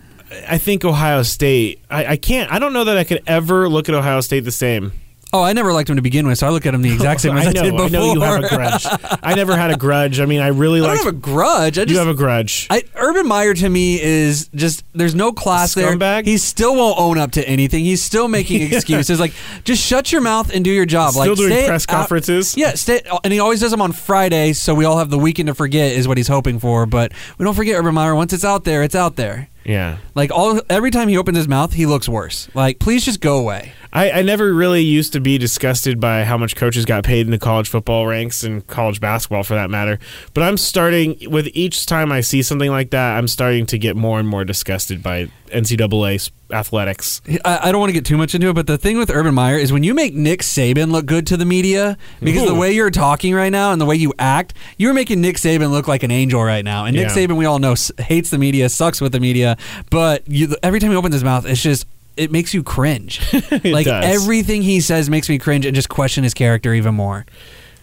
I 0.49 0.59
think 0.59 0.85
Ohio 0.85 1.23
State. 1.23 1.81
I, 1.91 2.07
I 2.07 2.17
can't. 2.17 2.51
I 2.51 2.59
don't 2.59 2.73
know 2.73 2.85
that 2.85 2.97
I 2.97 3.05
could 3.05 3.23
ever 3.27 3.69
look 3.69 3.89
at 3.89 3.95
Ohio 3.95 4.21
State 4.21 4.41
the 4.41 4.51
same. 4.53 4.93
Oh, 5.35 5.43
I 5.43 5.55
never 5.55 5.73
liked 5.73 5.89
him 5.89 5.97
to 5.97 6.03
begin 6.03 6.27
with, 6.27 6.39
so 6.39 6.47
I 6.47 6.51
look 6.51 6.67
at 6.67 6.75
him 6.75 6.83
the 6.83 6.93
exact 6.95 7.23
same 7.23 7.37
as 7.39 7.47
I, 7.47 7.51
I 7.51 7.53
know. 7.55 7.63
did 7.63 7.71
before. 7.73 7.87
I 7.87 7.89
know 7.89 8.13
you 8.13 8.21
have 8.21 8.45
a 8.45 8.49
grudge. 8.49 8.87
I 9.23 9.35
never 9.35 9.57
had 9.57 9.71
a 9.71 9.77
grudge. 9.77 10.21
I 10.21 10.27
mean, 10.27 10.41
I 10.41 10.49
really 10.49 10.81
I 10.81 10.83
like. 10.85 10.97
don't 10.99 11.07
have 11.07 11.15
a 11.15 11.19
grudge. 11.19 11.79
I 11.79 11.83
You 11.83 11.87
just 11.87 11.99
have 11.99 12.09
a 12.09 12.15
grudge. 12.15 12.67
I, 12.69 12.83
Urban 12.97 13.27
Meyer 13.27 13.55
to 13.55 13.69
me 13.69 13.99
is 14.01 14.49
just 14.55 14.85
there's 14.93 15.15
no 15.15 15.33
class 15.33 15.73
there. 15.75 16.23
He 16.25 16.37
still 16.37 16.77
won't 16.77 16.99
own 16.99 17.17
up 17.19 17.31
to 17.33 17.49
anything. 17.49 17.85
He's 17.85 18.03
still 18.03 18.29
making 18.29 18.61
excuses. 18.73 19.19
Like 19.19 19.33
just 19.65 19.83
shut 19.83 20.13
your 20.13 20.21
mouth 20.21 20.55
and 20.55 20.65
do 20.65 20.71
your 20.71 20.85
job. 20.87 21.13
Still 21.13 21.29
like 21.29 21.37
doing 21.39 21.67
press 21.67 21.87
out- 21.89 21.97
conferences. 21.97 22.55
Yeah, 22.57 22.75
stay, 22.75 23.01
and 23.25 23.33
he 23.33 23.39
always 23.41 23.61
does 23.61 23.71
them 23.71 23.81
on 23.81 23.93
Friday, 23.93 24.53
so 24.53 24.75
we 24.75 24.85
all 24.85 24.99
have 24.99 25.09
the 25.09 25.19
weekend 25.19 25.47
to 25.47 25.55
forget 25.55 25.93
is 25.93 26.07
what 26.07 26.19
he's 26.19 26.29
hoping 26.29 26.59
for. 26.59 26.85
But 26.85 27.13
we 27.39 27.45
don't 27.45 27.55
forget 27.55 27.77
Urban 27.79 27.95
Meyer. 27.95 28.15
Once 28.15 28.35
it's 28.35 28.45
out 28.45 28.65
there, 28.65 28.83
it's 28.83 28.95
out 28.95 29.17
there. 29.17 29.49
Yeah. 29.65 29.99
Like 30.15 30.31
all 30.31 30.61
every 30.69 30.91
time 30.91 31.09
he 31.09 31.17
opens 31.17 31.37
his 31.37 31.49
mouth, 31.49 31.73
he 31.73 31.87
looks 31.87 32.09
worse. 32.09 32.49
Like 32.55 32.79
please 32.79 33.05
just 33.05 33.21
go 33.21 33.39
away. 33.39 33.73
I, 33.93 34.11
I 34.11 34.23
never 34.23 34.55
really 34.55 34.81
used 34.81 35.13
to 35.13 35.21
be 35.21 35.37
disgusted 35.37 36.01
by 36.01 36.25
how 36.25 36.39
much 36.39 36.57
coaches 36.57 36.87
got 36.87 37.05
paid 37.05 37.27
in 37.27 37.31
the 37.31 37.39
college 37.39 37.69
football 37.69 38.07
ranks 38.07 38.43
and 38.43 38.67
college 38.67 39.01
basketball 39.01 39.43
for 39.43 39.55
that 39.55 39.69
matter. 39.69 39.99
But 40.33 40.45
I'm 40.45 40.57
starting 40.57 41.31
with 41.31 41.49
each 41.53 41.85
time 41.85 42.11
I 42.11 42.23
see 42.23 42.43
something 42.43 42.71
like 42.71 42.91
that, 42.91 43.19
I'm 43.19 43.29
starting 43.29 43.67
to 43.67 43.79
get 43.79 43.95
more 43.95 44.19
and 44.19 44.27
more 44.27 44.45
disgusted 44.45 45.03
by 45.03 45.29
NCAA 45.53 46.31
athletics. 46.51 47.21
I, 47.45 47.69
I 47.69 47.73
don't 47.73 47.81
want 47.81 47.91
to 47.91 47.95
get 47.95 48.05
too 48.05 48.17
much 48.17 48.35
into 48.35 48.49
it, 48.49 48.55
but 48.55 48.67
the 48.67 48.79
thing 48.79 48.99
with 48.99 49.11
Urban 49.11 49.35
Meyer 49.35 49.57
is 49.57 49.73
when 49.73 49.85
you 49.85 49.95
make 49.95 50.15
Nick 50.15 50.41
Saban 50.41 50.91
look 50.91 51.07
good 51.07 51.27
to 51.29 51.37
the 51.37 51.45
media, 51.45 51.97
because 52.21 52.47
the 52.47 52.55
way 52.55 52.73
you're 52.73 52.91
talking 52.91 53.35
right 53.35 53.51
now 53.51 53.73
and 53.73 53.81
the 53.81 53.87
way 53.87 53.97
you 53.97 54.13
act, 54.19 54.55
you're 54.77 54.95
making 54.95 55.21
Nick 55.21 55.37
Saban 55.37 55.71
look 55.71 55.89
like 55.89 56.03
an 56.03 56.11
angel 56.11 56.43
right 56.43 56.65
now. 56.65 56.85
And 56.85 56.97
Nick 56.97 57.09
Yeah. 57.09 57.15
Saban, 57.15 57.37
we 57.37 57.45
all 57.45 57.59
know, 57.59 57.75
hates 57.99 58.31
the 58.31 58.39
media, 58.39 58.69
sucks 58.69 59.01
with 59.01 59.13
the 59.13 59.21
media, 59.21 59.57
but 59.91 60.23
you, 60.29 60.55
every 60.63 60.81
time 60.81 60.91
he 60.91 60.97
opens 60.97 61.15
his 61.15 61.25
mouth, 61.25 61.47
it's 61.47 61.63
just. 61.63 61.87
It 62.15 62.31
makes 62.31 62.53
you 62.53 62.63
cringe. 62.63 63.23
like 63.65 63.87
does. 63.87 64.05
everything 64.05 64.61
he 64.61 64.83
says 64.83 65.09
makes 65.09 65.31
me 65.31 65.39
cringe 65.39 65.65
and 65.65 65.75
just 65.75 65.89
question 65.89 66.25
his 66.25 66.35
character 66.35 66.75
even 66.75 66.95
more. 66.95 67.25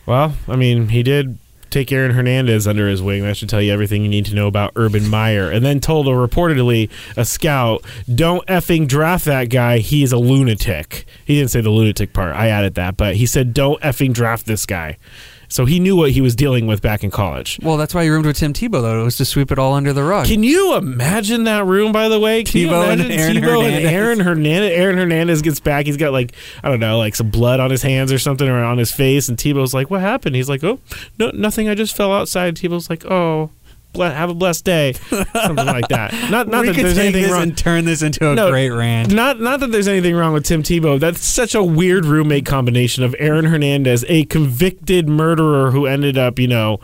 Well, 0.06 0.36
I 0.48 0.56
mean, 0.56 0.90
he 0.90 1.02
did 1.02 1.40
take 1.70 1.92
Aaron 1.92 2.12
Hernandez 2.12 2.68
under 2.68 2.88
his 2.88 3.02
wing. 3.02 3.24
That 3.24 3.38
should 3.38 3.50
tell 3.50 3.62
you 3.62 3.72
everything 3.72 4.04
you 4.04 4.10
need 4.10 4.26
to 4.26 4.36
know 4.36 4.48
about 4.48 4.74
Urban 4.76 5.08
Meyer. 5.08 5.50
And 5.50 5.66
then 5.66 5.80
told 5.80 6.08
a 6.08 6.12
reportedly 6.12 6.90
a 7.16 7.26
scout, 7.26 7.84
"Don't 8.14 8.46
effing 8.48 8.88
draft 8.88 9.26
that 9.26 9.50
guy. 9.50 9.80
He 9.80 10.04
is 10.04 10.12
a 10.12 10.18
lunatic." 10.18 11.06
He 11.26 11.36
didn't 11.36 11.52
say 11.52 11.62
the 11.62 11.70
lunatic 11.70 12.14
part. 12.14 12.36
I 12.36 12.48
added 12.48 12.76
that, 12.76 12.98
but 12.98 13.16
he 13.16 13.26
said, 13.26 13.54
"Don't 13.54 13.82
effing 13.82 14.14
draft 14.14 14.46
this 14.46 14.66
guy." 14.66 14.98
So 15.50 15.66
he 15.66 15.80
knew 15.80 15.96
what 15.96 16.12
he 16.12 16.22
was 16.22 16.36
dealing 16.36 16.68
with 16.68 16.82
back 16.82 17.04
in 17.04 17.10
college. 17.10 17.60
Well, 17.62 17.76
that's 17.78 17.94
why 17.94 18.04
you 18.04 18.12
roomed 18.12 18.28
with 18.28 18.38
Tim 18.38 18.54
Tebow, 18.54 18.82
though. 18.82 19.02
It 19.02 19.04
was 19.04 19.18
to 19.18 19.26
sweep 19.26 19.52
it 19.52 19.58
all 19.58 19.74
under 19.74 19.94
the 19.94 20.04
rug. 20.04 20.28
Can 20.28 20.44
you 20.44 20.76
imagine 20.76 21.46
that 21.46 21.66
room? 21.66 21.92
By 21.92 22.08
the 22.08 22.20
way, 22.20 22.44
Can 22.44 22.70
Tebow 22.70 22.92
and 22.92 23.02
Aaron 23.02 23.38
Tebow 23.38 23.64
and 23.66 23.74
Hernandez? 23.74 23.92
Aaron 23.92 24.20
Hernandez. 24.20 24.72
Aaron 24.78 24.98
Hernandez 24.98 25.42
gets 25.42 25.60
back. 25.60 25.88
He's 25.88 25.98
got 25.98 26.14
like 26.14 26.34
I 26.64 26.70
don't 26.70 26.80
know, 26.80 26.98
like 27.00 27.16
some 27.16 27.30
blood 27.30 27.60
on 27.60 27.72
his 27.72 27.82
hands 27.82 28.12
or 28.12 28.20
something, 28.20 28.48
or 28.48 28.64
on 28.64 28.78
his 28.78 28.92
face. 28.92 29.28
And 29.28 29.38
Tebow's 29.38 29.74
like, 29.74 29.90
"What 29.90 30.02
happened?" 30.02 30.36
He's 30.36 30.50
like, 30.50 30.64
"Oh, 30.64 30.80
no, 31.18 31.32
nothing. 31.34 31.68
I 31.68 31.76
just 31.76 31.96
fell 31.96 32.14
outside." 32.14 32.56
Tebow's 32.56 32.90
like, 32.90 33.06
"Oh, 33.06 33.50
have 33.98 34.30
a 34.30 34.34
blessed 34.34 34.66
day," 34.66 34.94
something 34.94 35.66
like 35.66 35.88
that. 35.90 36.14
Not 36.32 36.48
not 36.48 36.62
we 36.62 36.68
that 36.68 36.76
there's 36.76 36.98
anything 36.98 37.32
wrong. 37.32 37.42
and 37.44 37.58
turn 37.58 37.86
this 37.86 38.02
into 38.02 38.32
a 38.32 38.36
No, 38.36 38.50
great 38.52 38.70
rant. 38.70 39.12
Not 39.14 39.40
not 39.40 39.60
that 39.62 39.72
there's 39.72 39.88
anything 39.88 40.16
wrong 40.16 40.34
with 40.34 40.46
Tim 40.46 40.64
Tebow. 40.64 41.00
That's 41.00 41.20
such 41.22 41.56
a 41.56 41.64
weird 41.64 42.06
roommate 42.06 42.46
combination 42.46 43.04
of 43.04 43.16
Aaron 43.20 43.46
Hernandez, 43.46 44.06
a 44.08 44.26
convicted 44.26 45.08
murderer 45.10 45.72
who 45.72 45.86
ended 45.86 46.18
up, 46.18 46.40
you 46.40 46.48
know, 46.48 46.80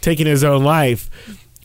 taking 0.00 0.26
his 0.26 0.44
own 0.44 0.62
life, 0.64 1.08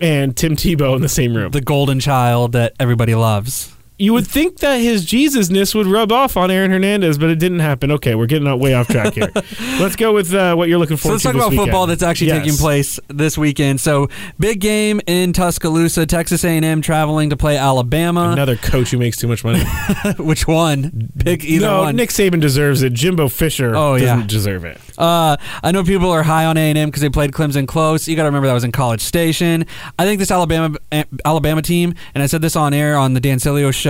and 0.01 0.35
Tim 0.35 0.55
Tebow 0.55 0.95
in 0.95 1.01
the 1.01 1.09
same 1.09 1.35
room. 1.35 1.51
The 1.51 1.61
golden 1.61 1.99
child 1.99 2.53
that 2.53 2.73
everybody 2.79 3.15
loves. 3.15 3.73
You 3.99 4.13
would 4.13 4.27
think 4.27 4.59
that 4.59 4.75
his 4.75 5.05
Jesusness 5.07 5.73
would 5.73 5.87
rub 5.87 6.11
off 6.11 6.37
on 6.37 6.51
Aaron 6.51 6.69
Hernandez, 6.69 7.17
but 7.17 7.31
it 7.31 7.39
didn't 7.39 7.59
happen. 7.61 7.91
Okay, 7.93 8.13
we're 8.13 8.27
getting 8.27 8.59
way 8.59 8.75
off 8.75 8.87
track 8.87 9.13
here. 9.15 9.31
let's 9.79 9.95
go 9.95 10.13
with 10.13 10.31
uh, 10.35 10.53
what 10.53 10.69
you're 10.69 10.77
looking 10.77 10.97
So 10.97 11.09
for. 11.09 11.11
let's 11.13 11.23
talk 11.23 11.33
about 11.33 11.51
football 11.53 11.87
that's 11.87 12.03
actually 12.03 12.29
taking 12.29 12.53
place 12.53 12.99
this 13.07 13.39
weekend. 13.39 13.81
So 13.81 14.07
big 14.37 14.59
game 14.59 15.01
in 15.07 15.33
Tuscaloosa, 15.33 16.05
Texas 16.05 16.43
A&M 16.45 16.81
traveling 16.83 17.31
to 17.31 17.37
play 17.37 17.57
Alabama. 17.57 18.29
Another 18.31 18.55
coach 18.55 18.91
who 18.91 18.99
makes 18.99 19.17
too 19.17 19.27
much 19.27 19.43
money. 19.43 19.63
Which 20.19 20.47
one? 20.47 21.09
Pick 21.17 21.43
either 21.43 21.65
no, 21.65 21.81
one. 21.83 21.95
Nick 21.95 22.11
Saban 22.11 22.39
deserves 22.39 22.83
it. 22.83 22.93
Jimbo 22.93 23.29
Fisher 23.29 23.75
Oh, 23.75 23.97
doesn't 23.97 24.19
yeah. 24.19 24.27
deserve 24.27 24.63
it. 24.63 24.79
Uh, 24.95 25.37
I 25.63 25.71
know 25.71 25.83
people 25.83 26.11
are 26.11 26.21
high 26.23 26.45
on 26.45 26.55
A&M 26.55 26.87
because 26.89 27.01
they 27.01 27.09
played 27.09 27.31
Clemson 27.31 27.67
close. 27.67 28.07
You 28.07 28.15
got 28.15 28.23
to 28.23 28.27
remember 28.29 28.47
that 28.47 28.53
was 28.53 28.63
in 28.63 28.71
College 28.71 29.01
Station. 29.01 29.65
I 29.97 30.05
think 30.05 30.19
this 30.19 30.29
Alabama 30.29 30.77
Alabama 31.25 31.61
team, 31.63 31.95
and 32.13 32.21
I 32.21 32.27
said 32.27 32.41
this 32.43 32.55
on 32.55 32.73
air 32.75 32.95
on 32.97 33.13
the 33.15 33.19
Dan 33.19 33.37
Sileo 33.39 33.73
show 33.73 33.86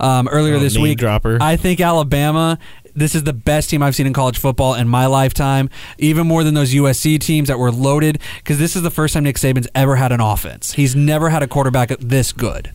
um, 0.00 0.28
earlier 0.28 0.56
Oh, 0.56 0.58
this 0.60 0.76
week. 0.78 0.98
dropper. 0.98 1.38
I 1.40 1.56
think 1.56 1.80
Alabama. 1.80 2.58
This 2.94 3.14
is 3.14 3.24
the 3.24 3.32
best 3.32 3.70
team 3.70 3.82
I've 3.82 3.94
seen 3.94 4.06
in 4.06 4.12
college 4.12 4.36
football 4.38 4.74
in 4.74 4.86
my 4.86 5.06
lifetime, 5.06 5.70
even 5.98 6.26
more 6.26 6.44
than 6.44 6.52
those 6.52 6.74
USC 6.74 7.18
teams 7.18 7.48
that 7.48 7.58
were 7.58 7.72
loaded. 7.72 8.20
Because 8.36 8.58
this 8.58 8.76
is 8.76 8.82
the 8.82 8.90
first 8.90 9.14
time 9.14 9.24
Nick 9.24 9.36
Saban's 9.36 9.66
ever 9.74 9.96
had 9.96 10.12
an 10.12 10.20
offense. 10.20 10.72
He's 10.74 10.94
never 10.94 11.30
had 11.30 11.42
a 11.42 11.46
quarterback 11.46 11.88
this 12.00 12.32
good. 12.32 12.70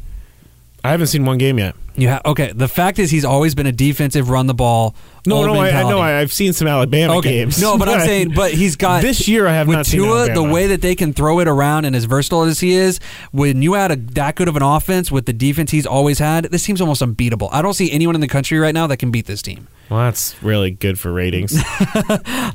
I 0.83 0.89
haven't 0.89 1.07
seen 1.07 1.23
one 1.25 1.37
game 1.37 1.59
yet. 1.59 1.75
You 1.97 2.09
have 2.09 2.21
okay. 2.25 2.51
The 2.53 2.67
fact 2.67 2.99
is, 2.99 3.09
he's 3.09 3.25
always 3.25 3.55
been 3.55 3.65
a 3.65 3.71
defensive, 3.71 4.29
run 4.29 4.45
the 4.45 4.53
ball. 4.53 4.95
No, 5.25 5.37
old 5.37 5.47
no, 5.47 5.55
I, 5.55 5.69
I 5.69 5.83
know. 5.83 5.99
I, 5.99 6.19
I've 6.19 6.31
seen 6.31 6.53
some 6.53 6.67
Alabama 6.67 7.17
okay. 7.17 7.39
games. 7.39 7.59
No, 7.59 7.77
but 7.77 7.89
I'm 7.89 7.99
saying, 8.05 8.33
but 8.33 8.53
he's 8.53 8.75
got 8.75 9.01
this 9.01 9.27
year 9.27 9.47
I 9.47 9.53
have 9.53 9.67
with 9.67 9.77
not 9.77 9.85
seen 9.87 10.01
Tua, 10.01 10.33
the 10.33 10.43
way 10.43 10.67
that 10.67 10.81
they 10.81 10.95
can 10.95 11.11
throw 11.11 11.39
it 11.39 11.47
around 11.47 11.85
and 11.85 11.95
as 11.95 12.05
versatile 12.05 12.43
as 12.43 12.59
he 12.59 12.73
is, 12.73 12.99
when 13.31 13.61
you 13.61 13.75
add 13.75 13.91
a, 13.91 13.95
that 13.95 14.35
good 14.35 14.47
of 14.47 14.55
an 14.55 14.63
offense 14.63 15.11
with 15.11 15.25
the 15.25 15.33
defense 15.33 15.71
he's 15.71 15.85
always 15.85 16.19
had, 16.19 16.45
this 16.45 16.63
seems 16.63 16.79
almost 16.79 17.01
unbeatable. 17.01 17.49
I 17.51 17.61
don't 17.61 17.73
see 17.73 17.91
anyone 17.91 18.15
in 18.15 18.21
the 18.21 18.27
country 18.27 18.57
right 18.59 18.73
now 18.73 18.87
that 18.87 18.97
can 18.97 19.11
beat 19.11 19.25
this 19.25 19.41
team. 19.41 19.67
Well, 19.89 19.99
that's 20.01 20.41
really 20.43 20.71
good 20.71 20.99
for 20.99 21.11
ratings. 21.11 21.61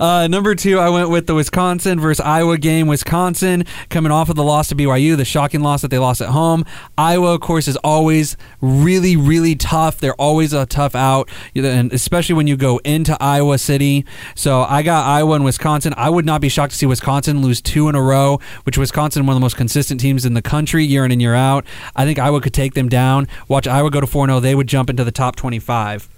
Uh, 0.00 0.26
number 0.26 0.54
two, 0.54 0.78
I 0.78 0.88
went 0.88 1.10
with 1.10 1.26
the 1.26 1.34
Wisconsin 1.34 2.00
versus 2.00 2.24
Iowa 2.24 2.58
game. 2.58 2.88
Wisconsin 2.88 3.64
coming 3.88 4.10
off 4.10 4.28
of 4.28 4.36
the 4.36 4.42
loss 4.42 4.68
to 4.68 4.74
BYU, 4.74 5.16
the 5.16 5.24
shocking 5.24 5.60
loss 5.60 5.82
that 5.82 5.88
they 5.88 5.98
lost 5.98 6.20
at 6.20 6.28
home. 6.28 6.64
Iowa, 6.98 7.34
of 7.34 7.40
course, 7.40 7.68
is 7.68 7.76
always 7.76 8.36
really, 8.60 9.16
really 9.16 9.31
tough. 9.54 9.98
They're 9.98 10.20
always 10.20 10.52
a 10.52 10.66
tough 10.66 10.94
out, 10.94 11.28
and 11.54 11.92
especially 11.92 12.34
when 12.34 12.46
you 12.46 12.56
go 12.56 12.78
into 12.78 13.16
Iowa 13.20 13.58
City. 13.58 14.04
So 14.34 14.62
I 14.62 14.82
got 14.82 15.06
Iowa 15.06 15.34
and 15.34 15.44
Wisconsin. 15.44 15.94
I 15.96 16.10
would 16.10 16.26
not 16.26 16.40
be 16.40 16.48
shocked 16.48 16.72
to 16.72 16.78
see 16.78 16.86
Wisconsin 16.86 17.40
lose 17.40 17.60
two 17.60 17.88
in 17.88 17.94
a 17.94 18.02
row, 18.02 18.40
which 18.64 18.78
Wisconsin 18.78 19.26
one 19.26 19.34
of 19.34 19.40
the 19.40 19.44
most 19.44 19.56
consistent 19.56 20.00
teams 20.00 20.24
in 20.24 20.34
the 20.34 20.42
country 20.42 20.84
year 20.84 21.04
in 21.04 21.12
and 21.12 21.22
year 21.22 21.34
out. 21.34 21.64
I 21.94 22.04
think 22.04 22.18
Iowa 22.18 22.40
could 22.40 22.54
take 22.54 22.74
them 22.74 22.88
down. 22.88 23.28
Watch 23.48 23.66
Iowa 23.66 23.90
go 23.90 24.00
to 24.00 24.06
4 24.06 24.26
0. 24.26 24.40
They 24.40 24.54
would 24.54 24.66
jump 24.66 24.90
into 24.90 25.04
the 25.04 25.12
top 25.12 25.36
25. 25.36 26.08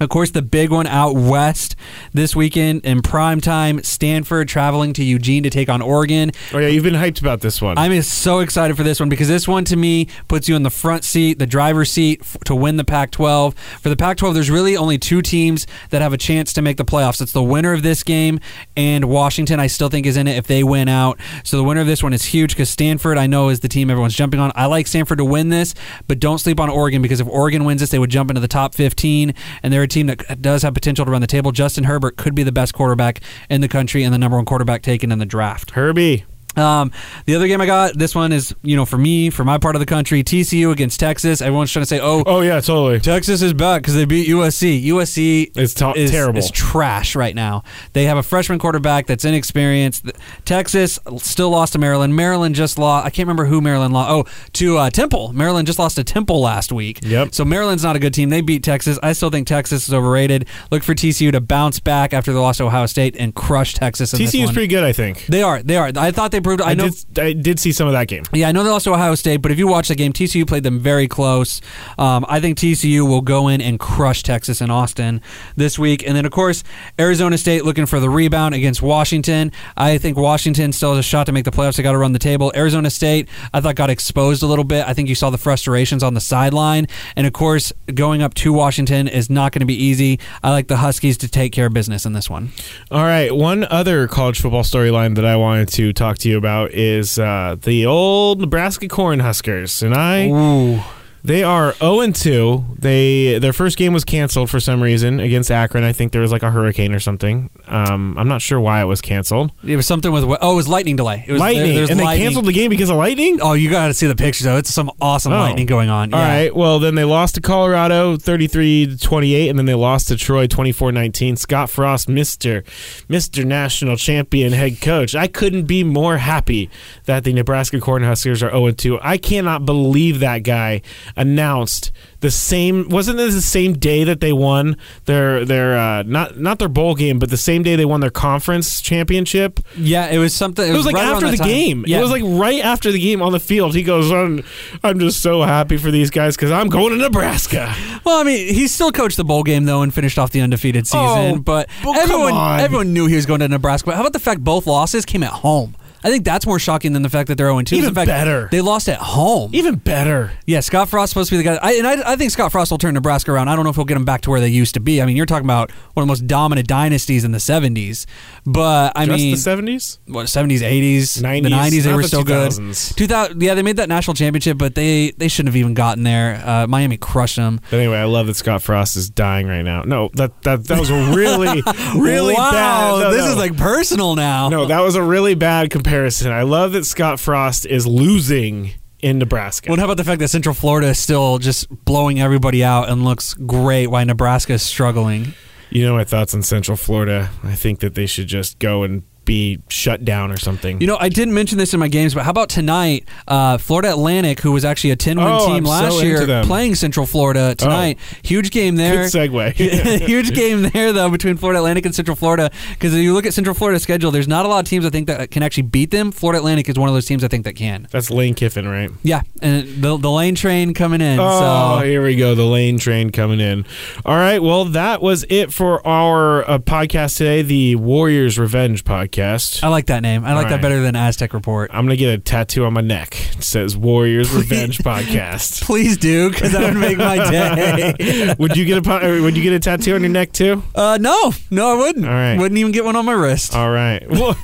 Of 0.00 0.08
course, 0.08 0.32
the 0.32 0.42
big 0.42 0.70
one 0.70 0.86
out 0.88 1.14
west 1.14 1.76
this 2.12 2.34
weekend 2.34 2.84
in 2.84 3.00
prime 3.00 3.40
time, 3.40 3.82
Stanford 3.82 4.48
traveling 4.48 4.92
to 4.94 5.04
Eugene 5.04 5.44
to 5.44 5.50
take 5.50 5.68
on 5.68 5.80
Oregon. 5.80 6.32
oh 6.52 6.58
yeah, 6.58 6.66
you've 6.66 6.82
been 6.82 6.94
hyped 6.94 7.20
about 7.20 7.40
this 7.42 7.62
one. 7.62 7.78
I'm 7.78 8.02
so 8.02 8.40
excited 8.40 8.76
for 8.76 8.82
this 8.82 8.98
one 8.98 9.08
because 9.08 9.28
this 9.28 9.46
one 9.46 9.64
to 9.66 9.76
me 9.76 10.08
puts 10.26 10.48
you 10.48 10.56
in 10.56 10.64
the 10.64 10.70
front 10.70 11.04
seat, 11.04 11.38
the 11.38 11.46
driver's 11.46 11.92
seat 11.92 12.20
f- 12.22 12.36
to 12.46 12.56
win 12.56 12.76
the 12.76 12.84
Pac 12.84 13.12
12. 13.12 13.54
For 13.54 13.88
the 13.88 13.96
Pac 13.96 14.16
12, 14.16 14.34
there's 14.34 14.50
really 14.50 14.76
only 14.76 14.98
two 14.98 15.22
teams 15.22 15.64
that 15.90 16.02
have 16.02 16.12
a 16.12 16.18
chance 16.18 16.52
to 16.54 16.62
make 16.62 16.76
the 16.76 16.84
playoffs. 16.84 17.20
It's 17.20 17.32
the 17.32 17.42
winner 17.42 17.72
of 17.72 17.82
this 17.84 18.02
game 18.02 18.40
and 18.76 19.04
Washington, 19.04 19.60
I 19.60 19.68
still 19.68 19.88
think, 19.88 20.06
is 20.06 20.16
in 20.16 20.26
it 20.26 20.36
if 20.36 20.48
they 20.48 20.64
win 20.64 20.88
out. 20.88 21.20
So 21.44 21.56
the 21.56 21.64
winner 21.64 21.80
of 21.80 21.86
this 21.86 22.02
one 22.02 22.12
is 22.12 22.24
huge 22.24 22.50
because 22.50 22.68
Stanford, 22.68 23.16
I 23.16 23.28
know, 23.28 23.48
is 23.48 23.60
the 23.60 23.68
team 23.68 23.90
everyone's 23.90 24.14
jumping 24.16 24.40
on. 24.40 24.50
I 24.56 24.66
like 24.66 24.88
Stanford 24.88 25.18
to 25.18 25.24
win 25.24 25.50
this, 25.50 25.72
but 26.08 26.18
don't 26.18 26.38
sleep 26.38 26.58
on 26.58 26.68
Oregon 26.68 27.00
because 27.00 27.20
if 27.20 27.28
Oregon 27.28 27.64
wins 27.64 27.80
this, 27.80 27.90
they 27.90 27.98
would 28.00 28.10
jump 28.10 28.30
into 28.30 28.40
the 28.40 28.48
top 28.48 28.74
15, 28.74 29.34
and 29.62 29.72
they're 29.72 29.83
a 29.84 29.88
team 29.88 30.06
that 30.08 30.42
does 30.42 30.62
have 30.62 30.74
potential 30.74 31.04
to 31.04 31.10
run 31.10 31.20
the 31.20 31.26
table. 31.26 31.52
Justin 31.52 31.84
Herbert 31.84 32.16
could 32.16 32.34
be 32.34 32.42
the 32.42 32.52
best 32.52 32.74
quarterback 32.74 33.20
in 33.48 33.60
the 33.60 33.68
country 33.68 34.02
and 34.02 34.12
the 34.12 34.18
number 34.18 34.36
one 34.36 34.44
quarterback 34.44 34.82
taken 34.82 35.12
in 35.12 35.18
the 35.18 35.26
draft. 35.26 35.72
Herbie. 35.72 36.24
Um, 36.56 36.92
the 37.26 37.34
other 37.34 37.46
game 37.48 37.60
I 37.60 37.66
got, 37.66 37.96
this 37.98 38.14
one 38.14 38.32
is, 38.32 38.54
you 38.62 38.76
know, 38.76 38.84
for 38.84 38.98
me, 38.98 39.30
for 39.30 39.44
my 39.44 39.58
part 39.58 39.76
of 39.76 39.80
the 39.80 39.86
country, 39.86 40.22
TCU 40.22 40.70
against 40.72 41.00
Texas. 41.00 41.40
Everyone's 41.42 41.70
trying 41.72 41.82
to 41.82 41.86
say, 41.86 42.00
oh, 42.00 42.22
Oh 42.26 42.40
yeah, 42.40 42.60
totally. 42.60 43.00
Texas 43.00 43.42
is 43.42 43.52
back 43.52 43.82
because 43.82 43.94
they 43.94 44.04
beat 44.04 44.28
USC. 44.28 44.84
USC 44.86 45.50
It's 45.56 45.74
to- 45.74 45.92
is, 45.96 46.10
terrible. 46.10 46.38
It's 46.38 46.50
trash 46.50 47.16
right 47.16 47.34
now. 47.34 47.62
They 47.92 48.04
have 48.04 48.16
a 48.16 48.22
freshman 48.22 48.58
quarterback 48.58 49.06
that's 49.06 49.24
inexperienced. 49.24 50.10
Texas 50.44 50.98
still 51.18 51.50
lost 51.50 51.72
to 51.74 51.78
Maryland. 51.78 52.14
Maryland 52.14 52.54
just 52.54 52.78
lost. 52.78 53.06
I 53.06 53.10
can't 53.10 53.26
remember 53.26 53.46
who 53.46 53.60
Maryland 53.60 53.92
lost. 53.94 54.10
Oh, 54.10 54.24
to 54.54 54.78
uh, 54.78 54.90
Temple. 54.90 55.32
Maryland 55.32 55.66
just 55.66 55.78
lost 55.78 55.96
to 55.96 56.04
Temple 56.04 56.40
last 56.40 56.72
week. 56.72 57.00
Yep. 57.02 57.34
So 57.34 57.44
Maryland's 57.44 57.82
not 57.84 57.96
a 57.96 57.98
good 57.98 58.14
team. 58.14 58.30
They 58.30 58.40
beat 58.40 58.62
Texas. 58.62 58.98
I 59.02 59.12
still 59.12 59.30
think 59.30 59.46
Texas 59.46 59.88
is 59.88 59.94
overrated. 59.94 60.46
Look 60.70 60.82
for 60.82 60.94
TCU 60.94 61.32
to 61.32 61.40
bounce 61.40 61.80
back 61.80 62.12
after 62.12 62.32
they 62.32 62.38
lost 62.38 62.58
to 62.58 62.64
Ohio 62.64 62.86
State 62.86 63.16
and 63.18 63.34
crush 63.34 63.74
Texas. 63.74 64.12
TCU 64.12 64.44
is 64.44 64.52
pretty 64.52 64.68
good, 64.68 64.84
I 64.84 64.92
think. 64.92 65.26
They 65.26 65.42
are. 65.42 65.62
They 65.62 65.76
are. 65.76 65.90
I 65.96 66.10
thought 66.10 66.30
they 66.30 66.40
proved. 66.44 66.62
I, 66.62 66.70
I, 66.70 66.74
know. 66.74 66.88
did. 66.88 67.18
I 67.18 67.32
did 67.32 67.58
see 67.58 67.72
some 67.72 67.86
of 67.88 67.92
that 67.94 68.06
game. 68.06 68.22
Yeah, 68.32 68.48
I 68.48 68.52
know 68.52 68.62
they 68.62 68.70
lost 68.70 68.84
to 68.84 68.92
Ohio 68.92 69.14
State, 69.16 69.38
but 69.38 69.50
if 69.50 69.58
you 69.58 69.66
watch 69.66 69.88
the 69.88 69.94
game, 69.94 70.12
TCU 70.12 70.46
played 70.46 70.62
them 70.62 70.78
very 70.78 71.08
close. 71.08 71.60
Um, 71.98 72.24
I 72.28 72.40
think 72.40 72.58
TCU 72.58 73.08
will 73.08 73.20
go 73.20 73.48
in 73.48 73.60
and 73.60 73.80
crush 73.80 74.22
Texas 74.22 74.60
and 74.60 74.70
Austin 74.70 75.20
this 75.56 75.78
week. 75.78 76.06
And 76.06 76.16
then, 76.16 76.24
of 76.24 76.32
course, 76.32 76.62
Arizona 77.00 77.38
State 77.38 77.64
looking 77.64 77.86
for 77.86 77.98
the 77.98 78.10
rebound 78.10 78.54
against 78.54 78.82
Washington. 78.82 79.50
I 79.76 79.98
think 79.98 80.16
Washington 80.16 80.72
still 80.72 80.94
has 80.94 81.00
a 81.00 81.02
shot 81.02 81.26
to 81.26 81.32
make 81.32 81.44
the 81.44 81.50
playoffs. 81.50 81.76
They 81.76 81.82
got 81.82 81.92
to 81.92 81.98
run 81.98 82.12
the 82.12 82.18
table. 82.18 82.52
Arizona 82.54 82.90
State, 82.90 83.28
I 83.52 83.60
thought, 83.60 83.74
got 83.74 83.90
exposed 83.90 84.42
a 84.42 84.46
little 84.46 84.64
bit. 84.64 84.86
I 84.86 84.94
think 84.94 85.08
you 85.08 85.14
saw 85.14 85.30
the 85.30 85.38
frustrations 85.38 86.02
on 86.02 86.14
the 86.14 86.20
sideline. 86.20 86.86
And, 87.16 87.26
of 87.26 87.32
course, 87.32 87.72
going 87.94 88.22
up 88.22 88.34
to 88.34 88.52
Washington 88.52 89.08
is 89.08 89.30
not 89.30 89.52
going 89.52 89.60
to 89.60 89.66
be 89.66 89.82
easy. 89.82 90.20
I 90.42 90.50
like 90.50 90.68
the 90.68 90.76
Huskies 90.76 91.16
to 91.18 91.28
take 91.28 91.52
care 91.52 91.66
of 91.66 91.72
business 91.72 92.04
in 92.06 92.12
this 92.12 92.28
one. 92.28 92.52
All 92.90 93.02
right, 93.02 93.34
one 93.34 93.64
other 93.64 94.06
college 94.06 94.40
football 94.40 94.62
storyline 94.62 95.14
that 95.16 95.24
I 95.24 95.36
wanted 95.36 95.68
to 95.70 95.92
talk 95.92 96.18
to 96.18 96.28
you 96.28 96.33
about 96.36 96.72
is 96.72 97.18
uh, 97.18 97.56
the 97.60 97.86
old 97.86 98.40
Nebraska 98.40 98.86
Cornhuskers, 98.88 99.82
and 99.82 99.94
I 99.94 100.28
Ooh. 100.28 100.80
They 101.24 101.42
are 101.42 101.72
zero 101.74 102.00
and 102.00 102.14
two. 102.14 102.64
They 102.78 103.38
their 103.38 103.54
first 103.54 103.78
game 103.78 103.94
was 103.94 104.04
canceled 104.04 104.50
for 104.50 104.60
some 104.60 104.82
reason 104.82 105.20
against 105.20 105.50
Akron. 105.50 105.82
I 105.82 105.92
think 105.92 106.12
there 106.12 106.20
was 106.20 106.30
like 106.30 106.42
a 106.42 106.50
hurricane 106.50 106.92
or 106.94 107.00
something. 107.00 107.48
Um, 107.66 108.16
I'm 108.18 108.28
not 108.28 108.42
sure 108.42 108.60
why 108.60 108.82
it 108.82 108.84
was 108.84 109.00
canceled. 109.00 109.50
It 109.64 109.76
was 109.76 109.86
something 109.86 110.12
with, 110.12 110.24
oh, 110.24 110.52
it 110.52 110.54
was 110.54 110.68
lightning 110.68 110.96
delay. 110.96 111.24
It 111.26 111.32
was 111.32 111.40
lightning, 111.40 111.74
there- 111.76 111.90
and 111.90 111.98
they 111.98 112.04
canceled 112.18 112.44
the 112.44 112.52
game 112.52 112.68
because 112.68 112.90
of 112.90 112.96
lightning. 112.96 113.38
Oh, 113.40 113.54
you 113.54 113.70
got 113.70 113.86
to 113.86 113.94
see 113.94 114.06
the 114.06 114.14
pictures 114.14 114.44
though. 114.44 114.58
It's 114.58 114.72
some 114.72 114.90
awesome 115.00 115.32
Oh. 115.32 115.38
lightning 115.38 115.64
going 115.66 115.88
on. 115.88 116.12
All 116.12 116.20
yeah. 116.20 116.28
right. 116.28 116.54
Well, 116.54 116.78
then 116.78 116.94
they 116.94 117.04
lost 117.04 117.36
to 117.36 117.40
Colorado 117.40 118.18
33 118.18 118.88
to 118.88 118.98
28 118.98 119.48
and 119.48 119.58
then 119.58 119.64
they 119.66 119.74
lost 119.74 120.08
to 120.08 120.16
Troy 120.16 120.46
24-19. 120.46 121.38
Scott 121.38 121.70
Frost, 121.70 122.06
Mr. 122.08 122.62
Mr. 123.08 123.44
National 123.46 123.96
Champion 123.96 124.52
head 124.52 124.80
coach. 124.82 125.14
I 125.14 125.26
couldn't 125.26 125.64
be 125.64 125.84
more 125.84 126.18
happy 126.18 126.68
that 127.06 127.24
the 127.24 127.32
Nebraska 127.32 127.78
Cornhuskers 127.78 128.42
are 128.42 128.50
0 128.50 128.72
2. 128.72 128.98
I 129.00 129.16
cannot 129.16 129.64
believe 129.64 130.20
that 130.20 130.42
guy 130.42 130.82
announced 131.16 131.92
the 132.20 132.30
same 132.30 132.88
wasn't 132.88 133.16
this 133.18 133.34
the 133.34 133.40
same 133.42 133.74
day 133.74 134.02
that 134.04 134.20
they 134.20 134.32
won 134.32 134.76
their 135.04 135.44
their 135.44 135.76
uh, 135.78 136.02
not 136.04 136.38
not 136.38 136.58
their 136.58 136.68
bowl 136.68 136.94
game, 136.94 137.18
but 137.18 137.30
the 137.30 137.36
same 137.36 137.62
day 137.62 137.76
they 137.76 137.84
won 137.84 138.00
their 138.00 138.10
conference 138.10 138.80
championship. 138.80 139.60
Yeah, 139.76 140.06
it 140.10 140.18
was 140.18 140.34
something. 140.34 140.66
It, 140.66 140.72
It 140.72 140.76
was 140.76 140.86
like 140.86 140.94
right 140.94 141.04
after 141.04 141.30
the 141.30 141.36
time. 141.36 141.46
game. 141.48 141.84
Yeah. 141.86 141.98
It 141.98 142.02
was 142.02 142.10
like 142.10 142.22
right 142.24 142.62
after 142.64 142.90
the 142.90 142.98
game 142.98 143.20
on 143.22 143.32
the 143.32 143.40
field. 143.40 143.74
He 143.74 143.82
goes, 143.82 144.10
"I'm, 144.10 144.42
I'm 144.82 144.98
just 144.98 145.20
so 145.20 145.42
happy 145.42 145.76
for 145.76 145.90
these 145.90 146.10
guys 146.10 146.36
because 146.36 146.50
I'm 146.50 146.68
going 146.68 146.90
to 146.92 146.96
Nebraska." 146.98 147.74
Well, 148.04 148.18
I 148.20 148.24
mean, 148.24 148.52
he 148.54 148.66
still 148.68 148.92
coached 148.92 149.16
the 149.16 149.24
bowl 149.24 149.42
game 149.42 149.64
though 149.64 149.82
and 149.82 149.92
finished 149.92 150.18
off 150.18 150.30
the 150.30 150.40
undefeated 150.40 150.86
season. 150.86 151.00
Oh, 151.36 151.38
but 151.38 151.68
well, 151.84 151.94
everyone, 151.98 152.60
everyone 152.60 152.92
knew 152.92 153.06
he 153.06 153.16
was 153.16 153.26
going 153.26 153.40
to 153.40 153.48
Nebraska. 153.48 153.86
But 153.86 153.94
how 153.96 154.00
about 154.02 154.12
the 154.12 154.18
fact 154.18 154.40
both 154.42 154.66
losses 154.66 155.04
came 155.04 155.22
at 155.22 155.30
home? 155.32 155.76
I 156.04 156.10
think 156.10 156.24
that's 156.24 156.46
more 156.46 156.58
shocking 156.58 156.92
than 156.92 157.02
the 157.02 157.08
fact 157.08 157.28
that 157.28 157.36
they're 157.38 157.46
0 157.48 157.62
2. 157.62 157.74
Even 157.76 157.88
the 157.88 157.94
fact 157.94 158.08
better. 158.08 158.48
They 158.52 158.60
lost 158.60 158.88
at 158.90 158.98
home. 158.98 159.50
Even 159.54 159.76
better. 159.76 160.32
Yeah, 160.46 160.60
Scott 160.60 160.90
Frost 160.90 161.04
is 161.06 161.10
supposed 161.10 161.30
to 161.30 161.32
be 161.34 161.36
the 161.38 161.44
guy. 161.44 161.58
I, 161.62 161.72
and 161.76 161.86
I, 161.86 162.12
I 162.12 162.16
think 162.16 162.30
Scott 162.30 162.52
Frost 162.52 162.70
will 162.70 162.76
turn 162.78 162.92
Nebraska 162.92 163.32
around. 163.32 163.48
I 163.48 163.56
don't 163.56 163.64
know 163.64 163.70
if 163.70 163.76
he'll 163.76 163.86
get 163.86 163.94
them 163.94 164.04
back 164.04 164.20
to 164.22 164.30
where 164.30 164.38
they 164.40 164.48
used 164.48 164.74
to 164.74 164.80
be. 164.80 165.00
I 165.00 165.06
mean, 165.06 165.16
you're 165.16 165.24
talking 165.24 165.46
about 165.46 165.70
one 165.94 166.02
of 166.02 166.06
the 166.06 166.10
most 166.10 166.26
dominant 166.26 166.68
dynasties 166.68 167.24
in 167.24 167.32
the 167.32 167.38
70s. 167.38 168.04
But 168.44 168.92
I 168.96 169.06
Just 169.06 169.16
mean, 169.16 169.30
the 169.30 169.38
seventies. 169.38 169.98
what 170.06 170.26
70s, 170.26 170.58
80s, 170.60 171.22
90s, 171.22 171.42
the 171.42 171.48
90s 171.48 171.82
they 171.84 171.92
were 171.94 172.02
the 172.02 172.08
still 172.08 172.22
2000s. 172.24 172.88
good. 172.90 172.96
2000, 172.98 173.42
yeah, 173.42 173.54
they 173.54 173.62
made 173.62 173.76
that 173.78 173.88
national 173.88 174.12
championship, 174.14 174.58
but 174.58 174.74
they 174.74 175.12
they 175.16 175.28
shouldn't 175.28 175.48
have 175.54 175.56
even 175.56 175.72
gotten 175.72 176.02
there. 176.02 176.42
Uh, 176.46 176.66
Miami 176.66 176.98
crushed 176.98 177.36
them. 177.36 177.60
But 177.70 177.78
anyway, 177.78 177.96
I 177.96 178.04
love 178.04 178.26
that 178.26 178.34
Scott 178.36 178.60
Frost 178.62 178.96
is 178.96 179.08
dying 179.08 179.46
right 179.46 179.62
now. 179.62 179.82
No, 179.84 180.10
that 180.14 180.42
that 180.42 180.64
that 180.66 180.78
was 180.78 180.90
a 180.90 181.14
really 181.14 181.62
really 181.96 182.34
wow, 182.34 182.50
bad. 182.50 183.04
no, 183.04 183.10
this 183.10 183.24
no. 183.24 183.30
is 183.30 183.36
like 183.38 183.56
personal 183.56 184.16
now. 184.16 184.50
no, 184.50 184.66
that 184.66 184.80
was 184.80 184.96
a 184.96 185.02
really 185.02 185.34
bad 185.34 185.70
comparison. 185.70 185.93
I 186.32 186.42
love 186.42 186.72
that 186.72 186.84
Scott 186.84 187.20
Frost 187.20 187.66
is 187.66 187.86
losing 187.86 188.72
in 189.00 189.18
Nebraska. 189.18 189.70
Well, 189.70 189.78
how 189.78 189.84
about 189.84 189.96
the 189.96 190.04
fact 190.04 190.18
that 190.20 190.28
Central 190.28 190.54
Florida 190.54 190.88
is 190.88 190.98
still 190.98 191.38
just 191.38 191.68
blowing 191.84 192.20
everybody 192.20 192.64
out 192.64 192.88
and 192.88 193.04
looks 193.04 193.34
great, 193.34 193.86
while 193.86 194.04
Nebraska 194.04 194.54
is 194.54 194.62
struggling? 194.62 195.34
You 195.70 195.84
know 195.84 195.94
my 195.94 196.04
thoughts 196.04 196.34
on 196.34 196.42
Central 196.42 196.76
Florida. 196.76 197.30
I 197.42 197.54
think 197.54 197.78
that 197.80 197.94
they 197.94 198.06
should 198.06 198.26
just 198.26 198.58
go 198.58 198.82
and 198.82 199.04
be 199.24 199.60
shut 199.68 200.04
down 200.04 200.30
or 200.30 200.36
something. 200.36 200.80
You 200.80 200.86
know, 200.86 200.96
I 200.98 201.08
didn't 201.08 201.34
mention 201.34 201.58
this 201.58 201.74
in 201.74 201.80
my 201.80 201.88
games, 201.88 202.14
but 202.14 202.24
how 202.24 202.30
about 202.30 202.48
tonight? 202.48 203.08
Uh, 203.26 203.58
Florida 203.58 203.90
Atlantic, 203.90 204.40
who 204.40 204.52
was 204.52 204.64
actually 204.64 204.90
a 204.90 204.96
10 204.96 205.18
win 205.18 205.26
Oh, 205.26 205.46
team 205.46 205.56
I'm 205.56 205.64
last 205.64 205.92
so 205.98 206.00
year. 206.02 206.30
Oh. 206.30 206.42
playing 206.44 206.74
Central 206.74 207.06
Florida 207.06 207.54
tonight. 207.54 207.98
Huge 208.22 208.50
game 208.50 208.76
there. 208.76 209.04
Good 209.08 209.12
segue. 209.12 209.52
Huge 210.06 210.32
game 210.34 210.62
there, 210.70 210.92
though, 210.92 211.10
between 211.10 211.36
Florida 211.36 211.58
Atlantic 211.60 211.86
and 211.86 211.94
Central 211.94 212.16
Florida. 212.16 212.50
Because 212.70 212.94
if 212.94 213.00
you 213.00 213.12
look 213.14 213.26
at 213.26 213.34
Central 213.34 213.54
Florida's 213.54 213.82
schedule, 213.82 214.10
there's 214.10 214.28
not 214.28 214.44
a 214.44 214.48
lot 214.48 214.60
of 214.64 214.68
teams 214.68 214.84
I 214.84 214.90
think 214.90 215.06
that 215.06 215.30
can 215.30 215.42
actually 215.42 215.64
beat 215.64 215.90
them. 215.90 216.12
Florida 216.12 216.38
Atlantic 216.38 216.68
is 216.68 216.78
one 216.78 216.88
of 216.88 216.94
those 216.94 217.06
teams 217.06 217.24
I 217.24 217.28
think 217.28 217.44
that 217.44 217.54
can. 217.54 217.88
That's 217.90 218.10
Lane 218.10 218.34
Kiffin, 218.34 218.68
right? 218.68 218.90
Yeah, 219.02 219.22
and 219.40 219.66
the, 219.82 219.96
the 219.96 220.10
lane 220.10 220.34
train 220.34 220.74
coming 220.74 221.00
in. 221.00 221.18
Oh, 221.20 221.78
so 221.80 221.84
here 221.86 222.02
we 222.04 222.16
go. 222.16 222.34
The 222.34 222.44
lane 222.44 222.78
train 222.78 223.10
coming 223.10 223.40
in. 223.40 223.64
All 224.04 224.16
right. 224.16 224.42
Well, 224.42 224.66
that 224.66 225.00
was 225.00 225.24
it 225.28 225.52
for 225.52 225.86
our 225.86 226.48
uh, 226.48 226.58
podcast 226.58 227.16
today, 227.18 227.42
the 227.42 227.76
Warriors 227.76 228.38
Revenge 228.38 228.84
podcast. 228.84 229.13
I 229.62 229.68
like 229.68 229.86
that 229.86 230.00
name. 230.02 230.24
I 230.24 230.34
like 230.34 230.44
All 230.44 230.50
that 230.50 230.56
right. 230.56 230.62
better 230.62 230.80
than 230.80 230.96
Aztec 230.96 231.32
Report. 231.34 231.70
I'm 231.72 231.84
going 231.86 231.96
to 231.96 232.02
get 232.02 232.14
a 232.14 232.18
tattoo 232.18 232.64
on 232.64 232.72
my 232.72 232.80
neck. 232.80 233.16
It 233.36 233.44
says 233.44 233.76
Warriors 233.76 234.32
Revenge 234.32 234.78
podcast. 234.84 235.62
Please 235.62 235.96
do, 235.96 236.30
because 236.30 236.52
that 236.52 236.62
would 236.62 236.80
make 236.80 236.98
my 236.98 237.30
day. 237.30 238.34
would 238.38 238.56
you 238.56 238.64
get 238.64 238.78
a 238.78 238.82
po- 238.82 239.22
would 239.22 239.36
you 239.36 239.42
get 239.42 239.52
a 239.52 239.60
tattoo 239.60 239.94
on 239.94 240.00
your 240.02 240.10
neck 240.10 240.32
too? 240.32 240.62
Uh, 240.74 240.98
no, 241.00 241.32
no, 241.50 241.72
I 241.72 241.76
wouldn't. 241.78 242.04
All 242.04 242.10
right. 242.12 242.36
Wouldn't 242.38 242.58
even 242.58 242.72
get 242.72 242.84
one 242.84 242.96
on 242.96 243.04
my 243.04 243.12
wrist. 243.12 243.54
All 243.54 243.70
right. 243.70 244.04
Well, 244.08 244.36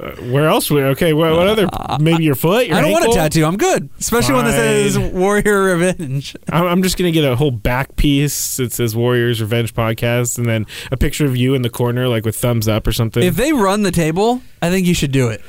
Uh, 0.00 0.12
where 0.32 0.46
else? 0.48 0.70
would- 0.70 0.82
Okay, 0.82 1.12
what, 1.12 1.32
what 1.32 1.46
other? 1.46 1.68
Maybe 2.00 2.24
your 2.24 2.34
foot. 2.34 2.66
Your 2.66 2.76
I 2.76 2.80
don't 2.80 2.90
want 2.92 3.04
a 3.04 3.08
ankle? 3.08 3.22
tattoo. 3.22 3.44
I'm 3.44 3.56
good, 3.56 3.88
especially 4.00 4.34
one 4.34 4.44
that 4.46 4.52
says 4.52 4.96
Fine. 4.96 5.12
Warrior 5.12 5.62
Revenge. 5.62 6.36
I'm, 6.50 6.64
I'm 6.66 6.82
just 6.82 6.96
gonna 6.98 7.10
get 7.12 7.24
a 7.24 7.36
whole 7.36 7.50
back 7.50 7.96
piece 7.96 8.56
that 8.56 8.72
says 8.72 8.94
Warriors 8.96 9.40
Revenge 9.40 9.74
Podcast, 9.74 10.38
and 10.38 10.46
then 10.46 10.66
a 10.90 10.96
picture 10.96 11.26
of 11.26 11.36
you 11.36 11.54
in 11.54 11.62
the 11.62 11.70
corner, 11.70 12.08
like 12.08 12.24
with 12.24 12.36
thumbs 12.36 12.68
up 12.68 12.86
or 12.86 12.92
something. 12.92 13.22
If 13.22 13.36
they 13.36 13.52
run 13.52 13.82
the 13.82 13.92
table, 13.92 14.42
I 14.60 14.70
think 14.70 14.86
you 14.86 14.94
should 14.94 15.12
do 15.12 15.28
it. 15.28 15.40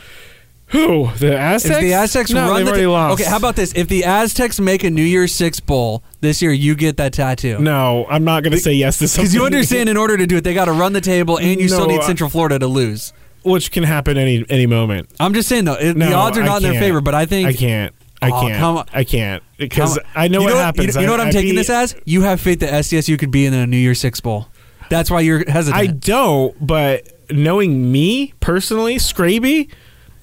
Who 0.68 1.10
the 1.20 1.38
Aztecs? 1.38 1.76
If 1.76 1.82
the 1.82 1.94
Aztecs 1.94 2.32
no, 2.32 2.48
run 2.48 2.56
they've 2.56 2.66
the 2.66 2.72
already 2.72 2.86
ta- 2.86 2.92
lost. 2.92 3.22
Okay, 3.22 3.30
how 3.30 3.38
about 3.38 3.56
this? 3.56 3.74
If 3.76 3.90
the 3.90 4.06
Aztecs 4.06 4.60
make 4.60 4.84
a 4.84 4.90
New 4.90 5.04
Year's 5.04 5.32
Six 5.32 5.60
bowl 5.60 6.04
this 6.22 6.42
year, 6.42 6.52
you 6.52 6.74
get 6.74 6.98
that 6.98 7.14
tattoo. 7.14 7.60
No, 7.60 8.08
I'm 8.10 8.24
not 8.24 8.42
gonna 8.44 8.58
say 8.58 8.74
yes 8.74 8.98
to 8.98 9.08
something 9.08 9.24
Because 9.26 9.36
you 9.36 9.46
understand, 9.46 9.88
in 9.88 9.98
order 9.98 10.18
to 10.18 10.26
do 10.26 10.38
it, 10.38 10.44
they 10.44 10.56
got 10.56 10.66
to 10.66 10.72
run 10.72 10.94
the 10.94 11.02
table, 11.02 11.38
and 11.38 11.62
you 11.62 11.68
still 11.68 11.82
No, 11.82 11.94
need 11.94 12.02
I- 12.02 12.08
Central 12.08 12.30
Florida 12.30 12.58
to 12.58 12.66
lose. 12.68 13.14
Which 13.44 13.72
can 13.72 13.84
happen 13.84 14.18
any 14.18 14.46
any 14.50 14.66
moment. 14.66 15.10
I'm 15.20 15.34
just 15.34 15.48
saying 15.50 15.66
though, 15.66 15.74
it, 15.76 15.96
No, 15.98 16.08
the 16.10 16.14
odds 16.16 16.38
are 16.38 16.44
I 16.44 16.46
not 16.46 16.58
in 16.58 16.64
their 16.64 16.72
can't. 16.74 16.84
favor. 16.86 17.02
But 17.02 17.16
I 17.16 17.26
think 17.26 17.48
I 17.48 17.54
can't. 17.54 17.94
I 18.22 18.30
Oh, 18.30 18.42
can't. 18.42 18.58
come 18.58 18.78
on. 18.78 18.86
I 18.94 19.04
can't 19.04 19.44
because 19.58 19.98
Come 19.98 20.06
on. 20.16 20.24
I 20.24 20.28
know 20.30 20.40
You 20.42 20.46
what 20.48 20.56
happens. 20.56 20.96
You, 20.96 21.06
know 21.06 21.12
what 21.12 21.20
I'm 21.20 21.28
I 21.28 21.32
taking 21.32 21.52
beat- 21.52 21.58
this 21.58 21.70
as? 21.70 21.96
You 22.06 22.22
have 22.22 22.40
faith 22.40 22.60
that 22.62 22.72
SDSU 22.74 23.20
could 23.20 23.32
be 23.32 23.46
in 23.46 23.54
a 23.54 23.68
New 23.68 23.78
Year's 23.78 24.00
Six 24.00 24.22
bowl. 24.22 24.48
That's 24.90 25.12
why 25.12 25.22
you're 25.22 25.50
hesitant. 25.50 25.82
I 25.82 25.88
don't, 25.88 26.56
but 26.66 27.10
knowing 27.32 27.92
me 27.92 28.34
personally, 28.40 28.96
Scraby, 28.96 29.70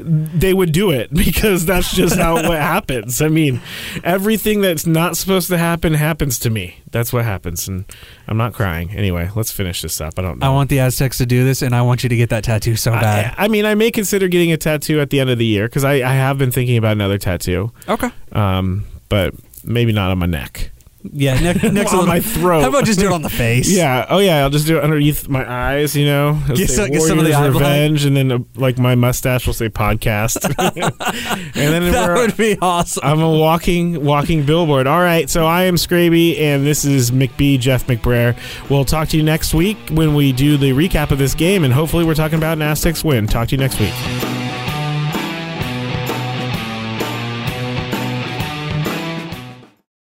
they 0.03 0.55
would 0.55 0.73
do 0.73 0.91
it 0.91 1.13
because 1.15 1.67
that's 1.67 1.95
just 1.95 2.17
how 2.17 2.35
what 2.35 2.45
happens. 2.61 3.21
I 3.21 3.29
mean, 3.29 3.61
everything 4.05 4.61
that's 4.61 4.87
not 4.87 5.17
supposed 5.17 5.49
to 5.49 5.59
happen 5.59 5.95
happens 5.95 6.39
to 6.41 6.51
me. 6.51 6.77
That's 6.91 7.13
what 7.13 7.25
happens, 7.25 7.69
and 7.69 7.85
I'm 8.27 8.37
not 8.37 8.53
crying. 8.53 8.91
Anyway, 8.91 9.31
let's 9.35 9.53
finish 9.53 9.83
this 9.83 10.01
up. 10.01 10.15
I 10.19 10.23
don't 10.23 10.39
know. 10.39 10.47
I 10.47 10.51
want 10.51 10.71
the 10.71 10.81
Aztecs 10.81 11.19
to 11.19 11.27
do 11.27 11.45
this, 11.45 11.63
and 11.63 11.75
I 11.75 11.83
want 11.83 12.03
you 12.03 12.09
to 12.09 12.17
get 12.17 12.31
that 12.31 12.45
tattoo 12.45 12.77
so 12.77 12.91
bad. 12.93 13.35
I, 13.39 13.45
I 13.45 13.49
mean, 13.49 13.65
I 13.65 13.75
may 13.75 13.91
consider 13.91 14.29
getting 14.29 14.53
a 14.53 14.57
tattoo 14.57 15.01
at 15.01 15.11
the 15.11 15.21
end 15.21 15.31
of 15.31 15.39
the 15.39 15.47
year 15.47 15.69
because 15.69 15.85
I, 15.85 15.95
I 15.95 16.15
have 16.15 16.39
been 16.39 16.51
thinking 16.51 16.77
about 16.77 16.93
another 16.93 17.19
tattoo, 17.19 17.73
okay. 17.89 18.11
um, 18.33 18.87
but 19.09 19.35
maybe 19.65 19.93
not 19.93 20.11
on 20.11 20.19
my 20.19 20.27
neck. 20.27 20.73
Yeah. 21.03 21.41
Next, 21.41 21.63
next 21.73 21.93
on 21.93 22.01
little- 22.01 22.07
my 22.07 22.21
throat. 22.35 22.61
How 22.63 22.69
about 22.69 22.85
just 22.85 23.01
do 23.01 23.07
it 23.07 23.13
on 23.13 23.23
the 23.23 23.31
face? 23.31 23.71
Yeah. 23.71 24.07
Oh, 24.09 24.19
yeah. 24.19 24.43
I'll 24.43 24.51
just 24.51 24.67
do 24.67 24.79
it 24.79 24.85
underneath 24.85 25.29
my 25.29 25.51
eyes. 25.51 25.97
You 25.97 26.07
know, 26.07 26.39
Get 26.49 26.57
say 26.59 26.67
some- 26.67 26.91
get 26.91 27.03
some 27.03 27.19
of 27.19 27.25
the. 27.25 27.31
Revenge, 27.31 28.05
and 28.05 28.17
then 28.17 28.31
uh, 28.33 28.39
like 28.57 28.79
my 28.79 28.95
mustache 28.95 29.47
will 29.47 29.55
say 29.55 29.69
podcast. 29.69 30.45
and 30.59 31.55
then 31.55 31.91
That 31.93 32.15
would 32.17 32.37
be 32.37 32.59
awesome. 32.61 33.03
I'm 33.05 33.21
a 33.21 33.31
walking 33.31 34.05
walking 34.05 34.45
billboard. 34.45 34.87
All 34.87 35.01
right. 35.01 35.29
So 35.31 35.47
I 35.47 35.65
am 35.65 35.77
Scraby, 35.77 36.39
and 36.39 36.67
this 36.67 36.85
is 36.85 37.11
McBee 37.11 37.59
Jeff 37.59 37.87
McBrayer. 37.87 38.37
We'll 38.69 38.85
talk 38.85 39.09
to 39.09 39.17
you 39.17 39.23
next 39.23 39.55
week 39.55 39.79
when 39.91 40.15
we 40.15 40.33
do 40.33 40.57
the 40.57 40.73
recap 40.73 41.11
of 41.11 41.19
this 41.19 41.35
game, 41.35 41.65
and 41.65 41.73
hopefully 41.73 42.05
we're 42.05 42.15
talking 42.15 42.39
about 42.39 42.59
an 42.59 42.63
Aztecs 42.63 43.03
win. 43.03 43.27
Talk 43.27 43.49
to 43.49 43.53
you 43.57 43.59
next 43.59 43.81
week. 43.81 44.40